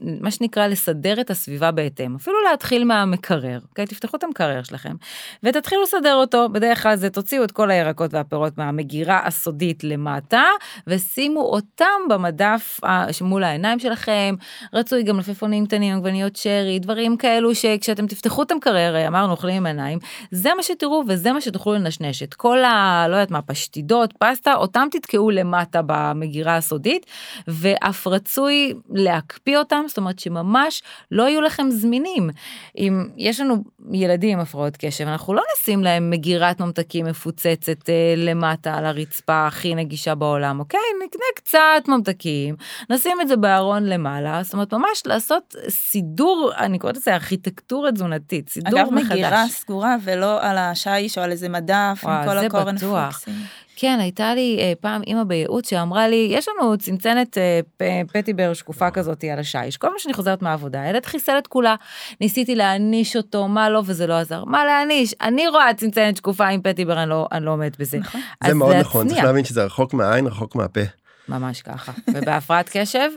מה 0.00 0.30
שנקרא, 0.30 0.66
לסדר 0.66 1.20
את 1.20 1.30
הסביבה 1.30 1.70
בהתאם. 1.70 2.14
אפילו 2.16 2.36
להתחיל 2.50 2.84
מהמקרר, 2.84 3.58
אוקיי? 3.68 3.86
תפתחו 3.86 4.16
את 4.16 4.24
המקרר 4.24 4.62
שלכם, 4.62 4.94
ותתחילו 5.42 5.82
לסדר 5.82 6.14
אותו. 6.14 6.48
בדרך 6.48 6.82
כלל 6.82 6.96
זה 6.96 7.10
תוציאו 7.10 7.44
את 7.44 7.52
כל 7.52 7.70
הירקות 7.70 8.14
והפירות 8.14 8.58
מהמגירה 8.58 9.20
הסודית 9.24 9.84
למטה, 9.84 10.42
ושימו 10.86 11.40
אותם 11.40 12.08
במדף 12.08 12.80
מול 13.20 13.44
העיניים 13.44 13.78
שלכם. 13.78 14.34
רצוי 14.72 15.02
גם 15.02 15.18
לפפונים 15.18 15.66
קטנים, 15.66 15.96
עגבניות 15.96 16.36
שרי, 16.36 16.78
דברים 16.78 17.16
כאלו 17.16 17.54
שכשאתם 17.54 18.06
תפתחו 18.06 18.42
את 18.42 18.50
המקרר, 18.50 19.08
אמרנו, 19.08 19.32
אוכלים 19.32 19.56
עם 19.56 19.66
עיניים, 19.66 19.98
זה 20.30 20.50
מה 20.56 20.62
שתראו 20.62 21.02
וזה 21.08 21.32
מה 21.32 21.40
שתוכלו 21.40 21.74
לנשנש. 21.74 22.22
את 22.22 22.34
כל 22.34 22.64
ה... 22.64 23.06
לא 23.08 23.16
יודעת 23.16 23.30
מה, 23.30 23.42
פשטידות, 23.54 24.14
פסטה, 24.18 24.54
אותם 24.54 24.88
תתקעו 24.90 25.30
למטה 25.30 25.80
במגירה 25.86 26.56
הסודית, 26.56 27.06
ואף 27.48 28.06
רצוי 28.06 28.74
להקפיא 28.90 29.58
אותם, 29.58 29.84
זאת 29.88 29.98
אומרת 29.98 30.18
שממש 30.18 30.82
לא 31.10 31.22
יהיו 31.22 31.40
לכם 31.40 31.70
זמינים. 31.70 32.30
אם 32.78 33.08
יש 33.16 33.40
לנו 33.40 33.64
ילדים 33.92 34.30
עם 34.30 34.40
הפרעות 34.40 34.76
קשב, 34.76 35.08
אנחנו 35.08 35.34
לא 35.34 35.42
נשים 35.56 35.84
להם 35.84 36.10
מגירת 36.10 36.60
ממתקים 36.60 37.06
מפוצצת 37.06 37.88
אה, 37.88 38.14
למטה 38.16 38.74
על 38.74 38.86
הרצפה 38.86 39.46
הכי 39.46 39.74
נגישה 39.74 40.14
בעולם, 40.14 40.60
אוקיי? 40.60 40.80
נקנה 41.04 41.24
קצת 41.36 41.88
ממתקים, 41.88 42.56
נשים 42.90 43.20
את 43.20 43.28
זה 43.28 43.36
בארון 43.36 43.84
למעלה, 43.84 44.42
זאת 44.42 44.52
אומרת 44.52 44.74
ממש 44.74 45.02
לעשות 45.06 45.54
סידור, 45.68 46.52
אני 46.58 46.78
קוראת 46.78 46.96
לזה 46.96 47.14
ארכיטקטורה 47.14 47.92
תזונתית, 47.92 48.48
סידור 48.48 48.80
אגב, 48.80 48.92
מחדש. 48.92 49.06
אגב, 49.06 49.12
מגירה 49.12 49.44
סגורה 49.48 49.96
ולא 50.02 50.42
על 50.42 50.58
השיש 50.58 51.18
או 51.18 51.22
על 51.22 51.30
איזה 51.30 51.48
מדף 51.48 52.00
וואו, 52.02 52.14
עם 52.14 52.28
כל 52.28 52.38
הקורן 52.38 52.78
פוקסים. 52.78 53.34
כן, 53.76 53.98
הייתה 54.00 54.34
לי 54.34 54.56
אה, 54.60 54.72
פעם 54.80 55.02
אימא 55.06 55.24
בייעוץ 55.24 55.70
שאמרה 55.70 56.08
לי, 56.08 56.28
יש 56.30 56.48
לנו 56.48 56.78
צנצנת 56.78 57.38
אה, 57.38 58.02
פטיבר 58.12 58.54
שקופה 58.54 58.90
כזאת 58.90 59.24
על 59.24 59.38
השיש. 59.38 59.76
כל 59.76 59.86
פעם 59.86 59.96
שאני 59.98 60.14
חוזרת 60.14 60.42
מהעבודה, 60.42 60.82
הילד 60.82 61.06
חיסל 61.06 61.38
את 61.38 61.46
כולה. 61.46 61.74
ניסיתי 62.20 62.54
להעניש 62.54 63.16
אותו, 63.16 63.48
מה 63.48 63.70
לא, 63.70 63.82
וזה 63.86 64.06
לא 64.06 64.14
עזר. 64.14 64.44
מה 64.44 64.64
להעניש? 64.64 65.14
אני 65.20 65.48
רואה 65.48 65.74
צנצנת 65.74 66.16
שקופה 66.16 66.46
עם 66.46 66.60
פטיבר, 66.62 67.02
אני 67.02 67.10
לא, 67.10 67.28
אני 67.32 67.44
לא 67.44 67.50
עומדת 67.50 67.78
בזה. 67.78 67.98
נכון. 67.98 68.20
זה 68.46 68.54
מאוד 68.54 68.76
נכון, 68.76 69.08
צריך 69.08 69.24
להבין 69.24 69.44
שזה 69.44 69.64
רחוק 69.64 69.94
מהעין, 69.94 70.26
רחוק 70.26 70.54
מהפה. 70.56 70.80
ממש 71.28 71.62
ככה. 71.62 71.92
ובהפרעת 72.14 72.70
קשב, 72.72 73.10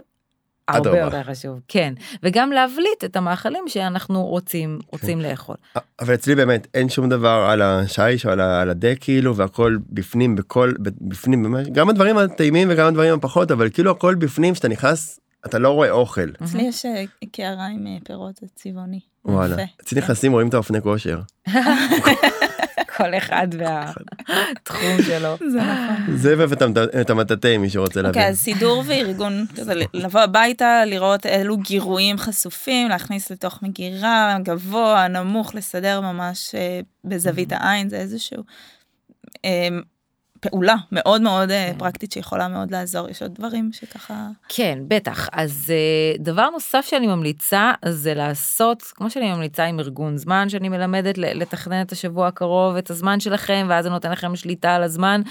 הרבה 0.67 0.99
יותר 0.99 1.23
חשוב, 1.23 1.59
כן. 1.67 1.93
וגם 2.23 2.51
להבליט 2.51 3.03
את 3.05 3.15
המאכלים 3.15 3.63
שאנחנו 3.67 4.25
רוצים, 4.25 4.79
רוצים 4.91 5.21
כן. 5.21 5.29
לאכול. 5.29 5.55
אבל 5.99 6.13
אצלי 6.13 6.35
באמת 6.35 6.67
אין 6.73 6.89
שום 6.89 7.09
דבר 7.09 7.47
על 7.49 7.61
השיש 7.61 8.25
או 8.25 8.31
על 8.31 8.69
הדק 8.69 8.97
כאילו 8.99 9.35
והכל 9.35 9.77
בפנים 9.89 10.35
בכל 10.35 10.73
בפנים 11.01 11.55
גם 11.71 11.89
הדברים 11.89 12.17
הטעימים 12.17 12.67
וגם 12.71 12.87
הדברים 12.87 13.13
הפחות 13.13 13.51
אבל 13.51 13.69
כאילו 13.69 13.91
הכל 13.91 14.15
בפנים 14.15 14.55
שאתה 14.55 14.67
נכנס 14.67 15.19
אתה 15.45 15.59
לא 15.59 15.69
רואה 15.69 15.91
אוכל. 15.91 16.29
אצלי 16.43 16.61
יש 16.61 16.85
אה, 16.85 17.03
קערה 17.31 17.65
עם 17.67 17.87
אה, 17.87 17.97
פירות 18.03 18.39
צבעוני. 18.55 18.99
וואלה. 19.25 19.55
אצלי 19.81 20.01
נכנסים 20.01 20.31
רואים 20.31 20.47
את 20.47 20.53
האופני 20.53 20.81
כושר. 20.81 21.21
כל 22.97 23.17
אחד 23.17 23.47
והתחום 23.57 25.01
שלו. 25.07 25.37
זה 25.51 25.59
נכון. 25.61 26.17
זה 26.17 26.35
ואת 26.37 27.09
המטאטא 27.09 27.57
מי 27.57 27.69
שרוצה 27.69 28.01
להבין. 28.01 28.21
אוקיי, 28.21 28.29
אז 28.29 28.37
סידור 28.37 28.83
וארגון, 28.85 29.45
לבוא 29.93 30.21
הביתה, 30.21 30.85
לראות 30.85 31.25
אילו 31.25 31.57
גירויים 31.57 32.17
חשופים, 32.17 32.89
להכניס 32.89 33.31
לתוך 33.31 33.59
מגירה, 33.63 34.37
גבוה, 34.43 35.07
נמוך, 35.07 35.55
לסדר 35.55 36.01
ממש 36.01 36.55
אה, 36.55 36.79
בזווית 37.05 37.51
העין, 37.51 37.89
זה 37.89 37.97
איזשהו 37.97 38.43
אה, 39.45 39.67
פעולה 40.39 40.75
מאוד 40.91 41.21
מאוד 41.21 41.51
אה, 41.51 41.69
כן. 41.71 41.79
פרקטית 41.79 42.11
שיכולה 42.11 42.47
מאוד 42.47 42.71
לעזור. 42.71 43.09
יש 43.09 43.21
עוד 43.21 43.35
דברים 43.35 43.69
שככה 43.73 44.27
כן 44.49 44.79
בטח. 44.87 45.29
אז 45.31 45.65
אה, 45.69 46.17
דבר 46.19 46.49
נוסף 46.49 46.85
שאני 46.89 47.07
ממליצה 47.07 47.71
זה 47.85 48.13
לעשות 48.13 48.81
כמו 48.81 49.09
שאני 49.09 49.31
ממליצה 49.31 49.65
עם 49.65 49.79
ארגון 49.79 50.17
זמן 50.17 50.49
שאני 50.49 50.69
מלמדת 50.69 51.17
לתכנן 51.17 51.81
את 51.81 51.91
השבוע 51.91 52.27
הקרוב 52.27 52.75
את 52.75 52.89
הזמן 52.89 53.19
שלכם 53.19 53.65
ואז 53.69 53.83
זה 53.83 53.89
נותן 53.89 54.11
לכם 54.11 54.35
שליטה 54.35 54.75
על 54.75 54.83
הזמן 54.83 55.21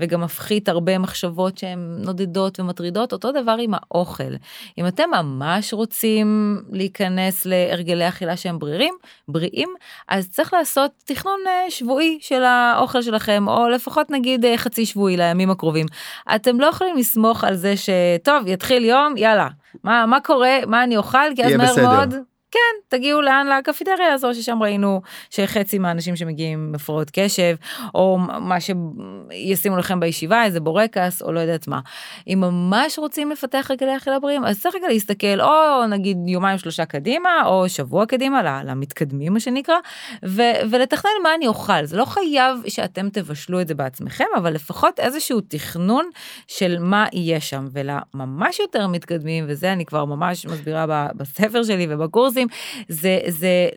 וגם 0.00 0.20
מפחית 0.20 0.68
הרבה 0.68 0.98
מחשבות 0.98 1.58
שהן 1.58 1.96
נודדות 1.98 2.60
ומטרידות. 2.60 3.12
אותו 3.12 3.32
דבר 3.32 3.56
עם 3.60 3.72
האוכל. 3.74 4.34
אם 4.78 4.86
אתם 4.86 5.10
ממש 5.14 5.74
רוצים 5.74 6.58
להיכנס 6.72 7.46
להרגלי 7.46 8.08
אכילה 8.08 8.36
שהם 8.36 8.58
ברירים 8.58 8.94
בריאים 9.28 9.68
אז 10.08 10.30
צריך 10.30 10.54
לעשות 10.54 10.90
תכנון 11.04 11.40
אה, 11.46 11.70
שבועי 11.70 12.18
של 12.20 12.42
האוכל 12.44 13.02
שלכם 13.02 13.48
או 13.48 13.68
לפחות 13.68 14.10
נגיד 14.10 14.44
חצי 14.58 14.86
שבועי 14.86 15.16
לימים 15.16 15.50
הקרובים. 15.50 15.86
אתם 16.34 16.60
לא 16.60 16.66
יכולים 16.66 16.96
לסמוך 16.96 17.44
על 17.44 17.54
זה 17.54 17.74
שטוב 17.76 18.46
יתחיל 18.46 18.84
יום 18.84 19.16
יאללה. 19.16 19.48
מה 19.84 20.06
מה 20.06 20.20
קורה? 20.20 20.58
מה 20.66 20.84
אני 20.84 20.96
אוכל? 20.96 21.18
כי 21.36 21.44
אז 21.44 21.52
מהר 21.52 21.76
מאוד 21.76 22.14
כן, 22.52 22.96
תגיעו 22.96 23.22
לאן? 23.22 23.46
לקפיטריה 23.46 24.12
הזו 24.12 24.34
ששם 24.34 24.62
ראינו 24.62 25.02
שחצי 25.30 25.78
מהאנשים 25.78 26.16
שמגיעים 26.16 26.58
עם 26.68 26.74
הפרעות 26.74 27.10
קשב, 27.12 27.56
או 27.94 28.18
מה 28.18 28.56
שישימו 28.60 29.76
לכם 29.76 30.00
בישיבה, 30.00 30.44
איזה 30.44 30.60
בורקס, 30.60 31.22
או 31.22 31.32
לא 31.32 31.40
יודעת 31.40 31.68
מה. 31.68 31.80
אם 32.28 32.40
ממש 32.40 32.98
רוצים 32.98 33.30
לפתח 33.30 33.70
רגלי 33.70 33.96
אכילה 33.96 34.18
בריאים, 34.18 34.44
אז 34.44 34.60
צריך 34.60 34.74
רגע 34.74 34.88
להסתכל, 34.88 35.40
או 35.40 35.86
נגיד 35.86 36.16
יומיים 36.26 36.58
שלושה 36.58 36.84
קדימה, 36.84 37.30
או 37.46 37.68
שבוע 37.68 38.06
קדימה, 38.06 38.62
למתקדמים 38.64 39.32
מה 39.32 39.40
שנקרא, 39.40 39.76
ו- 40.24 40.42
ולתכנן 40.70 41.10
מה 41.22 41.34
אני 41.34 41.46
אוכל. 41.46 41.84
זה 41.84 41.96
לא 41.96 42.04
חייב 42.04 42.56
שאתם 42.68 43.08
תבשלו 43.08 43.60
את 43.60 43.68
זה 43.68 43.74
בעצמכם, 43.74 44.24
אבל 44.36 44.52
לפחות 44.52 45.00
איזשהו 45.00 45.40
תכנון 45.40 46.10
של 46.48 46.76
מה 46.80 47.06
יהיה 47.12 47.40
שם, 47.40 47.68
ולממש 47.72 48.60
יותר 48.60 48.86
מתקדמים, 48.86 49.44
וזה 49.48 49.72
אני 49.72 49.84
כבר 49.84 50.04
ממש 50.04 50.46
מסבירה 50.46 50.86
בספר 51.16 51.62
שלי 51.62 51.86
ובקורסים, 51.90 52.41
עושים, 52.42 52.48
זה, 52.88 53.20
זה 53.28 53.68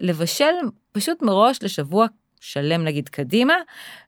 לבשל 0.00 0.54
פשוט 0.92 1.22
מראש 1.22 1.62
לשבוע 1.62 2.06
שלם 2.40 2.84
נגיד 2.84 3.08
קדימה, 3.08 3.54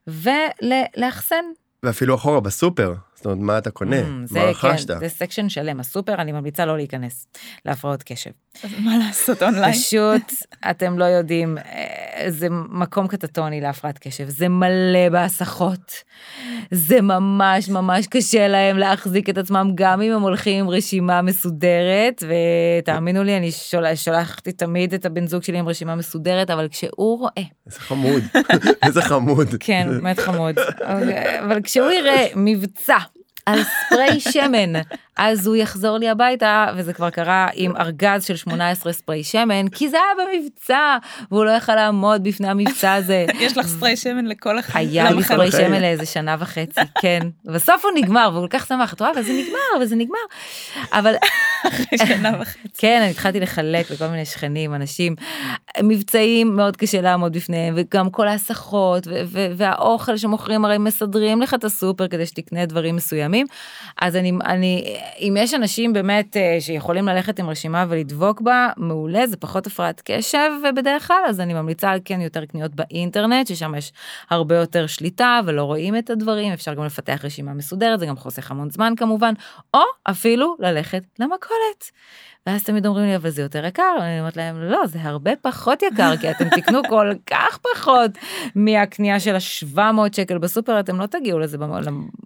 ולאחסן. 0.07 1.45
ואפילו 1.83 2.15
אחורה, 2.15 2.39
בסופר. 2.39 2.93
זאת 3.23 3.25
אומרת, 3.25 3.39
מה 3.39 3.57
אתה 3.57 3.71
קונה? 3.71 4.01
Mm, 4.01 4.05
זה, 4.25 4.39
מה 4.39 4.45
רכשת? 4.45 4.91
כן, 4.91 4.99
זה 4.99 5.09
section 5.09 5.49
שלם. 5.49 5.79
הסופר, 5.79 6.13
אני 6.13 6.31
ממליצה 6.31 6.65
לא 6.65 6.77
להיכנס 6.77 7.27
להפרעות 7.65 8.03
קשב. 8.03 8.31
אז 8.63 8.69
מה 8.79 8.97
לעשות 8.97 9.43
אונליין? 9.43 9.73
פשוט, 9.73 10.33
אתם 10.69 10.99
לא 10.99 11.05
יודעים, 11.05 11.57
אה, 11.57 12.25
זה 12.27 12.47
מקום 12.69 13.07
קטסטרופלי 13.07 13.61
להפרעת 13.61 13.99
קשב. 13.99 14.29
זה 14.29 14.49
מלא 14.49 15.09
בהסחות. 15.11 15.93
זה 16.71 17.01
ממש 17.01 17.69
ממש 17.69 18.07
קשה 18.07 18.47
להם 18.47 18.77
להחזיק 18.77 19.29
את 19.29 19.37
עצמם, 19.37 19.71
גם 19.75 20.01
אם 20.01 20.11
הם 20.11 20.21
הולכים 20.21 20.59
עם 20.59 20.69
רשימה 20.69 21.21
מסודרת, 21.21 22.23
ותאמינו 22.23 23.23
לי, 23.23 23.37
אני 23.37 23.51
שול, 23.51 23.95
שולחתי 23.95 24.51
תמיד 24.51 24.93
את 24.93 25.05
הבן 25.05 25.27
זוג 25.27 25.43
שלי 25.43 25.57
עם 25.57 25.67
רשימה 25.67 25.95
מסודרת, 25.95 26.49
אבל 26.49 26.67
כשהוא 26.71 27.19
רואה... 27.19 27.43
איזה 27.67 27.79
חמוד, 27.79 28.23
איזה 28.85 29.01
חמוד. 29.01 29.47
כן, 29.59 29.87
באמת 29.89 30.19
חמוד. 30.19 30.55
אבל 31.39 31.61
כשהוא 31.63 31.91
יראה 31.91 32.27
מבצע 32.35 32.97
על 33.45 33.59
ספרי 33.63 34.19
שמן 34.19 34.73
אז 35.17 35.47
הוא 35.47 35.55
יחזור 35.55 35.97
לי 35.97 36.09
הביתה, 36.09 36.67
וזה 36.75 36.93
כבר 36.93 37.09
קרה 37.09 37.47
עם 37.53 37.77
ארגז 37.77 38.25
של 38.25 38.35
18 38.35 38.93
ספרי 38.93 39.23
שמן, 39.23 39.69
כי 39.69 39.89
זה 39.89 39.97
היה 39.97 40.27
במבצע, 40.27 40.97
והוא 41.31 41.45
לא 41.45 41.51
יכל 41.51 41.75
לעמוד 41.75 42.23
בפני 42.23 42.47
המבצע 42.47 42.93
הזה. 42.93 43.25
יש 43.39 43.57
לך 43.57 43.67
ספרי 43.67 43.97
שמן 43.97 44.25
לכל 44.25 44.57
החיים. 44.59 44.89
היה 44.89 45.11
לי 45.11 45.23
ספרי 45.23 45.51
שמן 45.51 45.81
לאיזה 45.81 46.05
שנה 46.05 46.35
וחצי, 46.39 46.81
כן. 47.01 47.19
בסוף 47.45 47.85
הוא 47.85 47.91
נגמר, 47.95 48.29
והוא 48.33 48.47
כל 48.47 48.57
כך 48.57 48.67
שמח, 48.67 48.93
את 48.93 48.99
רואה, 48.99 49.11
וזה 49.17 49.33
נגמר, 49.33 49.81
וזה 49.81 49.95
נגמר. 49.95 50.17
אבל... 50.93 51.15
אחרי 51.67 51.97
שנה 51.97 52.31
וחצי. 52.41 52.69
כן, 52.77 52.99
אני 53.01 53.11
התחלתי 53.11 53.39
לחלק 53.39 53.91
לכל 53.91 54.07
מיני 54.07 54.25
שכנים, 54.25 54.73
אנשים. 54.73 55.15
מבצעים 55.83 56.55
מאוד 56.55 56.77
קשה 56.77 57.01
לעמוד 57.01 57.33
בפניהם, 57.33 57.73
וגם 57.77 58.09
כל 58.09 58.27
ההסחות, 58.27 59.07
והאוכל 59.57 60.17
שמוכרים, 60.17 60.65
הרי 60.65 60.77
מסדרים 60.77 61.41
לך 61.41 61.53
את 61.53 61.63
הסופר 61.63 62.07
כדי 62.07 62.25
שתקנה 62.25 62.65
דברים 62.65 62.95
מסוימים. 62.95 63.47
אז 64.01 64.15
אני, 64.15 64.31
אני, 64.45 64.97
אם 65.19 65.35
יש 65.39 65.53
אנשים 65.53 65.93
באמת 65.93 66.37
אה, 66.37 66.57
שיכולים 66.59 67.07
ללכת 67.07 67.39
עם 67.39 67.49
רשימה 67.49 67.85
ולדבוק 67.89 68.41
בה, 68.41 68.69
מעולה, 68.77 69.27
זה 69.27 69.37
פחות 69.37 69.67
הפרעת 69.67 70.01
קשב 70.05 70.49
בדרך 70.75 71.07
כלל, 71.07 71.23
אז 71.27 71.39
אני 71.39 71.53
ממליצה 71.53 71.89
על 71.89 71.99
כן 72.05 72.21
יותר 72.21 72.45
קניות 72.45 72.75
באינטרנט, 72.75 73.47
ששם 73.47 73.75
יש 73.75 73.93
הרבה 74.29 74.55
יותר 74.55 74.87
שליטה 74.87 75.39
ולא 75.45 75.63
רואים 75.63 75.97
את 75.97 76.09
הדברים, 76.09 76.53
אפשר 76.53 76.73
גם 76.73 76.85
לפתח 76.85 77.19
רשימה 77.23 77.53
מסודרת, 77.53 77.99
זה 77.99 78.05
גם 78.05 78.15
חוסך 78.15 78.51
המון 78.51 78.69
זמן 78.69 78.93
כמובן, 78.97 79.33
או 79.73 79.81
אפילו 80.03 80.55
ללכת 80.59 81.03
למכולת. 81.19 81.91
ואז 82.47 82.63
תמיד 82.63 82.85
אומרים 82.85 83.05
לי, 83.05 83.15
אבל 83.15 83.29
זה 83.29 83.41
יותר 83.41 83.65
יקר, 83.65 83.95
אני 83.99 84.19
אומרת 84.19 84.37
להם, 84.37 84.61
לא, 84.61 84.87
זה 84.87 85.01
הרבה 85.01 85.31
פחות 85.41 85.81
יקר, 85.81 86.17
כי 86.17 86.31
אתם 86.31 86.49
תקנו 86.49 86.81
כל 86.89 87.11
כך 87.25 87.57
פחות 87.57 88.11
מהקנייה 88.55 89.19
של 89.19 89.35
ה-700 89.35 90.15
שקל 90.15 90.37
בסופר, 90.37 90.79
אתם 90.79 90.99
לא 90.99 91.05
תגיעו 91.05 91.39
לזה 91.39 91.57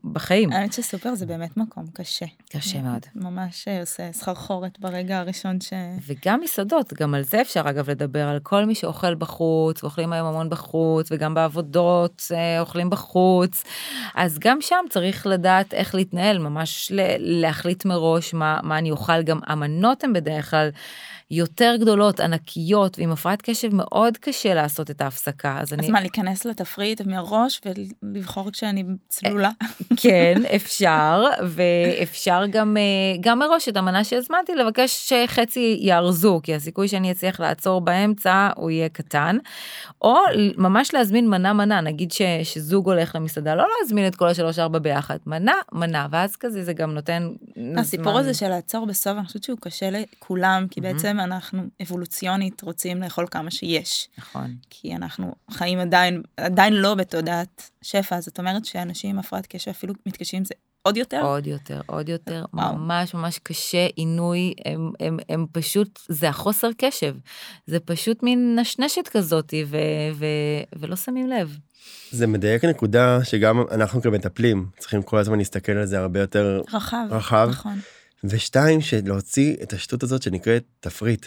בחיים. 0.03 0.51
האמת 0.51 0.73
שסופר 0.73 1.15
זה 1.15 1.25
באמת 1.25 1.57
מקום 1.57 1.85
קשה. 1.93 2.25
קשה 2.51 2.81
מאוד. 2.81 3.05
ממש 3.15 3.67
אה, 3.67 3.79
עושה 3.79 4.11
סחרחורת 4.11 4.79
ברגע 4.79 5.19
הראשון 5.19 5.61
ש... 5.61 5.73
וגם 6.07 6.41
מסעדות, 6.41 6.93
גם 6.93 7.13
על 7.13 7.23
זה 7.23 7.41
אפשר 7.41 7.61
אגב 7.69 7.89
לדבר, 7.89 8.27
על 8.27 8.39
כל 8.43 8.65
מי 8.65 8.75
שאוכל 8.75 9.15
בחוץ, 9.15 9.83
ואוכלים 9.83 10.13
היום 10.13 10.27
המון 10.27 10.49
בחוץ, 10.49 11.11
וגם 11.11 11.33
בעבודות 11.33 12.31
אה, 12.33 12.59
אוכלים 12.59 12.89
בחוץ, 12.89 13.63
אז 14.15 14.39
גם 14.39 14.61
שם 14.61 14.85
צריך 14.89 15.27
לדעת 15.27 15.73
איך 15.73 15.95
להתנהל, 15.95 16.37
ממש 16.37 16.91
להחליט 17.19 17.85
מראש 17.85 18.33
מה, 18.33 18.59
מה 18.63 18.77
אני 18.77 18.91
אוכל, 18.91 19.21
גם 19.23 19.39
המנות 19.47 20.03
הן 20.07 20.13
בדרך 20.13 20.49
כלל 20.49 20.69
יותר 21.31 21.75
גדולות, 21.79 22.19
ענקיות, 22.19 22.99
ועם 22.99 23.11
הפרעת 23.11 23.41
קשב 23.41 23.75
מאוד 23.75 24.17
קשה 24.17 24.53
לעשות 24.53 24.91
את 24.91 25.01
ההפסקה. 25.01 25.57
אז, 25.59 25.67
אז 25.67 25.73
אני... 25.73 25.89
מה, 25.91 26.01
להיכנס 26.01 26.45
לתפריט 26.45 27.01
מראש 27.05 27.61
ולבחור 27.65 28.51
כשאני 28.51 28.83
צלולה? 29.07 29.49
כן, 30.01 30.41
אפשר, 30.55 31.23
ואפשר 31.47 32.43
גם, 32.49 32.77
אה, 32.77 33.17
גם 33.19 33.39
מראש 33.39 33.69
את 33.69 33.77
המנה 33.77 34.03
שהזמנתי 34.03 34.55
לבקש 34.55 35.09
שחצי 35.09 35.77
יארזו, 35.81 36.39
כי 36.43 36.55
הסיכוי 36.55 36.87
שאני 36.87 37.11
אצליח 37.11 37.39
לעצור 37.39 37.81
באמצע 37.81 38.49
הוא 38.55 38.71
יהיה 38.71 38.89
קטן. 38.89 39.37
או 40.01 40.15
ממש 40.57 40.93
להזמין 40.93 41.29
מנה-מנה, 41.29 41.81
נגיד 41.81 42.11
ש, 42.11 42.21
שזוג 42.43 42.89
הולך 42.89 43.15
למסעדה, 43.15 43.55
לא 43.55 43.65
להזמין 43.81 44.07
את 44.07 44.15
כל 44.15 44.27
השלוש-ארבע 44.27 44.79
ביחד, 44.79 45.17
מנה-מנה, 45.25 46.07
ואז 46.11 46.35
כזה 46.35 46.63
זה 46.63 46.73
גם 46.73 46.93
נותן... 46.93 47.29
הסיפור 47.77 48.11
זמן... 48.11 48.21
הזה 48.21 48.33
של 48.33 48.49
לעצור 48.49 48.85
בסוף, 48.85 49.17
אני 49.17 49.25
חושבת 49.25 49.43
שהוא 49.43 49.57
קשה 49.61 49.89
לכולם, 49.97 50.67
כי 50.71 50.81
בעצם 50.81 51.07
בעצם 51.07 51.19
אנחנו 51.19 51.63
אבולוציונית 51.81 52.61
רוצים 52.61 53.01
לאכול 53.01 53.27
כמה 53.31 53.51
שיש. 53.51 54.09
נכון. 54.17 54.55
כי 54.69 54.95
אנחנו 54.95 55.35
חיים 55.51 55.79
עדיין, 55.79 56.21
עדיין 56.37 56.73
לא 56.73 56.95
בתודעת 56.95 57.69
שפע, 57.81 58.21
זאת 58.21 58.39
אומרת 58.39 58.65
שאנשים 58.65 59.09
עם 59.09 59.19
הפרעת 59.19 59.47
קשב 59.47 59.71
אפילו 59.71 59.93
מתקשים 60.05 60.37
עם 60.37 60.45
זה 60.45 60.53
עוד 60.81 60.97
יותר? 60.97 61.21
עוד 61.21 61.47
יותר, 61.47 61.81
עוד 61.85 62.09
יותר, 62.09 62.45
וואו. 62.53 62.75
ממש 62.75 63.13
ממש 63.13 63.39
קשה, 63.43 63.87
עינוי, 63.95 64.53
הם, 64.65 64.91
הם, 64.99 65.17
הם 65.29 65.45
פשוט, 65.51 65.99
זה 66.09 66.29
החוסר 66.29 66.69
קשב, 66.77 67.15
זה 67.67 67.79
פשוט 67.79 68.23
מין 68.23 68.59
נשנשת 68.59 69.07
כזאת, 69.07 69.53
ו, 69.67 69.77
ו, 70.15 70.25
ולא 70.75 70.95
שמים 70.95 71.27
לב. 71.27 71.57
זה 72.11 72.27
מדייק 72.27 72.65
נקודה 72.65 73.19
שגם 73.23 73.61
אנחנו 73.71 74.01
כמטפלים 74.01 74.65
צריכים 74.77 75.01
כל 75.01 75.17
הזמן 75.17 75.37
להסתכל 75.37 75.71
על 75.71 75.85
זה 75.85 75.99
הרבה 75.99 76.19
יותר 76.19 76.61
רחב, 76.73 77.07
רחב. 77.09 77.47
נכון. 77.51 77.79
ושתיים, 78.23 78.81
שלהוציא 78.81 79.55
את 79.63 79.73
השטות 79.73 80.03
הזאת 80.03 80.21
שנקראת 80.21 80.63
תפריט. 80.79 81.25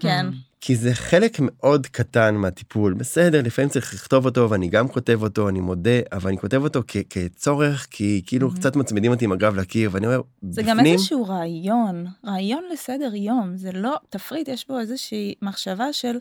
כן. 0.00 0.26
כי 0.60 0.76
זה 0.76 0.94
חלק 0.94 1.36
מאוד 1.40 1.86
קטן 1.86 2.34
מהטיפול. 2.34 2.94
בסדר, 2.94 3.42
לפעמים 3.42 3.68
צריך 3.68 3.94
לכתוב 3.94 4.24
אותו, 4.24 4.50
ואני 4.50 4.68
גם 4.68 4.88
כותב 4.88 5.18
אותו, 5.22 5.48
אני 5.48 5.60
מודה, 5.60 6.00
אבל 6.12 6.28
אני 6.28 6.38
כותב 6.38 6.62
אותו 6.62 6.82
כ- 6.88 6.96
כצורך, 7.10 7.86
כי 7.90 8.22
כאילו 8.26 8.48
mm-hmm. 8.48 8.54
קצת 8.54 8.76
מצמידים 8.76 9.10
אותי 9.10 9.24
עם 9.24 9.32
הגב 9.32 9.56
לקיר, 9.56 9.90
ואני 9.92 10.06
אומר, 10.06 10.20
זה 10.50 10.62
בפנים... 10.62 10.78
גם 10.78 10.86
איזשהו 10.86 11.24
רעיון, 11.24 12.06
רעיון 12.26 12.64
לסדר 12.72 13.14
יום, 13.14 13.56
זה 13.56 13.72
לא, 13.72 13.96
תפריט, 14.08 14.48
יש 14.48 14.68
בו 14.68 14.78
איזושהי 14.78 15.34
מחשבה 15.42 15.92
של... 15.92 16.16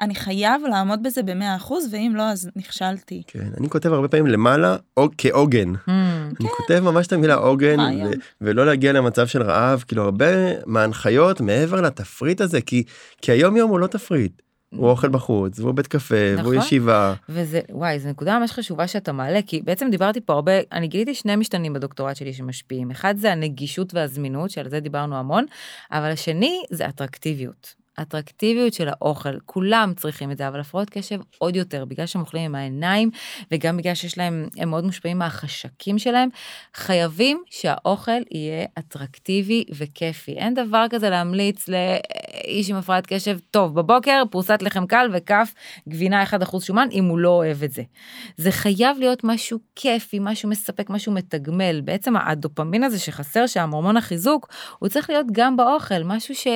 אני 0.00 0.14
חייב 0.14 0.62
לעמוד 0.70 1.02
בזה 1.02 1.22
במאה 1.22 1.56
אחוז, 1.56 1.88
ואם 1.90 2.12
לא, 2.16 2.22
אז 2.22 2.50
נכשלתי. 2.56 3.22
כן, 3.26 3.48
אני 3.58 3.68
כותב 3.68 3.92
הרבה 3.92 4.08
פעמים 4.08 4.26
למעלה, 4.26 4.76
או 4.96 5.08
כעוגן. 5.18 5.74
Mm, 5.74 5.90
אני 5.90 6.48
כן. 6.48 6.54
כותב 6.56 6.80
ממש 6.80 7.06
את 7.06 7.12
המילה 7.12 7.34
עוגן, 7.34 7.80
ו- 7.80 8.10
ולא 8.40 8.66
להגיע 8.66 8.92
למצב 8.92 9.26
של 9.26 9.42
רעב, 9.42 9.84
כאילו 9.88 10.02
הרבה 10.02 10.26
מההנחיות 10.66 11.40
מעבר 11.40 11.80
לתפריט 11.80 12.40
הזה, 12.40 12.60
כי, 12.60 12.82
כי 13.22 13.32
היום 13.32 13.56
יום 13.56 13.70
הוא 13.70 13.78
לא 13.78 13.86
תפריט. 13.86 14.42
הוא 14.76 14.88
אוכל 14.88 15.08
בחוץ, 15.08 15.60
והוא 15.60 15.72
בית 15.74 15.86
קפה, 15.86 16.14
נכון, 16.34 16.44
והוא 16.46 16.54
ישיבה. 16.54 17.14
וזה, 17.28 17.60
וואי, 17.70 18.00
זו 18.00 18.08
נקודה 18.08 18.38
ממש 18.38 18.52
חשובה 18.52 18.86
שאתה 18.86 19.12
מעלה, 19.12 19.40
כי 19.46 19.62
בעצם 19.62 19.88
דיברתי 19.90 20.20
פה 20.20 20.32
הרבה, 20.32 20.52
אני 20.72 20.88
גיליתי 20.88 21.14
שני 21.14 21.36
משתנים 21.36 21.72
בדוקטורט 21.72 22.16
שלי 22.16 22.32
שמשפיעים. 22.32 22.90
אחד 22.90 23.14
זה 23.18 23.32
הנגישות 23.32 23.94
והזמינות, 23.94 24.50
שעל 24.50 24.68
זה 24.68 24.80
דיברנו 24.80 25.16
המון, 25.16 25.44
אבל 25.92 26.10
השני 26.10 26.62
זה 26.70 26.88
אטרקטיביות. 26.88 27.83
האטרקטיביות 27.98 28.74
של 28.74 28.88
האוכל, 28.88 29.38
כולם 29.46 29.92
צריכים 29.96 30.30
את 30.30 30.38
זה, 30.38 30.48
אבל 30.48 30.60
הפרעות 30.60 30.90
קשב 30.90 31.20
עוד 31.38 31.56
יותר, 31.56 31.84
בגלל 31.84 32.06
שהם 32.06 32.20
אוכלים 32.22 32.44
עם 32.44 32.54
העיניים, 32.54 33.10
וגם 33.50 33.76
בגלל 33.76 33.94
שיש 33.94 34.18
להם, 34.18 34.48
הם 34.58 34.70
מאוד 34.70 34.84
מושפעים 34.84 35.18
מהחשקים 35.18 35.98
שלהם, 35.98 36.28
חייבים 36.74 37.42
שהאוכל 37.50 38.20
יהיה 38.30 38.66
אטרקטיבי 38.78 39.64
וכיפי. 39.70 40.32
אין 40.32 40.54
דבר 40.54 40.86
כזה 40.90 41.10
להמליץ 41.10 41.68
לאיש 41.68 42.70
עם 42.70 42.76
הפרעת 42.76 43.06
קשב, 43.06 43.38
טוב, 43.50 43.74
בבוקר 43.74 44.22
פרוסת 44.30 44.58
לחם 44.62 44.86
קל 44.86 45.10
וכף 45.12 45.54
גבינה 45.88 46.24
1% 46.24 46.60
שומן, 46.60 46.88
אם 46.92 47.04
הוא 47.04 47.18
לא 47.18 47.28
אוהב 47.28 47.62
את 47.62 47.72
זה. 47.72 47.82
זה 48.36 48.50
חייב 48.50 48.98
להיות 48.98 49.24
משהו 49.24 49.58
כיפי, 49.76 50.18
משהו 50.20 50.48
מספק, 50.48 50.90
משהו 50.90 51.12
מתגמל. 51.12 51.80
בעצם 51.80 52.16
הדופמין 52.16 52.82
הזה 52.82 52.98
שחסר 52.98 53.46
שם, 53.46 53.70
הורמון 53.70 53.96
החיזוק, 53.96 54.48
הוא 54.78 54.88
צריך 54.88 55.10
להיות 55.10 55.26
גם 55.32 55.56
באוכל, 55.56 56.02
משהו 56.04 56.34
ש, 56.34 56.46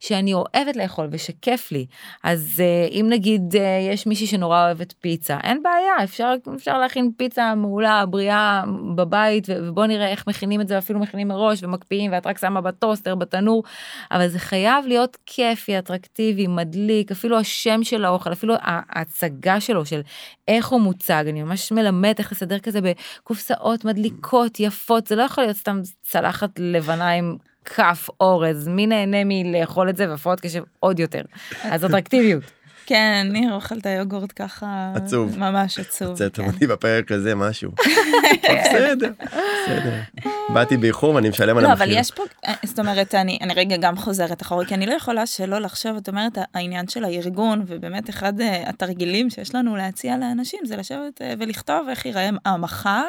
שאני 0.00 0.34
אוהבת 0.34 0.76
לאכול 0.76 0.87
ושכיף 1.10 1.72
לי. 1.72 1.86
אז 2.22 2.62
uh, 2.62 2.92
אם 2.92 3.06
נגיד 3.08 3.42
uh, 3.52 3.58
יש 3.92 4.06
מישהי 4.06 4.26
שנורא 4.26 4.64
אוהבת 4.64 4.94
פיצה, 5.00 5.38
אין 5.42 5.62
בעיה, 5.62 6.04
אפשר, 6.04 6.34
אפשר 6.56 6.78
להכין 6.78 7.10
פיצה 7.16 7.54
מעולה, 7.54 8.06
בריאה 8.06 8.62
בבית, 8.94 9.46
ובוא 9.48 9.86
נראה 9.86 10.08
איך 10.08 10.26
מכינים 10.26 10.60
את 10.60 10.68
זה, 10.68 10.78
אפילו 10.78 10.98
מכינים 10.98 11.28
מראש 11.28 11.62
ומקפיאים, 11.62 12.12
ואת 12.12 12.26
רק 12.26 12.38
שמה 12.38 12.60
בטוסטר, 12.60 13.14
בתנור, 13.14 13.62
אבל 14.10 14.28
זה 14.28 14.38
חייב 14.38 14.86
להיות 14.86 15.16
כיפי, 15.26 15.78
אטרקטיבי, 15.78 16.46
מדליק, 16.46 17.10
אפילו 17.10 17.38
השם 17.38 17.84
של 17.84 18.04
האוכל, 18.04 18.32
אפילו 18.32 18.54
ההצגה 18.60 19.60
שלו, 19.60 19.86
של 19.86 20.00
איך 20.48 20.68
הוא 20.68 20.80
מוצג, 20.80 21.24
אני 21.28 21.42
ממש 21.42 21.72
מלמדת 21.72 22.18
איך 22.18 22.32
לסדר 22.32 22.58
כזה 22.58 22.80
בקופסאות 22.80 23.84
מדליקות, 23.84 24.60
יפות, 24.60 25.06
זה 25.06 25.16
לא 25.16 25.22
יכול 25.22 25.44
להיות 25.44 25.56
סתם 25.56 25.80
צלחת 26.02 26.50
לבנה 26.58 27.10
עם 27.10 27.36
כף 27.68 28.08
אורז, 28.20 28.68
מי 28.68 28.86
נהנה 28.86 29.18
מלאכול 29.24 29.88
את 29.88 29.96
זה 29.96 30.10
והפרעות 30.10 30.40
קשב 30.40 30.62
עוד 30.80 30.98
יותר. 30.98 31.22
אז 31.62 31.84
אטרקטיביות. 31.84 32.57
כן, 32.88 33.26
אני 33.30 33.52
אוכל 33.52 33.78
את 33.78 33.86
היוגורט 33.86 34.32
ככה, 34.36 34.92
עצוב, 34.94 35.38
ממש 35.38 35.78
עצוב. 35.78 36.08
הוצאתם 36.08 36.46
אותי 36.46 36.66
בפרק 36.66 37.12
הזה 37.12 37.34
משהו. 37.34 37.72
בסדר, 38.60 39.12
בסדר. 39.18 40.00
באתי 40.48 40.76
באיחור 40.76 41.14
ואני 41.14 41.28
משלם 41.28 41.58
על 41.58 41.64
המחיר. 41.64 41.86
לא, 41.86 41.92
אבל 41.92 42.00
יש 42.00 42.10
פה, 42.10 42.22
זאת 42.64 42.78
אומרת, 42.78 43.14
אני 43.14 43.38
רגע 43.56 43.76
גם 43.76 43.96
חוזרת 43.96 44.42
אחורה, 44.42 44.64
כי 44.64 44.74
אני 44.74 44.86
לא 44.86 44.92
יכולה 44.92 45.26
שלא 45.26 45.58
לחשוב, 45.58 45.96
את 45.96 46.08
אומרת, 46.08 46.38
העניין 46.54 46.88
של 46.88 47.04
הארגון, 47.04 47.64
ובאמת 47.66 48.10
אחד 48.10 48.40
אה, 48.40 48.68
התרגילים 48.68 49.30
שיש 49.30 49.54
לנו 49.54 49.76
להציע 49.76 50.16
לאנשים, 50.16 50.60
זה 50.64 50.76
לשבת 50.76 51.22
אה, 51.22 51.34
ולכתוב 51.38 51.88
איך 51.88 52.06
ייראה 52.06 52.30
המחר, 52.44 53.06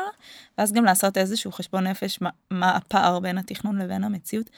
ואז 0.58 0.74
גם 0.74 0.86
לעשות 0.86 1.18
איזשהו 1.18 1.52
חשבון 1.52 1.88
נפש, 1.88 2.20
מה 2.52 2.76
הפער 2.76 3.20
בין 3.20 3.38
התכנון 3.38 3.82
לבין 3.82 4.04
המציאות. 4.04 4.50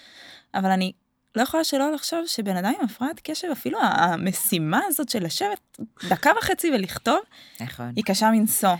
אבל 0.53 0.69
אני 0.71 0.91
לא 1.35 1.41
יכולה 1.41 1.63
שלא 1.63 1.91
לחשוב 1.91 2.25
שבן 2.25 2.55
אדם 2.55 2.73
עם 2.79 2.85
הפרעת 2.85 3.21
קשב, 3.23 3.47
אפילו 3.51 3.79
המשימה 3.81 4.81
הזאת 4.87 5.09
של 5.09 5.23
לשבת 5.23 5.77
דקה 6.09 6.31
וחצי 6.37 6.71
ולכתוב, 6.71 7.19
נכון. 7.61 7.91
היא 7.95 8.03
קשה 8.03 8.31
מנשוא. 8.31 8.75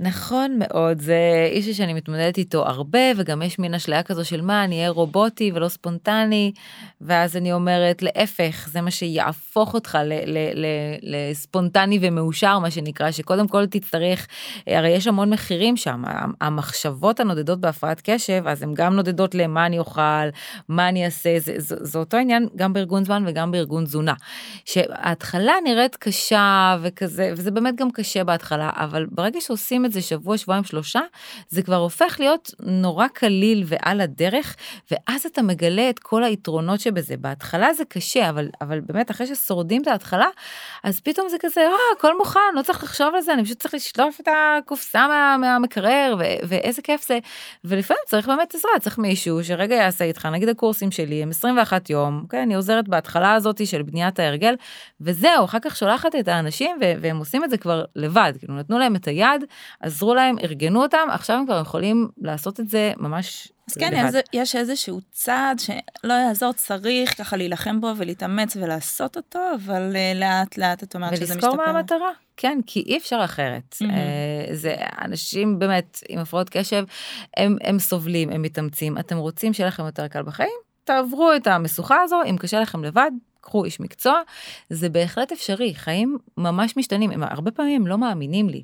נכון 0.00 0.58
מאוד, 0.58 1.00
זה 1.00 1.48
אישו 1.50 1.74
שאני 1.74 1.94
מתמודדת 1.94 2.38
איתו 2.38 2.66
הרבה, 2.66 2.98
וגם 3.16 3.42
יש 3.42 3.58
מין 3.58 3.74
אשליה 3.74 4.02
כזו 4.02 4.24
של 4.24 4.40
מה, 4.40 4.64
אני 4.64 4.78
אהיה 4.78 4.90
רובוטי 4.90 5.52
ולא 5.54 5.68
ספונטני, 5.68 6.52
ואז 7.00 7.36
אני 7.36 7.52
אומרת, 7.52 8.02
להפך, 8.02 8.68
זה 8.72 8.80
מה 8.80 8.90
שיהפוך 8.90 9.74
אותך 9.74 9.98
לספונטני 11.02 11.98
ומאושר, 12.02 12.58
מה 12.58 12.70
שנקרא, 12.70 13.10
שקודם 13.10 13.48
כל 13.48 13.66
תצטרך, 13.66 14.26
הרי 14.66 14.88
יש 14.88 15.06
המון 15.06 15.30
מחירים 15.30 15.76
שם, 15.76 16.02
המחשבות 16.40 17.20
הנודדות 17.20 17.60
בהפרעת 17.60 18.00
קשב, 18.04 18.42
אז 18.46 18.62
הן 18.62 18.74
גם 18.74 18.94
נודדות 18.94 19.34
למה 19.34 19.66
אני 19.66 19.78
אוכל, 19.78 20.28
מה 20.68 20.88
אני 20.88 21.04
אעשה, 21.04 21.38
זה, 21.38 21.52
זה, 21.56 21.76
זה 21.80 21.98
אותו 21.98 22.16
עניין 22.16 22.48
גם 22.56 22.72
בארגון 22.72 23.04
זמן 23.04 23.24
וגם 23.26 23.50
בארגון 23.50 23.84
תזונה. 23.84 24.14
שההתחלה 24.64 25.52
נראית 25.64 25.96
קשה 25.96 26.76
וכזה, 26.82 27.32
וזה 27.36 27.50
באמת 27.50 27.76
גם 27.76 27.90
קשה 27.90 28.24
בהתחלה, 28.24 28.70
אבל 28.74 29.06
ברגע 29.10 29.40
שעושים 29.40 29.85
את 29.86 29.92
זה 29.92 30.02
שבוע, 30.02 30.38
שבועיים, 30.38 30.64
שלושה, 30.64 31.00
זה 31.48 31.62
כבר 31.62 31.76
הופך 31.76 32.16
להיות 32.18 32.50
נורא 32.60 33.06
קליל 33.08 33.64
ועל 33.66 34.00
הדרך, 34.00 34.56
ואז 34.90 35.26
אתה 35.26 35.42
מגלה 35.42 35.90
את 35.90 35.98
כל 35.98 36.24
היתרונות 36.24 36.80
שבזה. 36.80 37.16
בהתחלה 37.16 37.74
זה 37.74 37.84
קשה, 37.84 38.28
אבל, 38.30 38.48
אבל 38.60 38.80
באמת 38.80 39.10
אחרי 39.10 39.26
ששורדים 39.26 39.82
את 39.82 39.86
ההתחלה, 39.86 40.26
אז 40.84 41.00
פתאום 41.00 41.28
זה 41.28 41.36
כזה, 41.40 41.60
אה, 41.60 41.96
הכל 41.98 42.18
מוכן, 42.18 42.40
לא 42.54 42.62
צריך 42.62 42.84
לחשוב 42.84 43.14
על 43.14 43.20
זה, 43.20 43.32
אני 43.32 43.44
פשוט 43.44 43.58
צריך 43.58 43.74
לשלוף 43.74 44.20
את 44.20 44.28
הקופסה 44.28 45.08
מה, 45.08 45.36
מהמקרר, 45.40 46.16
ו- 46.18 46.46
ואיזה 46.48 46.82
כיף 46.82 47.08
זה. 47.08 47.18
ולפעמים 47.64 48.02
צריך 48.06 48.26
באמת 48.26 48.54
עזרה, 48.54 48.70
צריך 48.80 48.98
מישהו 48.98 49.44
שרגע 49.44 49.74
יעשה 49.74 50.04
איתך, 50.04 50.26
נגיד 50.26 50.48
הקורסים 50.48 50.90
שלי 50.90 51.22
הם 51.22 51.30
21 51.30 51.90
יום, 51.90 52.24
כן, 52.30 52.38
אני 52.38 52.54
עוזרת 52.54 52.88
בהתחלה 52.88 53.34
הזאת 53.34 53.66
של 53.66 53.82
בניית 53.82 54.18
ההרגל, 54.18 54.54
וזהו, 55.00 55.44
אחר 55.44 55.58
כך 55.62 55.76
שולחת 55.76 56.14
את 56.14 56.28
האנשים, 56.28 56.76
והם 57.00 57.18
עושים 57.18 57.44
את 57.44 57.50
זה 57.50 57.56
כבר 57.56 57.84
לבד, 57.96 58.32
כאילו 58.38 58.54
נתנו 58.54 58.78
להם 58.78 58.96
את 58.96 59.08
היד, 59.08 59.44
עזרו 59.80 60.14
להם, 60.14 60.38
ארגנו 60.38 60.82
אותם, 60.82 61.08
עכשיו 61.10 61.36
הם 61.36 61.46
כבר 61.46 61.60
יכולים 61.60 62.08
לעשות 62.18 62.60
את 62.60 62.68
זה 62.68 62.92
ממש 62.96 63.52
אז 63.70 63.74
כן, 63.74 64.06
איזה, 64.06 64.20
יש 64.32 64.56
איזשהו 64.56 65.00
צעד 65.10 65.58
שלא 65.58 66.12
יעזור, 66.12 66.52
צריך 66.52 67.18
ככה 67.18 67.36
להילחם 67.36 67.80
בו 67.80 67.92
ולהתאמץ 67.96 68.56
ולעשות 68.56 69.16
אותו, 69.16 69.38
אבל 69.54 69.92
uh, 69.92 70.18
לאט 70.18 70.58
לאט 70.58 70.82
את 70.82 70.94
אומרת 70.94 71.16
שזה 71.16 71.34
משתפר. 71.34 71.46
ולזכור 71.46 71.66
מה 71.66 71.78
המטרה, 71.78 72.10
כן, 72.36 72.58
כי 72.66 72.80
אי 72.80 72.96
אפשר 72.96 73.20
אחרת. 73.24 73.76
Mm-hmm. 73.82 74.52
זה 74.52 74.74
אנשים 75.00 75.58
באמת 75.58 76.00
עם 76.08 76.18
הפרעות 76.18 76.50
קשב, 76.50 76.84
הם, 77.36 77.56
הם 77.60 77.78
סובלים, 77.78 78.30
הם 78.30 78.42
מתאמצים, 78.42 78.98
אתם 78.98 79.16
רוצים 79.16 79.52
שיהיה 79.52 79.68
לכם 79.68 79.84
יותר 79.86 80.08
קל 80.08 80.22
בחיים? 80.22 80.58
תעברו 80.84 81.32
את 81.36 81.46
המשוכה 81.46 82.00
הזו, 82.02 82.20
אם 82.30 82.36
קשה 82.36 82.60
לכם 82.60 82.84
לבד, 82.84 83.10
קחו 83.40 83.64
איש 83.64 83.80
מקצוע, 83.80 84.20
זה 84.70 84.88
בהחלט 84.88 85.32
אפשרי, 85.32 85.74
חיים 85.74 86.18
ממש 86.36 86.76
משתנים, 86.76 87.10
הם 87.10 87.22
הרבה 87.22 87.50
פעמים 87.50 87.86
לא 87.86 87.98
מאמינים 87.98 88.48
לי. 88.48 88.62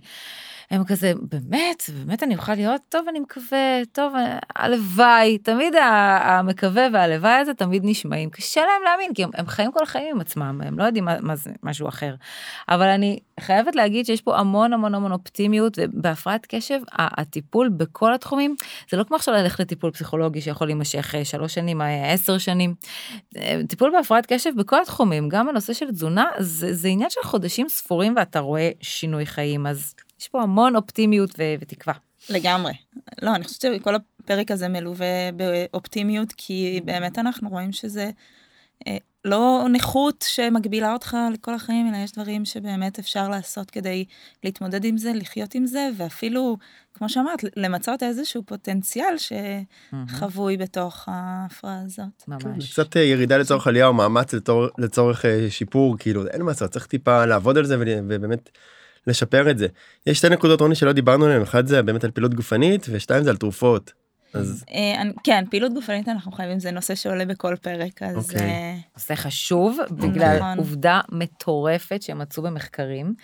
הם 0.72 0.84
כזה, 0.84 1.12
באמת, 1.22 1.82
באמת 2.04 2.22
אני 2.22 2.36
אוכל 2.36 2.54
להיות 2.54 2.80
טוב, 2.88 3.08
אני 3.08 3.20
מקווה, 3.20 3.84
טוב, 3.92 4.12
הלוואי, 4.56 5.38
תמיד 5.38 5.74
המקווה 6.20 6.86
והלוואי 6.92 7.32
הזה 7.32 7.54
תמיד 7.54 7.82
נשמעים. 7.84 8.30
קשה 8.30 8.60
להם 8.60 8.82
להאמין, 8.84 9.14
כי 9.14 9.24
הם, 9.24 9.30
הם 9.34 9.46
חיים 9.46 9.72
כל 9.72 9.82
החיים 9.82 10.14
עם 10.14 10.20
עצמם, 10.20 10.60
הם 10.64 10.78
לא 10.78 10.84
יודעים 10.84 11.04
מה, 11.04 11.16
מה 11.20 11.36
זה 11.36 11.50
משהו 11.62 11.88
אחר. 11.88 12.14
אבל 12.68 12.86
אני 12.86 13.18
חייבת 13.40 13.76
להגיד 13.76 14.06
שיש 14.06 14.20
פה 14.20 14.38
המון 14.38 14.72
המון 14.72 14.94
המון 14.94 15.12
אופטימיות, 15.12 15.78
ובהפרעת 15.78 16.46
קשב, 16.46 16.80
הטיפול 16.92 17.68
בכל 17.68 18.14
התחומים, 18.14 18.56
זה 18.90 18.96
לא 18.96 19.04
כמו 19.04 19.16
עכשיו 19.16 19.34
ללכת 19.34 19.60
לטיפול 19.60 19.90
פסיכולוגי 19.90 20.40
שיכול 20.40 20.68
להימשך 20.68 21.14
אה, 21.14 21.24
שלוש 21.24 21.54
שנים, 21.54 21.82
אה, 21.82 22.12
עשר 22.12 22.38
שנים. 22.38 22.74
אה, 23.36 23.60
טיפול 23.68 23.92
בהפרעת 23.96 24.26
קשב 24.26 24.50
בכל 24.56 24.82
התחומים, 24.82 25.28
גם 25.28 25.48
הנושא 25.48 25.72
של 25.72 25.90
תזונה, 25.90 26.26
זה, 26.38 26.74
זה 26.74 26.88
עניין 26.88 27.10
של 27.10 27.20
חודשים 27.24 27.68
ספורים 27.68 28.14
ואתה 28.16 28.40
רואה 28.40 28.70
שינוי 28.80 29.26
חיים, 29.26 29.66
אז 29.66 29.94
יש 30.22 30.28
פה 30.28 30.42
המון 30.42 30.76
אופטימיות 30.76 31.30
ו- 31.38 31.54
ותקווה. 31.60 31.94
לגמרי. 32.30 32.72
לא, 33.22 33.34
אני 33.34 33.44
חושבת 33.44 33.60
שכל 33.60 33.94
הפרק 33.94 34.50
הזה 34.50 34.68
מלווה 34.68 35.32
באופטימיות, 35.36 36.32
כי 36.36 36.80
באמת 36.84 37.18
אנחנו 37.18 37.48
רואים 37.48 37.72
שזה 37.72 38.10
אה, 38.86 38.96
לא 39.24 39.66
נכות 39.72 40.24
שמגבילה 40.28 40.92
אותך 40.92 41.16
לכל 41.32 41.54
החיים, 41.54 41.88
אלא 41.88 41.96
יש 41.96 42.12
דברים 42.12 42.44
שבאמת 42.44 42.98
אפשר 42.98 43.28
לעשות 43.28 43.70
כדי 43.70 44.04
להתמודד 44.44 44.84
עם 44.84 44.96
זה, 44.96 45.12
לחיות 45.14 45.54
עם 45.54 45.66
זה, 45.66 45.88
ואפילו, 45.96 46.56
כמו 46.94 47.08
שאמרת, 47.08 47.44
למצות 47.56 48.02
איזשהו 48.02 48.42
פוטנציאל 48.46 49.14
שחבוי 49.18 50.56
בתוך 50.56 51.04
ההפרעה 51.06 51.80
הזאת. 51.84 52.28
ממש. 52.28 52.72
קצת 52.72 52.96
אה, 52.96 53.02
ירידה 53.02 53.38
לצורך 53.38 53.66
עלייה 53.66 53.86
או 53.86 53.92
מאמץ 53.92 54.34
לצורך, 54.34 54.70
לצורך 54.78 55.24
אה, 55.24 55.46
שיפור, 55.50 55.96
כאילו, 55.98 56.26
אין 56.26 56.42
מה 56.42 56.50
לעשות, 56.50 56.70
צריך 56.70 56.86
טיפה 56.86 57.24
לעבוד 57.24 57.58
על 57.58 57.64
זה 57.64 57.76
ובאמת... 57.80 58.50
לשפר 59.06 59.50
את 59.50 59.58
זה. 59.58 59.66
יש 60.06 60.18
שתי 60.18 60.28
נקודות 60.28 60.60
רוני 60.60 60.74
שלא 60.74 60.92
דיברנו 60.92 61.24
עליהן, 61.24 61.42
אחד 61.42 61.66
זה 61.66 61.82
באמת 61.82 62.04
על 62.04 62.10
פעילות 62.10 62.34
גופנית 62.34 62.86
ושתיים 62.90 63.24
זה 63.24 63.30
על 63.30 63.36
תרופות. 63.36 63.92
אז 64.34 64.64
אה, 64.70 65.02
כן 65.24 65.44
פעילות 65.50 65.74
גופנית 65.74 66.08
אנחנו 66.08 66.32
חייבים 66.32 66.60
זה 66.60 66.70
נושא 66.70 66.94
שעולה 66.94 67.24
בכל 67.24 67.56
פרק 67.56 68.02
אז 68.02 68.16
אוקיי. 68.16 68.50
אה, 68.50 68.74
נושא 68.96 69.14
חשוב 69.14 69.78
בגלל 69.90 70.36
נכון. 70.36 70.58
עובדה 70.58 71.00
מטורפת 71.12 72.02
שמצאו 72.02 72.42
במחקרים 72.42 73.14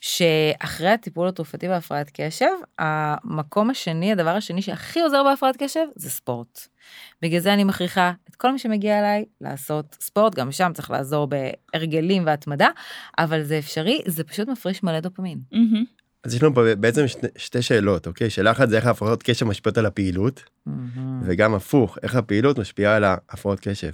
שאחרי 0.00 0.88
הטיפול 0.88 1.28
התרופתי 1.28 1.68
בהפרעת 1.68 2.10
קשב 2.14 2.50
המקום 2.78 3.70
השני 3.70 4.12
הדבר 4.12 4.30
השני 4.30 4.62
שהכי 4.62 5.00
עוזר 5.00 5.22
בהפרעת 5.24 5.56
קשב 5.58 5.84
זה 5.96 6.10
ספורט. 6.10 6.68
בגלל 7.22 7.40
זה 7.40 7.54
אני 7.54 7.64
מכריחה 7.64 8.12
את 8.36 8.40
כל 8.40 8.52
מי 8.52 8.58
שמגיע 8.58 8.98
אליי 8.98 9.24
לעשות 9.40 9.96
ספורט, 10.00 10.34
גם 10.34 10.52
שם 10.52 10.70
צריך 10.74 10.90
לעזור 10.90 11.26
בהרגלים 11.26 12.22
והתמדה, 12.26 12.68
אבל 13.18 13.42
זה 13.42 13.58
אפשרי, 13.58 14.02
זה 14.06 14.24
פשוט 14.24 14.48
מפריש 14.48 14.82
מלא 14.82 15.00
דופמין. 15.00 15.38
אז 16.24 16.34
יש 16.34 16.42
לנו 16.42 16.54
פה 16.54 16.74
בעצם 16.74 17.08
שתי, 17.08 17.26
שתי 17.36 17.62
שאלות, 17.62 18.06
אוקיי? 18.06 18.30
שאלה 18.30 18.50
אחת 18.50 18.68
זה 18.68 18.76
איך 18.76 18.86
ההפרעות 18.86 19.22
קשב 19.22 19.46
משפיעות 19.46 19.78
על 19.78 19.86
הפעילות, 19.86 20.42
וגם 21.22 21.54
הפוך, 21.54 21.98
איך 22.02 22.14
הפעילות 22.14 22.58
משפיעה 22.58 22.96
על 22.96 23.04
ההפרעות 23.04 23.60
קשב. 23.60 23.90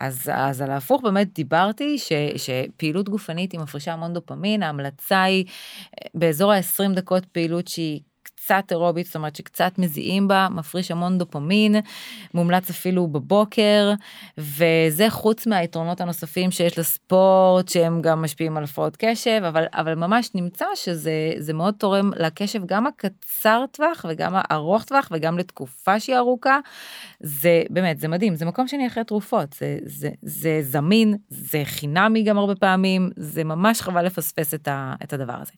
אז, 0.00 0.30
אז 0.32 0.60
על 0.62 0.70
ההפוך 0.70 1.02
באמת 1.02 1.34
דיברתי 1.34 1.98
ש, 1.98 2.12
שפעילות 2.36 3.08
גופנית 3.08 3.52
היא 3.52 3.60
מפרישה 3.60 3.92
המון 3.92 4.12
דופמין, 4.12 4.62
ההמלצה 4.62 5.22
היא 5.22 5.44
אה, 5.46 6.08
באזור 6.14 6.52
ה-20 6.52 6.94
דקות 6.94 7.26
פעילות 7.26 7.68
שהיא 7.68 8.00
קצת 8.44 8.64
אירובית, 8.70 9.06
זאת 9.06 9.16
אומרת 9.16 9.36
שקצת 9.36 9.78
מזיעים 9.78 10.28
בה, 10.28 10.48
מפריש 10.50 10.90
המון 10.90 11.18
דופמין, 11.18 11.76
מומלץ 12.34 12.70
אפילו 12.70 13.06
בבוקר, 13.06 13.92
וזה 14.38 15.10
חוץ 15.10 15.46
מהיתרונות 15.46 16.00
הנוספים 16.00 16.50
שיש 16.50 16.78
לספורט, 16.78 17.68
שהם 17.68 18.02
גם 18.02 18.22
משפיעים 18.22 18.56
על 18.56 18.64
הפרעות 18.64 18.96
קשב, 18.98 19.40
אבל, 19.48 19.64
אבל 19.72 19.94
ממש 19.94 20.30
נמצא 20.34 20.64
שזה 20.74 21.52
מאוד 21.54 21.74
תורם 21.74 22.10
לקשב 22.16 22.66
גם 22.66 22.86
הקצר 22.86 23.64
טווח 23.70 24.06
וגם 24.08 24.32
הארוך 24.34 24.84
טווח 24.84 25.08
וגם 25.12 25.38
לתקופה 25.38 26.00
שהיא 26.00 26.16
ארוכה. 26.16 26.58
זה 27.20 27.62
באמת, 27.70 27.98
זה 27.98 28.08
מדהים, 28.08 28.34
זה 28.34 28.44
מקום 28.44 28.68
שאני 28.68 28.86
אחרי 28.86 29.04
תרופות, 29.04 29.52
זה, 29.58 29.78
זה, 29.84 30.10
זה 30.22 30.58
זמין, 30.62 31.16
זה 31.28 31.62
חינמי 31.64 32.22
גם 32.22 32.38
הרבה 32.38 32.54
פעמים, 32.54 33.10
זה 33.16 33.44
ממש 33.44 33.80
חבל 33.80 34.06
לפספס 34.06 34.54
את, 34.54 34.68
ה, 34.68 34.94
את 35.04 35.12
הדבר 35.12 35.36
הזה. 35.40 35.52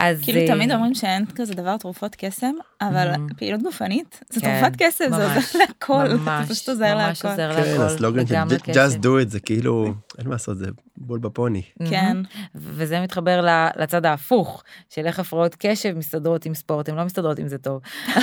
אז 0.00 0.22
כאילו 0.22 0.40
uh... 0.40 0.46
תמיד 0.46 0.72
אומרים 0.72 0.94
שאין 0.94 1.26
כזה 1.34 1.54
דבר 1.54 1.76
תרופות 1.76 1.95
קסם 2.16 2.52
אבל 2.80 3.14
mm-hmm. 3.14 3.34
פעילות 3.36 3.62
גופנית 3.62 4.20
זה 4.30 4.40
כן, 4.40 4.60
תרופת 4.60 4.76
קסם 4.82 5.04
זה 5.10 5.26
עוזר 5.26 5.58
להכל 5.58 6.08
זה 6.46 6.54
פשוט 6.54 6.68
עוזר 6.68 6.94
להכל. 6.94 7.28
עוזר 7.28 7.52
כן. 7.54 7.80
הסלוגן 7.80 8.26
של 8.26 8.34
just 8.72 9.02
do 9.02 9.06
it 9.24 9.28
זה 9.28 9.40
כאילו 9.40 9.94
אין 10.18 10.26
מה 10.26 10.32
לעשות 10.32 10.58
זה 10.58 10.66
בול 10.96 11.18
בפוני. 11.18 11.62
כן. 11.90 12.16
וזה 12.54 13.00
מתחבר 13.00 13.46
לצד 13.76 14.06
ההפוך 14.06 14.62
של 14.90 15.06
איך 15.06 15.18
הפרעות 15.18 15.56
קשב 15.58 15.98
מסתדרות 15.98 16.46
עם 16.46 16.54
ספורט 16.54 16.88
הן 16.88 16.96
לא 16.96 17.04
מסתדרות 17.04 17.38
עם 17.38 17.48
זה 17.48 17.58
טוב. 17.58 17.80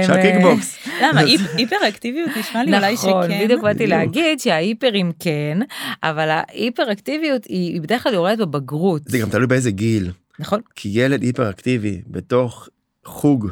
אפשר 0.00 0.22
קיקבוקס. 0.22 0.78
למה 1.02 1.20
היפר 1.56 1.76
אקטיביות 1.88 2.30
נשמע 2.36 2.64
לי 2.64 2.76
אולי 2.76 2.96
שכן. 2.96 3.08
נכון 3.08 3.28
בדיוק 3.44 3.62
באתי 3.62 3.86
להגיד 3.86 4.40
שההיפרים 4.40 5.12
כן 5.18 5.58
אבל 6.02 6.28
ההיפר 6.30 6.92
אקטיביות 6.92 7.44
היא 7.44 7.80
בדרך 7.80 8.02
כלל 8.02 8.14
יורדת 8.14 8.38
בבגרות. 8.38 9.02
זה 9.06 9.18
גם 9.18 9.30
תלוי 9.30 9.46
באיזה 9.46 9.70
גיל. 9.70 10.10
נכון. 10.40 10.60
כי 10.74 10.88
ילד 10.92 11.22
היפראקטיבי 11.22 12.02
בתוך 12.06 12.68
חוג 13.04 13.48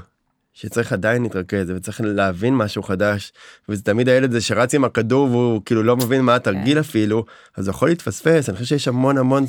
שצריך 0.53 0.93
עדיין 0.93 1.22
להתרכז 1.22 1.70
וצריך 1.70 2.01
להבין 2.05 2.55
משהו 2.55 2.82
חדש 2.82 3.32
וזה 3.68 3.82
תמיד 3.82 4.09
הילד 4.09 4.30
זה 4.30 4.41
שרץ 4.41 4.74
עם 4.74 4.84
הכדור 4.84 5.30
והוא 5.30 5.62
כאילו 5.64 5.82
לא 5.82 5.97
מבין 5.97 6.20
מה 6.20 6.34
התרגיל 6.34 6.74
כן. 6.74 6.80
אפילו 6.80 7.24
אז 7.57 7.68
הוא 7.68 7.74
יכול 7.74 7.89
להתפספס 7.89 8.49
אני 8.49 8.57
חושב 8.57 8.66
שיש 8.68 8.89
המון 8.89 9.18
המון 9.18 9.45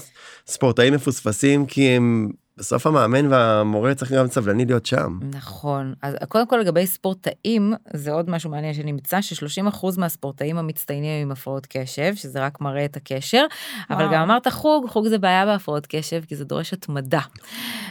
ספורטאים 0.48 0.94
מפוספסים 0.94 1.66
כי 1.66 1.88
הם 1.88 2.32
בסוף 2.60 2.88
המאמן 2.88 3.28
והמורה 3.28 3.96
צריך 3.96 4.12
גם 4.12 4.28
סבלני 4.28 4.66
להיות 4.66 4.86
שם. 4.86 5.20
נכון. 5.36 5.94
אז 6.02 6.16
קודם 6.28 6.48
כל 6.48 6.58
לגבי 6.58 6.88
ספורטאים, 6.88 7.74
זה 7.94 8.12
עוד 8.12 8.30
משהו 8.30 8.50
מעניין 8.50 8.74
שנמצא, 8.74 9.22
ש-30% 9.22 9.86
מהספורטאים 9.98 10.58
המצטיינים 10.58 11.22
עם 11.22 11.32
הפרעות 11.32 11.66
קשב, 11.70 12.16
שזה 12.16 12.46
רק 12.46 12.62
מראה 12.62 12.86
את 12.86 12.98
הקשר, 12.98 13.46
וואו. 13.90 14.00
אבל 14.00 14.14
גם 14.14 14.22
אמרת 14.22 14.48
חוג, 14.48 14.90
חוג 14.90 15.08
זה 15.08 15.18
בעיה 15.18 15.46
בהפרעות 15.46 15.88
קשב, 15.90 16.24
כי 16.28 16.36
זה 16.36 16.46
דורש 16.46 16.74
התמדה, 16.74 17.20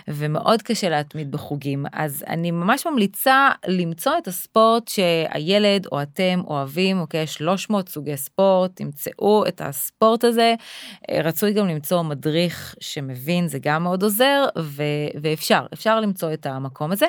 ומאוד 0.09 0.63
קשה 0.63 0.89
להתמיד 0.89 1.33
בחוגים. 1.33 1.87
אז 1.93 2.25
אני 2.27 2.51
ממש 2.51 2.87
ממליצה 2.87 3.49
למצוא 3.67 4.13
את 4.19 4.29
הספורט 4.29 4.89
שהילד 4.89 5.87
או 5.93 6.03
אתם 6.03 6.41
אוהבים, 6.47 7.01
אוקיי? 7.01 7.27
300 7.27 7.89
סוגי 7.89 8.17
ספורט, 8.17 8.71
תמצאו 8.75 9.45
את 9.49 9.63
הספורט 9.65 10.25
הזה. 10.25 10.55
רצוי 11.25 11.53
גם 11.53 11.69
למצוא 11.69 12.03
מדריך 12.03 12.75
שמבין, 12.81 13.49
זה 13.49 13.59
גם 13.63 13.83
מאוד 13.83 14.03
עוזר. 14.03 14.45
ו- 14.63 14.83
ואפשר, 15.23 15.67
אפשר 15.73 16.01
למצוא 16.01 16.33
את 16.33 16.47
המקום 16.47 16.93
הזה. 16.93 17.07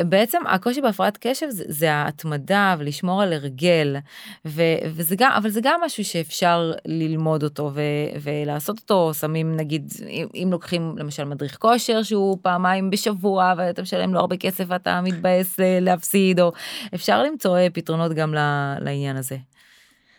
בעצם 0.00 0.38
הקושי 0.46 0.80
בהפרעת 0.80 1.18
קשב 1.20 1.46
זה, 1.50 1.64
זה 1.68 1.92
ההתמדה 1.92 2.74
ולשמור 2.78 3.22
על 3.22 3.32
הרגל, 3.32 3.96
ו- 4.44 4.62
וזה 4.84 5.16
גם, 5.18 5.30
אבל 5.36 5.48
זה 5.48 5.60
גם 5.62 5.80
משהו 5.84 6.04
שאפשר 6.04 6.72
ללמוד 6.84 7.42
אותו 7.42 7.70
ו- 7.74 7.80
ולעשות 8.22 8.78
אותו, 8.78 9.14
שמים 9.14 9.56
נגיד, 9.56 9.92
אם, 10.08 10.26
אם 10.34 10.48
לוקחים 10.50 10.94
למשל 10.98 11.24
מדריך 11.24 11.56
כושר 11.58 12.02
שהוא 12.02 12.38
פעמיים 12.42 12.90
בשבוע 12.90 13.54
ואתה 13.56 13.82
משלם 13.82 14.14
לו 14.14 14.20
הרבה 14.20 14.36
כסף 14.36 14.64
ואתה 14.68 15.00
מתבאס 15.00 15.56
להפסיד, 15.80 16.40
או 16.40 16.52
אפשר 16.94 17.22
למצוא 17.22 17.58
פתרונות 17.72 18.12
גם 18.12 18.34
לעניין 18.80 19.16
הזה. 19.16 19.36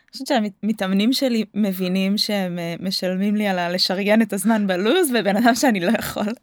אני 0.08 0.12
חושבת 0.12 0.28
שהמתאמנים 0.28 1.14
שלי 1.14 1.46
מבינים 1.54 2.18
שהם 2.18 2.60
אה, 2.60 2.76
משלמים 2.80 3.36
לי 3.36 3.48
על 3.48 3.76
לשריין 3.76 4.22
את 4.22 4.34
הזמן 4.34 4.68
בלוז 4.68 5.12
ובן 5.20 5.38
אדם 5.38 5.56
שאני 5.56 5.80
לא 5.80 5.92
יכול 6.00 6.34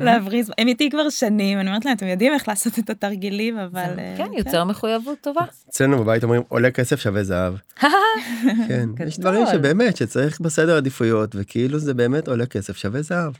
להבריז 0.00 0.52
הם 0.58 0.68
איתי 0.68 0.90
כבר 0.90 1.10
שנים 1.10 1.60
אני 1.60 1.68
אומרת 1.68 1.84
להם 1.84 1.96
אתם 1.96 2.06
יודעים 2.06 2.32
איך 2.32 2.48
לעשות 2.48 2.78
את 2.78 2.90
התרגילים 2.90 3.58
אבל 3.58 3.98
אה, 3.98 4.14
כן 4.18 4.32
יוצר 4.32 4.64
מחויבות 4.64 5.20
טובה. 5.20 5.44
אצלנו 5.68 5.98
בבית 5.98 6.24
אומרים 6.24 6.42
עולה 6.48 6.70
כסף 6.70 7.00
שווה 7.00 7.24
זהב. 7.24 7.54
כן 8.68 8.88
יש 9.06 9.18
דברים 9.18 9.46
שבאמת 9.52 9.96
שצריך 9.96 10.40
בסדר 10.40 10.76
עדיפויות 10.76 11.30
וכאילו 11.38 11.78
זה 11.78 11.94
באמת 11.94 12.28
עולה 12.28 12.46
כסף 12.46 12.76
שווה 12.76 13.02
זהב. 13.02 13.32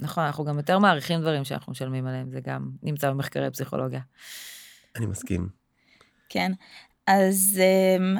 נכון 0.00 0.24
אנחנו 0.24 0.44
גם 0.44 0.56
יותר 0.56 0.78
מעריכים 0.78 1.20
דברים 1.20 1.44
שאנחנו 1.44 1.72
משלמים 1.72 2.06
עליהם 2.06 2.30
זה 2.30 2.40
גם 2.46 2.70
נמצא 2.82 3.10
במחקרי 3.10 3.50
פסיכולוגיה. 3.50 4.00
אני 4.96 5.06
מסכים. 5.06 5.48
כן 6.28 6.52
אז 7.06 7.60
אמ, 7.60 8.16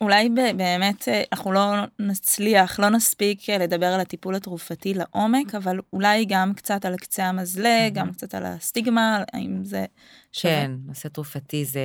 אולי 0.00 0.28
באמת 0.56 1.08
אה, 1.08 1.22
אנחנו 1.32 1.52
לא 1.52 1.74
נצליח, 1.98 2.80
לא 2.80 2.88
נספיק 2.88 3.50
אה, 3.50 3.58
לדבר 3.58 3.86
על 3.86 4.00
הטיפול 4.00 4.34
התרופתי 4.34 4.94
לעומק, 4.94 5.54
אבל 5.54 5.78
אולי 5.92 6.24
גם 6.24 6.52
קצת 6.54 6.84
על 6.84 6.96
קצה 6.96 7.24
המזלג, 7.24 7.92
גם 7.92 8.12
קצת 8.12 8.34
על 8.34 8.46
הסטיגמה, 8.46 9.22
האם 9.32 9.64
זה 9.64 9.84
שווה. 10.32 10.54
כן, 10.54 10.70
נושא 10.86 11.08
תרופתי 11.08 11.64
זה... 11.64 11.80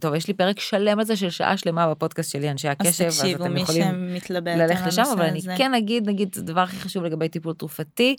טוב, 0.00 0.14
יש 0.14 0.28
לי 0.28 0.34
פרק 0.34 0.60
שלם 0.60 0.98
על 0.98 1.04
זה 1.04 1.16
של 1.16 1.30
שעה 1.30 1.56
שלמה 1.56 1.90
בפודקאסט 1.90 2.32
שלי, 2.32 2.50
אנשי 2.50 2.68
הקשב, 2.68 3.04
אז, 3.04 3.24
אז 3.24 3.30
אתם 3.34 3.56
יכולים 3.56 4.16
ללכת 4.46 4.86
לשם, 4.86 5.04
אבל 5.12 5.24
אני 5.24 5.40
כן 5.56 5.74
אגיד, 5.74 6.08
נגיד, 6.08 6.34
זה 6.34 6.40
הדבר 6.40 6.60
הכי 6.60 6.76
חשוב 6.76 7.04
לגבי 7.04 7.28
טיפול 7.28 7.54
תרופתי. 7.54 8.16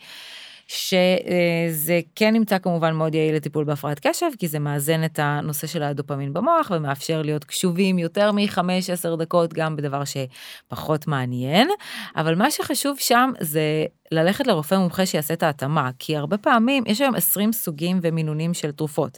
שזה 0.67 1.99
כן 2.15 2.33
נמצא 2.33 2.57
כמובן 2.57 2.93
מאוד 2.93 3.15
יעיל 3.15 3.35
לטיפול 3.35 3.63
בהפרעת 3.63 3.99
קשב, 4.07 4.25
כי 4.39 4.47
זה 4.47 4.59
מאזן 4.59 5.03
את 5.03 5.19
הנושא 5.21 5.67
של 5.67 5.83
הדופמין 5.83 6.33
במוח 6.33 6.71
ומאפשר 6.75 7.21
להיות 7.21 7.43
קשובים 7.43 7.99
יותר 7.99 8.31
מ-5-10 8.31 9.15
דקות 9.19 9.53
גם 9.53 9.75
בדבר 9.75 10.01
שפחות 10.05 11.07
מעניין, 11.07 11.69
אבל 12.15 12.35
מה 12.35 12.51
שחשוב 12.51 12.97
שם 12.99 13.31
זה 13.39 13.85
ללכת 14.11 14.47
לרופא 14.47 14.75
מומחה 14.75 15.05
שיעשה 15.05 15.33
את 15.33 15.43
ההתאמה, 15.43 15.89
כי 15.99 16.17
הרבה 16.17 16.37
פעמים 16.37 16.83
יש 16.87 17.01
היום 17.01 17.15
20 17.15 17.51
סוגים 17.51 17.99
ומינונים 18.01 18.53
של 18.53 18.71
תרופות, 18.71 19.17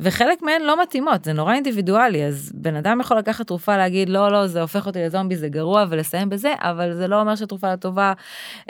וחלק 0.00 0.42
מהן 0.42 0.62
לא 0.62 0.82
מתאימות, 0.82 1.24
זה 1.24 1.32
נורא 1.32 1.54
אינדיבידואלי, 1.54 2.24
אז 2.24 2.52
בן 2.54 2.76
אדם 2.76 3.00
יכול 3.00 3.18
לקחת 3.18 3.46
תרופה 3.46 3.76
להגיד 3.76 4.08
לא, 4.08 4.32
לא, 4.32 4.46
זה 4.46 4.60
הופך 4.60 4.86
אותי 4.86 4.98
לזומבי, 5.02 5.36
זה 5.36 5.48
גרוע, 5.48 5.84
ולסיים 5.90 6.28
בזה, 6.28 6.52
אבל 6.58 6.94
זה 6.94 7.06
לא 7.06 7.20
אומר 7.20 7.36
שהתרופה 7.36 7.70
לא 7.70 7.76
טובה 7.76 8.12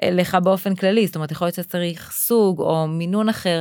אה, 0.02 0.10
לך 0.10 0.34
באופן 0.34 0.74
כללי, 0.74 1.06
זאת 1.06 1.16
אומרת, 1.16 1.30
יכול 1.30 1.46
להיות 1.46 1.54
שצריך 1.54 2.12
סוג 2.16 2.60
או 2.60 2.86
מינון 2.88 3.28
אחר, 3.28 3.60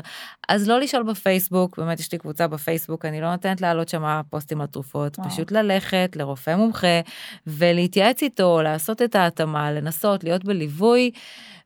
אז 0.49 0.67
לא 0.67 0.79
לשאול 0.79 1.03
בפייסבוק, 1.03 1.77
באמת 1.77 1.99
יש 1.99 2.11
לי 2.11 2.17
קבוצה 2.17 2.47
בפייסבוק, 2.47 3.05
אני 3.05 3.21
לא 3.21 3.31
נותנת 3.31 3.61
להעלות 3.61 3.89
שם 3.89 4.21
פוסטים 4.29 4.61
על 4.61 4.67
תרופות, 4.67 5.19
וואו. 5.19 5.29
פשוט 5.29 5.51
ללכת 5.51 6.11
לרופא 6.15 6.55
מומחה 6.55 6.99
ולהתייעץ 7.47 8.23
איתו, 8.23 8.61
לעשות 8.61 9.01
את 9.01 9.15
ההתאמה, 9.15 9.71
לנסות 9.71 10.23
להיות 10.23 10.45
בליווי. 10.45 11.11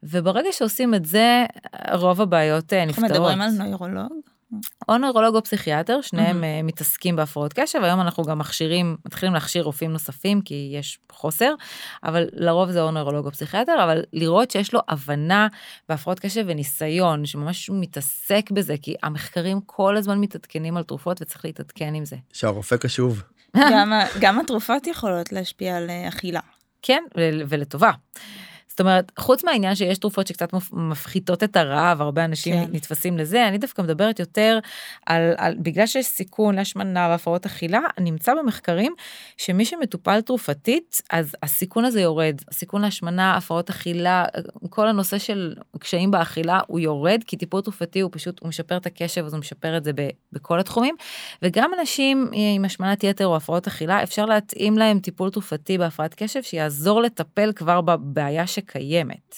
וברגע 0.03 0.49
שעושים 0.51 0.93
את 0.95 1.05
זה, 1.05 1.45
רוב 1.93 2.21
הבעיות 2.21 2.73
אה, 2.73 2.85
נפתרות. 2.85 3.11
אנחנו 3.11 3.21
מדברים 3.21 3.41
על 3.41 3.51
נוירולוג? 3.51 4.28
או 4.89 4.97
נוירולוג 4.97 5.35
או 5.35 5.43
פסיכיאטר, 5.43 6.01
שניהם 6.01 6.43
mm-hmm. 6.43 6.63
מתעסקים 6.63 7.15
בהפרעות 7.15 7.53
קשב, 7.53 7.83
היום 7.83 8.01
אנחנו 8.01 8.23
גם 8.23 8.39
מכשירים, 8.39 8.97
מתחילים 9.05 9.33
להכשיר 9.33 9.63
רופאים 9.63 9.91
נוספים 9.91 10.41
כי 10.41 10.71
יש 10.73 10.99
חוסר, 11.11 11.53
אבל 12.03 12.27
לרוב 12.33 12.71
זה 12.71 12.81
או 12.81 12.91
נוירולוג 12.91 13.25
או 13.25 13.31
פסיכיאטר, 13.31 13.83
אבל 13.83 14.03
לראות 14.13 14.51
שיש 14.51 14.73
לו 14.73 14.79
הבנה 14.89 15.47
בהפרעות 15.89 16.19
קשב 16.19 16.43
וניסיון, 16.47 17.25
שממש 17.25 17.69
מתעסק 17.73 18.51
בזה, 18.51 18.75
כי 18.81 18.95
המחקרים 19.03 19.59
כל 19.65 19.97
הזמן 19.97 20.19
מתעדכנים 20.19 20.77
על 20.77 20.83
תרופות 20.83 21.21
וצריך 21.21 21.45
להתעדכן 21.45 21.93
עם 21.93 22.05
זה. 22.05 22.15
שהרופא 22.33 22.77
קשוב. 22.77 23.23
גם, 23.57 23.93
גם 24.19 24.39
התרופות 24.39 24.87
יכולות 24.87 25.31
להשפיע 25.31 25.77
על 25.77 25.89
אה, 25.89 26.07
אכילה. 26.07 26.39
כן, 26.81 27.03
ולטובה. 27.49 27.91
זאת 28.79 28.85
אומרת, 28.85 29.11
חוץ 29.19 29.43
מהעניין 29.43 29.75
שיש 29.75 29.97
תרופות 29.97 30.27
שקצת 30.27 30.49
מפחיתות 30.71 31.43
את 31.43 31.55
הרעב, 31.55 32.01
הרבה 32.01 32.25
אנשים 32.25 32.53
כן. 32.53 32.71
נתפסים 32.71 33.17
לזה, 33.17 33.47
אני 33.47 33.57
דווקא 33.57 33.81
מדברת 33.81 34.19
יותר 34.19 34.59
על, 35.05 35.33
על 35.37 35.55
בגלל 35.59 35.87
שיש 35.87 36.05
סיכון 36.05 36.55
להשמנה 36.55 37.07
והפרעות 37.09 37.45
אכילה, 37.45 37.79
נמצא 37.99 38.33
במחקרים 38.35 38.93
שמי 39.37 39.65
שמטופל 39.65 40.21
תרופתית, 40.21 41.01
אז 41.09 41.35
הסיכון 41.43 41.85
הזה 41.85 42.01
יורד. 42.01 42.35
הסיכון 42.51 42.81
להשמנה, 42.81 43.37
הפרעות 43.37 43.69
אכילה, 43.69 44.25
כל 44.69 44.87
הנושא 44.87 45.17
של 45.17 45.55
קשיים 45.79 46.11
באכילה 46.11 46.59
הוא 46.67 46.79
יורד, 46.79 47.23
כי 47.27 47.37
טיפול 47.37 47.61
תרופתי 47.61 47.99
הוא 47.99 48.09
פשוט, 48.13 48.39
הוא 48.39 48.49
משפר 48.49 48.77
את 48.77 48.85
הקשב, 48.85 49.25
אז 49.25 49.33
הוא 49.33 49.39
משפר 49.39 49.77
את 49.77 49.83
זה 49.83 49.93
ב, 49.93 50.09
בכל 50.33 50.59
התחומים. 50.59 50.95
וגם 51.41 51.71
אנשים 51.79 52.29
עם 52.33 52.65
השמנת 52.65 53.03
יתר 53.03 53.27
או 53.27 53.35
הפרעות 53.35 53.67
אכילה, 53.67 54.03
אפשר 54.03 54.25
להתאים 54.25 54.77
להם 54.77 54.99
טיפול 54.99 55.29
תרופתי 55.29 55.77
בהפרעת 55.77 56.13
קשב, 56.13 56.43
שיעזור 56.43 57.01
לטפל 57.01 57.51
כבר 57.55 57.81
בבעיה 57.81 58.47
ש... 58.47 58.59
קיימת. 58.71 59.35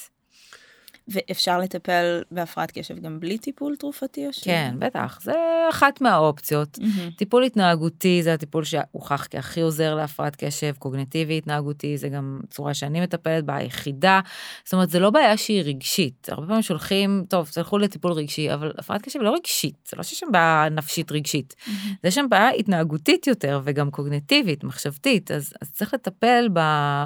ואפשר 1.08 1.60
לטפל 1.60 2.22
בהפרעת 2.32 2.72
קשב 2.72 3.00
גם 3.00 3.20
בלי 3.20 3.38
טיפול 3.38 3.76
תרופתי 3.76 4.28
או 4.28 4.34
ש... 4.34 4.44
כן, 4.44 4.76
בטח, 4.80 5.20
זה 5.24 5.34
אחת 5.70 6.02
מהאופציות. 6.02 6.80
Mm-hmm. 6.82 7.18
טיפול 7.18 7.44
התנהגותי 7.44 8.24
זה 8.24 8.34
הטיפול 8.34 8.64
שהוכח 8.64 9.28
כהכי 9.32 9.62
עוזר 9.62 9.96
להפרעת 9.96 10.36
קשב, 10.36 10.74
קוגנטיבי 10.80 11.38
התנהגותי 11.38 11.98
זה 11.98 12.10
גם 12.10 12.40
צורה 12.50 12.74
שאני 12.74 13.02
מטפלת 13.02 13.44
בה, 13.44 13.56
היחידה. 13.56 14.20
זאת 14.64 14.74
אומרת, 14.74 14.90
זה 14.90 15.00
לא 15.00 15.10
בעיה 15.10 15.38
שהיא 15.38 15.64
רגשית. 15.64 16.28
הרבה 16.32 16.48
פעמים 16.48 16.62
שולחים, 16.62 17.24
טוב, 17.30 17.50
תלכו 17.54 17.78
לטיפול 17.78 18.12
רגשי, 18.12 18.54
אבל 18.54 18.72
הפרעת 18.78 19.02
קשב 19.02 19.20
לא 19.20 19.36
רגשית, 19.36 19.76
זה 19.90 19.98
לא 19.98 20.04
שיש 20.04 20.20
שם 20.20 20.28
בעיה 20.32 20.68
נפשית 20.72 21.12
רגשית. 21.12 21.56
Mm-hmm. 21.58 21.70
זה 22.04 22.12
שם 22.12 22.26
בעיה 22.30 22.50
התנהגותית 22.50 23.28
יותר 23.28 23.62
וגם 23.64 23.92
קוגנטיבית, 23.92 24.64
מחשבתית, 24.64 25.32
אז, 25.32 25.54
אז 25.62 25.72
צריך 25.72 25.94
לטפל 25.94 26.50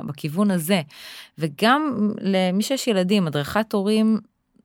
בכיוון 0.07 0.51
הזה. 0.51 0.81
וגם 1.37 2.11
למי 2.21 2.63
שיש 2.63 2.87
ילדים, 2.87 3.27
הדרכת 3.27 3.73
הורים 3.73 3.94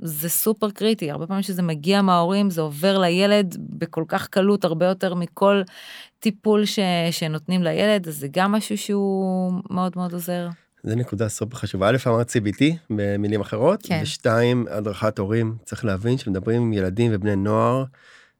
זה 0.02 0.28
סופר 0.28 0.70
קריטי, 0.70 1.10
הרבה 1.10 1.26
פעמים 1.26 1.42
שזה 1.42 1.62
מגיע 1.62 2.02
מההורים, 2.02 2.50
זה 2.50 2.60
עובר 2.60 2.98
לילד 2.98 3.56
בכל 3.60 4.04
כך 4.08 4.28
קלות, 4.28 4.64
הרבה 4.64 4.86
יותר 4.86 5.14
מכל 5.14 5.62
טיפול 6.18 6.64
ש, 6.64 6.78
שנותנים 7.10 7.62
לילד, 7.62 8.08
אז 8.08 8.16
זה 8.16 8.28
גם 8.30 8.52
משהו 8.52 8.78
שהוא 8.78 9.52
מאוד 9.70 9.92
מאוד 9.96 10.12
עוזר. 10.12 10.48
זה 10.82 10.96
נקודה 10.96 11.28
סופר 11.28 11.56
חשובה. 11.56 11.88
א', 11.88 11.96
אמרת 12.06 12.30
CBT 12.30 12.64
במילים 12.90 13.40
אחרות, 13.40 13.80
כן. 13.82 14.00
ושתיים, 14.02 14.66
הדרכת 14.70 15.18
הורים. 15.18 15.56
צריך 15.64 15.84
להבין 15.84 16.18
שמדברים 16.18 16.62
עם 16.62 16.72
ילדים 16.72 17.10
ובני 17.14 17.36
נוער. 17.36 17.84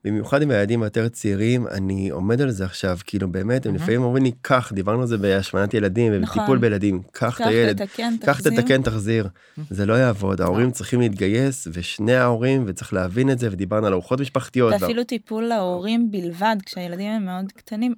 במיוחד 0.05 0.42
עם 0.42 0.51
הילדים 0.51 0.82
היותר 0.82 1.09
צעירים 1.09 1.66
אני 1.66 2.11
עומד 2.11 2.40
על 2.40 2.51
זה 2.51 2.64
עכשיו 2.64 2.98
כאילו 3.05 3.28
באמת 3.28 3.66
הם 3.66 3.74
לפעמים 3.74 4.03
אומרים 4.03 4.24
לי 4.24 4.32
קח 4.42 4.72
דיברנו 4.74 5.01
על 5.01 5.07
זה 5.07 5.18
בהשמנת 5.18 5.74
ילדים 5.74 6.12
ובטיפול 6.14 6.42
נכון. 6.42 6.61
בילדים 6.61 7.03
קח 7.12 7.40
את 7.40 7.46
הילד 7.46 7.82
קח 8.24 8.40
תתקן 8.40 8.82
תחזיר 8.82 9.28
זה 9.70 9.86
לא 9.86 9.92
יעבוד 9.92 10.40
ההורים 10.40 10.70
צריכים 10.70 11.01
להתגייס 11.01 11.68
ושני 11.72 12.14
ההורים 12.14 12.64
וצריך 12.66 12.92
להבין 12.92 13.30
את 13.30 13.38
זה 13.38 13.48
ודיברנו 13.51 13.86
על 13.86 13.92
ארוחות 13.92 14.20
משפחתיות. 14.20 14.72
ואפילו 14.72 15.05
טיפול 15.05 15.44
להורים 15.44 16.11
בלבד 16.11 16.57
כשהילדים 16.66 17.11
הם 17.12 17.24
מאוד 17.24 17.53
קטנים 17.53 17.94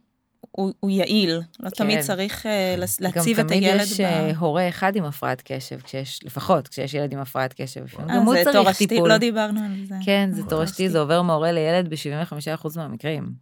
הוא, 0.53 0.73
הוא 0.81 0.91
יעיל, 0.91 1.41
לא 1.61 1.71
כן. 1.71 1.71
תמיד 1.71 2.01
צריך 2.01 2.47
uh, 2.47 2.49
להציב 3.01 3.39
את 3.41 3.51
הילד. 3.51 3.71
גם 3.71 3.77
תמיד 3.77 3.93
יש 3.93 4.01
ב... 4.01 4.05
אה, 4.05 4.33
הורה 4.39 4.69
אחד 4.69 4.97
עם 4.97 5.05
הפרעת 5.05 5.43
קשב, 5.45 5.81
כשיש, 5.81 6.21
לפחות 6.25 6.69
כשיש 6.69 6.95
ילד 6.95 7.13
עם 7.13 7.19
הפרעת 7.19 7.55
קשב. 7.57 7.85
아, 7.85 7.99
גם 7.99 8.23
הוא 8.23 8.35
צריך 8.35 8.57
תורשתי, 8.57 8.87
טיפול. 8.87 9.09
לא 9.09 9.19
דיברנו 9.19 9.61
על 9.61 9.87
זה. 9.87 9.95
כן, 10.05 10.31
זה 10.33 10.43
תורשתי, 10.49 10.89
זה 10.89 11.01
עובר 11.01 11.23
מהורה 11.23 11.53
לילד 11.53 11.89
ב-75% 11.89 12.69
מהמקרים. 12.77 13.33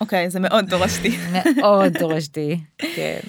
אוקיי, 0.00 0.26
okay, 0.26 0.30
זה 0.30 0.40
מאוד 0.40 0.64
תורשתי. 0.70 1.18
מאוד 1.56 1.98
תורשתי, 1.98 2.60
כן. 2.78 3.20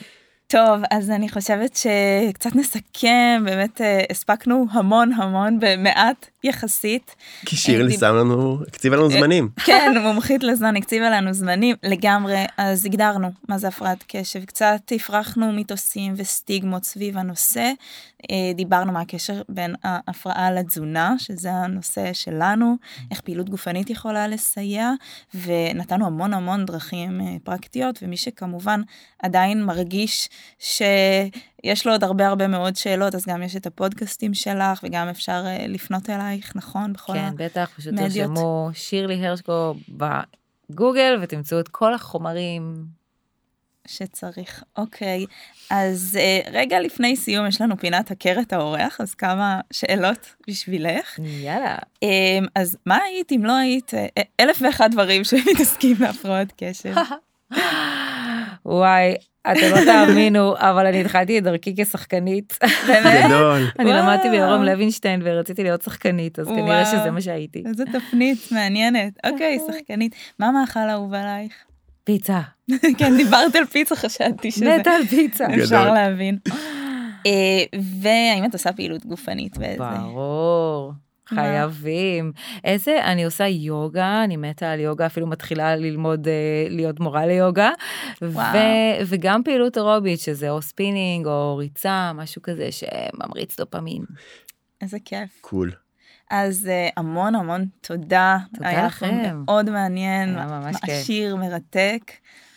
טוב, 0.52 0.82
אז 0.91 1.10
אני 1.10 1.30
חושבת 1.30 1.76
שקצת 1.76 2.56
נסכם, 2.56 3.41
באמת 3.45 3.82
אה, 3.82 4.04
הספקנו 4.10 4.66
המון 4.72 5.14
המון 5.14 5.60
במעט 5.60 6.26
יחסית. 6.43 7.16
כי 7.45 7.56
שירלי 7.56 7.97
שם 7.97 8.16
לנו, 8.16 8.58
הקציבה 8.68 8.97
לנו 8.97 9.10
זמנים. 9.10 9.50
כן, 9.66 9.93
מומחית 10.04 10.43
לזמן, 10.43 10.76
הקציבה 10.76 11.10
לנו 11.10 11.34
זמנים 11.34 11.76
לגמרי, 11.84 12.45
אז 12.58 12.86
הגדרנו 12.86 13.32
מה 13.50 13.58
זה 13.58 13.68
הפרעת 13.68 14.04
קשב, 14.08 14.45
קצת 14.45 14.91
הפרחנו 14.95 15.52
מיתוסים 15.52 16.14
וסטיגמות 16.18 16.84
סביב 16.84 17.18
הנושא, 17.18 17.60
אה, 17.60 18.18
דיברנו 18.55 18.91
מה 18.91 19.01
הקשר 19.01 19.41
בין 19.49 19.76
ההפרעה 19.84 20.51
לתזונה, 20.51 21.15
שזה 21.17 21.51
הנושא 21.51 22.13
שלנו, 22.13 22.76
איך 23.11 23.22
פעילות 23.22 23.49
גופנית 23.49 23.89
יכולה 23.89 24.28
לסייע, 24.28 24.91
ונתנו 25.45 26.05
המון 26.05 26.34
המון 26.34 26.65
דרכים 26.65 27.22
אה, 27.22 27.36
פרקטיות, 27.43 27.99
ומי 28.01 28.17
שכמובן 28.17 28.82
עדיין 29.24 29.63
מרגיש 29.63 30.30
שיש 30.59 31.86
לו 31.86 31.91
עוד 31.91 32.03
הרבה 32.03 32.28
הרבה 32.28 32.47
מאוד 32.47 32.76
שאלות, 32.76 33.15
אז 33.15 33.26
גם 33.28 33.43
יש 33.43 33.55
את 33.55 33.67
הפודקאסטים 33.67 34.34
שלך, 34.34 34.80
וגם 34.84 35.07
אפשר 35.07 35.43
uh, 35.45 35.67
לפנות 35.67 36.09
אלייך, 36.09 36.55
נכון? 36.55 36.93
בכל 36.93 37.13
כן, 37.13 37.34
בטח, 37.36 37.70
פשוט 37.78 37.93
תרשמו 37.95 38.70
שירלי 38.74 39.28
הרשקו 39.28 39.74
בגוגל 40.70 41.20
ותמצאו 41.22 41.59
את 41.59 41.67
כל 41.67 41.93
החומרים 41.93 42.86
שצריך. 43.89 44.63
אוקיי, 44.77 45.25
אז 45.69 46.17
uh, 46.21 46.49
רגע 46.51 46.79
לפני 46.79 47.15
סיום 47.15 47.47
יש 47.47 47.61
לנו 47.61 47.77
פינת 47.77 48.11
את 48.41 48.53
האורח, 48.53 49.01
אז 49.01 49.15
כמה 49.15 49.59
שאלות 49.73 50.35
בשבילך. 50.47 51.19
יאללה. 51.19 51.75
Um, 51.75 52.47
אז 52.55 52.77
מה 52.85 52.97
היית 53.03 53.31
אם 53.31 53.45
לא 53.45 53.55
היית 53.55 53.91
uh, 53.93 54.21
אלף 54.39 54.59
ואחד 54.61 54.91
דברים 54.91 55.23
שמתעסקים 55.23 55.95
בהפרעות 55.95 56.53
קשב? 56.57 56.95
וואי, 58.65 59.15
אתם 59.41 59.71
לא 59.75 59.85
תאמינו, 59.85 60.57
אבל 60.57 60.85
אני 60.85 61.01
התחלתי 61.01 61.37
את 61.37 61.43
דרכי 61.43 61.75
כשחקנית. 61.77 62.57
באמת? 62.87 63.25
גדול. 63.25 63.67
אני 63.79 63.93
למדתי 63.93 64.29
ביורם 64.29 64.63
לוינשטיין 64.63 65.21
ורציתי 65.23 65.63
להיות 65.63 65.81
שחקנית, 65.81 66.39
אז 66.39 66.47
כנראה 66.47 66.85
שזה 66.85 67.11
מה 67.11 67.21
שהייתי. 67.21 67.63
איזה 67.65 67.83
תפנית 67.85 68.51
מעניינת. 68.51 69.13
אוקיי, 69.25 69.59
שחקנית. 69.67 70.15
מה 70.39 70.47
המאכל 70.47 70.79
האהוב 70.79 71.13
עלייך? 71.13 71.53
פיצה. 72.03 72.39
כן, 72.97 73.17
דיברת 73.17 73.55
על 73.55 73.65
פיצה, 73.65 73.95
חשבתי 73.95 74.51
שזה... 74.51 74.78
מתה 74.80 74.91
על 74.91 75.05
פיצה. 75.05 75.45
אפשר 75.63 75.93
להבין. 75.93 76.38
אה, 77.26 77.63
והאם 78.01 78.45
את 78.45 78.53
עושה 78.53 78.74
פעילות 78.74 79.05
גופנית 79.05 79.57
באיזה... 79.57 79.84
ברור. 79.84 80.93
חייבים. 81.26 82.32
איזה, 82.63 83.03
אני 83.03 83.26
עושה 83.26 83.47
יוגה, 83.47 84.24
אני 84.24 84.38
מתה 84.38 84.72
על 84.72 84.80
יוגה, 84.80 85.05
אפילו 85.05 85.28
מתחילה 85.28 85.76
ללמוד 85.76 86.28
אה, 86.28 86.34
להיות 86.70 86.99
מורה 86.99 87.26
ליוגה. 87.26 87.72
ו, 88.22 88.38
וגם 89.05 89.43
פעילות 89.43 89.78
אירובית, 89.78 90.20
שזה 90.20 90.49
או 90.49 90.61
ספינינג 90.61 91.26
או 91.26 91.57
ריצה, 91.57 92.11
משהו 92.15 92.41
כזה 92.41 92.70
שממריץ 92.72 93.59
דופמין. 93.59 94.03
איזה 94.82 94.97
כיף. 95.05 95.30
Cool. 95.41 95.70
Cool. 95.70 95.89
אז 96.30 96.70
uh, 96.70 96.93
המון 96.97 97.36
המון 97.36 97.65
תודה. 97.82 98.38
תודה 98.53 98.86
לכם. 98.86 99.05
היה 99.05 99.34
מאוד 99.34 99.70
מעניין, 99.70 100.36
מעשיר, 100.36 101.36
מרתק. 101.36 102.11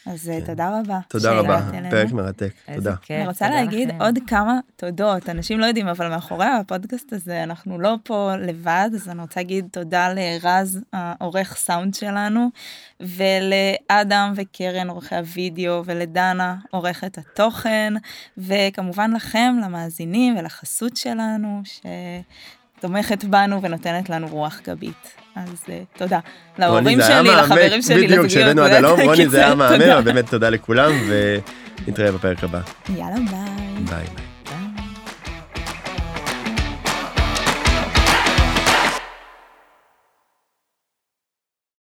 אז 0.06 0.28
אה, 0.28 0.40
כן. 0.40 0.46
תודה 0.46 0.80
רבה. 0.80 0.98
תודה 1.08 1.32
רבה, 1.32 1.60
פרק 1.90 2.12
מרתק, 2.12 2.52
תודה. 2.74 2.96
כיף, 2.96 3.16
אני 3.16 3.26
רוצה 3.26 3.48
להגיד 3.48 3.88
לכם. 3.88 4.02
עוד 4.02 4.18
כמה 4.26 4.58
תודות, 4.76 5.28
אנשים 5.28 5.60
לא 5.60 5.66
יודעים, 5.66 5.88
אבל 5.88 6.08
מאחורי 6.08 6.46
הפודקאסט 6.46 7.12
הזה 7.12 7.42
אנחנו 7.42 7.80
לא 7.80 7.94
פה 8.02 8.32
לבד, 8.38 8.90
אז 8.94 9.08
אני 9.08 9.20
רוצה 9.20 9.40
להגיד 9.40 9.68
תודה 9.72 10.08
לרז, 10.14 10.80
העורך 10.92 11.56
סאונד 11.56 11.94
שלנו, 11.94 12.50
ולאדם 13.00 14.32
וקרן, 14.36 14.88
עורכי 14.88 15.16
הוידאו, 15.16 15.82
ולדנה, 15.84 16.56
עורכת 16.70 17.18
התוכן, 17.18 17.94
וכמובן 18.38 19.12
לכם, 19.12 19.56
למאזינים 19.64 20.36
ולחסות 20.38 20.96
שלנו, 20.96 21.60
ש... 21.64 21.80
תומכת 22.82 23.24
בנו 23.24 23.62
ונותנת 23.62 24.10
לנו 24.10 24.28
רוח 24.28 24.60
גבית. 24.64 25.21
אז 25.36 25.64
uh, 25.66 25.98
תודה. 25.98 26.18
להורים 26.58 27.00
שלי, 27.00 27.28
לחברים 27.28 27.82
שלי, 27.82 28.06
בדיוק, 28.06 28.26
כשהבאנו 28.26 28.62
עד 28.62 28.72
הלום, 28.72 29.00
רוני 29.00 29.28
זה 29.28 29.44
היה 29.44 29.54
מאמן, 29.54 30.04
באמת 30.04 30.28
תודה 30.30 30.48
לכולם, 30.50 30.92
ונתראה 31.86 32.12
בפרק 32.12 32.44
הבא. 32.44 32.60
יאללה. 32.88 33.14
ביי 33.88 34.04
ביי. 34.14 34.31